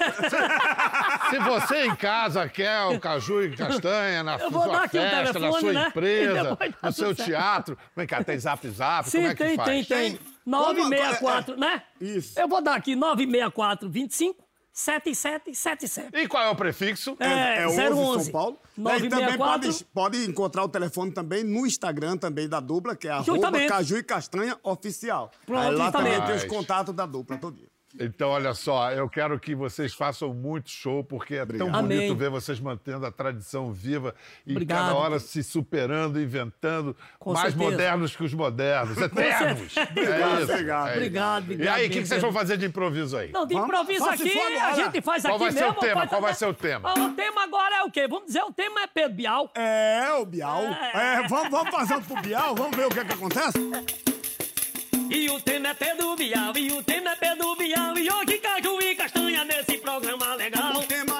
Se 1.30 1.38
você 1.38 1.86
em 1.86 1.96
casa 1.96 2.48
quer 2.48 2.84
o 2.86 2.98
caju 2.98 3.42
e 3.42 3.56
castanha 3.56 4.22
na 4.22 4.38
sua 4.38 4.88
festa, 4.88 5.22
na 5.22 5.32
telefone, 5.32 5.60
sua 5.60 5.72
né? 5.72 5.88
Empresa, 5.88 6.58
no 6.82 6.92
seu 6.92 7.14
certo. 7.14 7.24
teatro, 7.24 7.78
vem 7.96 8.06
cá, 8.06 8.22
tem 8.22 8.38
zap 8.38 8.68
zap, 8.68 9.08
Sim, 9.08 9.18
como 9.18 9.30
é 9.30 9.34
que 9.34 9.44
tem, 9.44 9.56
faz? 9.56 9.68
tem, 9.68 9.84
tem. 9.84 10.18
Como 10.44 10.64
964, 10.64 11.56
né? 11.56 11.82
Isso. 12.00 12.38
Eu 12.38 12.48
vou 12.48 12.60
dar 12.60 12.74
aqui 12.74 12.96
964 12.96 13.88
25 13.88 14.41
7777. 14.72 16.10
E 16.16 16.26
qual 16.26 16.42
é 16.42 16.48
o 16.50 16.56
prefixo? 16.56 17.16
É, 17.20 17.62
É 17.62 17.68
11 17.68 17.80
011. 17.92 18.24
São 18.24 18.32
Paulo. 18.32 18.58
Né, 18.76 18.96
E 18.98 19.08
também 19.08 19.36
964. 19.36 19.38
pode, 19.38 19.84
pode 19.92 20.30
encontrar 20.30 20.64
o 20.64 20.68
telefone 20.68 21.12
também 21.12 21.44
no 21.44 21.66
Instagram 21.66 22.16
também 22.16 22.48
da 22.48 22.58
dupla, 22.60 22.96
que 22.96 23.06
é 23.06 23.10
arroba. 23.10 23.66
Caju 23.66 23.98
e 23.98 24.02
Castanha 24.02 24.58
Oficial. 24.62 25.30
Pronto, 25.44 25.68
Aí 25.68 25.74
lá 25.76 25.92
também 25.92 26.20
tem 26.24 26.34
os 26.36 26.44
contatos 26.44 26.94
da 26.94 27.04
dupla 27.06 27.36
todo 27.36 27.56
dia. 27.56 27.71
Então, 28.00 28.30
olha 28.30 28.54
só, 28.54 28.90
eu 28.90 29.08
quero 29.08 29.38
que 29.38 29.54
vocês 29.54 29.92
façam 29.92 30.32
muito 30.32 30.70
show, 30.70 31.04
porque 31.04 31.34
é 31.34 31.44
tão 31.46 31.70
bonito 31.70 31.76
Amém. 31.76 32.16
ver 32.16 32.30
vocês 32.30 32.58
mantendo 32.58 33.04
a 33.04 33.12
tradição 33.12 33.70
viva 33.70 34.14
e 34.46 34.52
Obrigado. 34.52 34.78
cada 34.86 34.94
hora 34.94 35.18
se 35.18 35.42
superando, 35.42 36.20
inventando, 36.20 36.96
Com 37.18 37.32
mais 37.34 37.52
certeza. 37.52 37.70
modernos 37.70 38.16
que 38.16 38.24
os 38.24 38.32
modernos, 38.32 38.96
eternos. 38.98 39.76
É 39.76 39.82
Obrigado, 39.82 40.42
isso, 40.42 40.52
obrigado. 40.52 40.86
é 40.88 40.90
isso. 40.90 40.96
Obrigado, 40.96 41.40
E 41.42 41.44
obrigado. 41.54 41.76
aí, 41.76 41.80
o 41.82 41.84
que, 41.84 41.88
que 41.90 41.94
mesmo, 41.96 42.06
vocês 42.08 42.22
vão 42.22 42.32
fazer 42.32 42.56
de 42.56 42.66
improviso 42.66 43.16
aí? 43.16 43.30
Não, 43.30 43.46
de 43.46 43.54
Vamos- 43.54 43.68
improviso 43.68 44.04
faça 44.06 44.22
aqui, 44.24 44.38
a 44.38 44.72
gente 44.74 45.00
faz 45.02 45.22
Qual 45.22 45.34
aqui 45.34 45.44
vai 45.44 45.52
ser 45.52 45.58
o 45.64 45.66
mesmo. 45.68 45.80
tema? 45.80 46.06
Qual 46.06 46.20
vai 46.22 46.32
fazer- 46.32 46.38
ser 46.46 46.50
o 46.50 46.54
tema? 46.54 46.90
Ah, 46.96 47.00
O 47.04 47.12
tema 47.14 47.44
agora 47.44 47.76
é 47.76 47.82
o 47.82 47.90
quê? 47.90 48.08
Vamos 48.08 48.26
dizer, 48.26 48.42
o 48.42 48.52
tema 48.52 48.80
é 48.82 48.86
Pedro 48.86 49.12
Bial. 49.16 49.50
É, 49.54 50.12
o 50.18 50.24
Bial. 50.24 50.62
É, 50.62 51.26
vamos, 51.28 51.50
vamos 51.50 51.70
fazer 51.70 52.00
pro 52.04 52.20
Bial, 52.22 52.54
vamos 52.54 52.76
ver 52.76 52.86
o 52.86 52.90
que, 52.90 53.00
é 53.00 53.04
que 53.04 53.12
acontece? 53.12 53.58
E 55.14 55.28
o 55.28 55.38
tema 55.40 55.68
é 55.68 55.74
Pedro 55.74 56.16
Bial, 56.16 56.56
e 56.56 56.72
o 56.72 56.82
tema 56.82 57.10
é 57.10 57.16
Pedro 57.16 57.54
Bial. 57.54 57.98
E 57.98 58.10
hoje 58.10 58.38
caju 58.38 58.80
e 58.80 58.94
castanha 58.94 59.44
nesse 59.44 59.76
programa 59.76 60.34
legal. 60.36 60.72
O 60.78 60.86
tema 60.86 61.11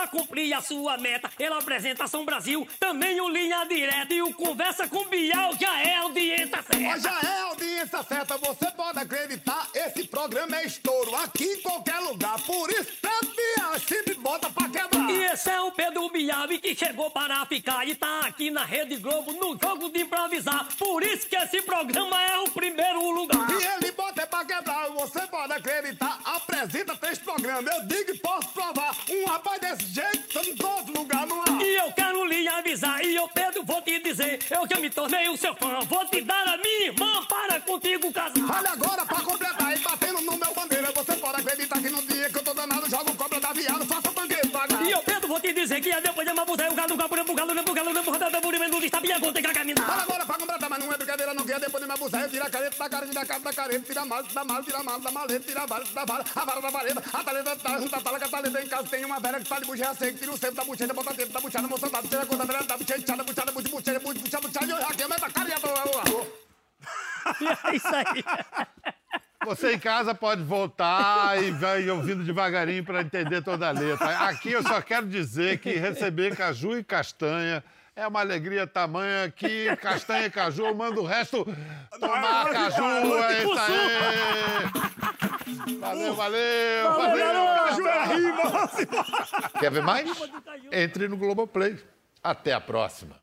pra 0.00 0.08
cumprir 0.08 0.52
a 0.54 0.60
sua 0.62 0.96
meta. 0.96 1.30
Ele 1.38 1.52
apresenta 1.52 2.06
São 2.06 2.24
Brasil, 2.24 2.66
também 2.78 3.20
o 3.20 3.28
Linha 3.28 3.64
Direta. 3.64 4.14
E 4.14 4.22
o 4.22 4.32
Conversa 4.32 4.88
com 4.88 5.04
Bial 5.04 5.52
já 5.60 5.80
é 5.82 5.96
audiência 5.96 6.64
Mas 6.68 7.02
certa. 7.02 7.22
já 7.22 7.28
é 7.28 7.40
audiência 7.42 8.02
certa, 8.02 8.38
você 8.38 8.70
pode 8.72 8.98
acreditar, 8.98 9.68
esse 9.74 10.04
programa 10.04 10.56
é 10.60 10.66
estouro 10.66 11.14
aqui 11.16 11.44
em 11.44 11.60
qualquer 11.60 11.98
lugar. 11.98 12.40
Por 12.42 12.70
isso, 12.70 12.92
Pedro 13.02 13.34
Bial 13.34 13.78
sempre 13.80 14.14
bota 14.14 14.48
pra 14.50 14.68
quebrar. 14.68 15.10
E 15.10 15.24
esse 15.24 15.50
é 15.50 15.60
o 15.60 15.72
Pedro 15.72 16.08
Bial 16.08 16.48
que 16.48 16.74
chegou 16.74 17.10
para 17.10 17.44
ficar 17.46 17.86
e 17.86 17.94
tá 17.94 18.20
aqui 18.20 18.50
na 18.50 18.64
Rede 18.64 18.96
Globo 18.96 19.32
no 19.32 19.58
jogo 19.58 19.90
de 19.90 20.02
improvisar. 20.02 20.66
Por 20.78 21.02
isso 21.02 21.26
que 21.28 21.36
esse 21.36 21.60
programa 21.62 22.20
é 22.22 22.38
o 22.38 22.50
primeiro 22.50 23.10
lugar. 23.10 23.48
E 23.50 23.64
ele 23.64 23.92
bota 23.92 24.22
é 24.22 24.26
pra 24.26 24.44
quebrar, 24.44 24.88
você 24.90 25.26
pode 25.26 25.52
acreditar, 25.52 26.18
apresenta 26.24 26.96
três 26.96 27.18
programas, 27.18 27.74
eu 27.74 27.86
digo 27.86 28.10
e 28.10 28.18
posso 28.18 28.48
provar. 28.48 28.96
Um 29.08 29.19
rapaz 29.24 29.60
desse 29.60 29.86
jeito, 29.94 30.32
tá 30.32 30.40
em 30.42 30.54
todo 30.54 30.92
lugar 30.98 31.26
no 31.26 31.40
ar. 31.40 31.60
E 31.62 31.74
eu 31.76 31.92
quero 31.92 32.24
lhe 32.24 32.48
avisar, 32.48 33.04
e 33.04 33.14
eu, 33.16 33.28
Pedro, 33.28 33.62
vou 33.64 33.80
te 33.82 33.98
dizer: 34.00 34.38
eu 34.50 34.66
já 34.68 34.80
me 34.80 34.90
tornei 34.90 35.28
o 35.28 35.36
seu 35.36 35.54
fã. 35.54 35.80
Vou 35.88 36.04
te 36.06 36.20
dar 36.22 36.46
a 36.48 36.56
minha 36.56 36.86
irmã 36.86 37.24
para 37.26 37.60
contigo 37.60 38.12
casar. 38.12 38.58
Olha 38.58 38.70
agora 38.70 39.04
pra 39.06 39.20
completar 39.20 39.76
e 39.76 39.78
batendo 39.80 40.20
no 40.22 40.36
meu 40.36 40.54
bandeira. 40.54 40.92
Você 40.92 41.16
pode 41.16 41.40
acreditar 41.40 41.80
que 41.80 41.90
no 41.90 42.02
dia 42.02 42.30
que 42.30 42.38
eu 42.38 42.42
tô 42.42 42.54
danado, 42.54 42.88
jogo 42.90 43.14
cobra 43.16 43.40
da 43.40 43.52
viado, 43.52 43.86
faça 43.86 44.10
banquete 44.10 44.48
pagar. 44.48 44.82
E 44.84 44.90
eu, 44.90 45.02
Pedro, 45.02 45.28
vou 45.28 45.40
te 45.40 45.52
dizer 45.52 45.80
que 45.80 45.90
é 45.90 46.00
depois 46.00 46.26
de 46.26 46.32
uma 46.32 46.44
buzeia, 46.44 46.70
o 46.70 46.74
galo, 46.74 46.94
o 46.94 46.96
galo, 46.96 47.10
o 47.12 47.16
galo, 47.16 47.32
o 47.32 47.34
galo, 47.34 47.50
o 47.50 47.54
galo, 47.54 47.70
o 47.70 47.74
galo, 47.74 47.90
o 47.90 47.94
galo, 47.94 48.06
o 48.08 48.70
galo, 48.70 48.84
está 48.84 49.00
bem, 49.00 49.10
tem 49.20 49.42
que 49.42 49.48
Olha 49.48 49.54
caminhar. 49.54 50.00
agora 50.02 50.26
pra 50.26 50.29
completar, 50.29 50.29
mas 50.29 50.29
depois 51.60 51.82
de 51.82 51.88
me 51.88 51.94
abusar. 51.94 52.22
Eu 52.22 52.30
tiro 52.30 52.44
a 52.44 52.50
careta 52.50 52.76
da 52.76 52.88
cara, 52.88 53.06
tira 53.06 53.20
a 53.20 53.26
cara 53.26 53.40
da 53.40 53.52
careta, 53.52 53.80
tira 53.80 54.00
a 54.00 54.04
mala, 54.04 54.22
da 54.22 54.44
mala, 54.44 54.62
tira 54.62 54.78
a 54.78 54.82
mala, 54.82 55.00
da 55.00 55.10
maleta, 55.10 55.46
tira 55.46 55.62
a 55.62 55.66
vara, 55.66 55.84
da 55.84 56.04
vara, 56.04 56.24
a 56.34 56.44
vara 56.44 56.60
da 56.60 56.70
vareta, 56.70 57.02
a 57.12 57.24
taleta 57.24 57.56
da 57.56 57.78
junta, 57.78 57.96
a 57.96 58.00
tala, 58.00 58.18
que 58.18 58.24
a 58.24 58.28
taleta 58.28 58.62
em 58.62 58.68
casa 58.68 58.88
tem 58.88 59.04
uma 59.04 59.20
velha 59.20 59.38
que 59.40 59.48
tá 59.48 59.60
de 59.60 59.66
bucheira 59.66 59.94
seca, 59.94 60.18
tira 60.18 60.32
o 60.32 60.38
centro 60.38 60.56
da 60.56 60.64
bucheira, 60.64 60.94
bota 60.94 61.14
dentro 61.14 61.32
da 61.32 61.40
buchada, 61.40 61.68
moça, 61.68 61.90
da 61.90 62.02
tira 62.02 62.22
a 62.22 62.26
conta, 62.26 62.46
da 62.46 62.76
bucheira, 62.76 63.02
tchada, 63.02 63.24
buchada, 63.24 63.52
bucheira, 63.52 63.76
bucheira, 63.76 64.00
bucheira, 64.00 64.40
bucheira, 64.40 64.66
e 64.66 64.70
eu 64.70 64.80
já 64.80 64.94
queimo 64.94 65.14
essa 65.14 65.30
cara 65.30 65.48
e 65.48 65.52
a 65.52 65.60
É 67.70 67.76
isso 67.76 67.86
aí. 67.94 68.24
Você 69.44 69.72
em 69.74 69.78
casa 69.78 70.14
pode 70.14 70.42
voltar 70.42 71.42
e 71.42 71.50
vai 71.50 71.88
ouvindo 71.88 72.24
devagarinho 72.24 72.84
para 72.84 73.00
entender 73.00 73.42
toda 73.42 73.68
a 73.68 73.70
letra. 73.70 74.28
Aqui 74.28 74.52
eu 74.52 74.62
só 74.62 74.82
quero 74.82 75.06
dizer 75.06 75.58
que 75.58 75.72
receber 75.72 76.36
caju 76.36 76.76
e 76.78 76.84
castanha 76.84 77.64
é 78.00 78.06
uma 78.06 78.20
alegria 78.20 78.66
tamanha 78.66 79.30
que 79.30 79.76
castanha 79.76 80.24
e 80.24 80.30
caju 80.30 80.64
eu 80.64 80.74
mando 80.74 81.02
o 81.02 81.04
resto 81.04 81.46
tomar 82.00 82.48
caju. 82.48 82.82
É 82.82 83.42
isso 83.42 83.58
aí. 83.58 83.78
Valeu, 85.78 86.14
valeu. 86.14 86.94
valeu. 86.94 87.44
Caju 87.56 87.86
é 87.86 88.04
rima, 88.06 88.42
Quer 89.60 89.70
ver 89.70 89.82
mais? 89.82 90.10
Entre 90.72 91.08
no 91.08 91.18
Globoplay. 91.18 91.78
Até 92.22 92.54
a 92.54 92.60
próxima. 92.60 93.20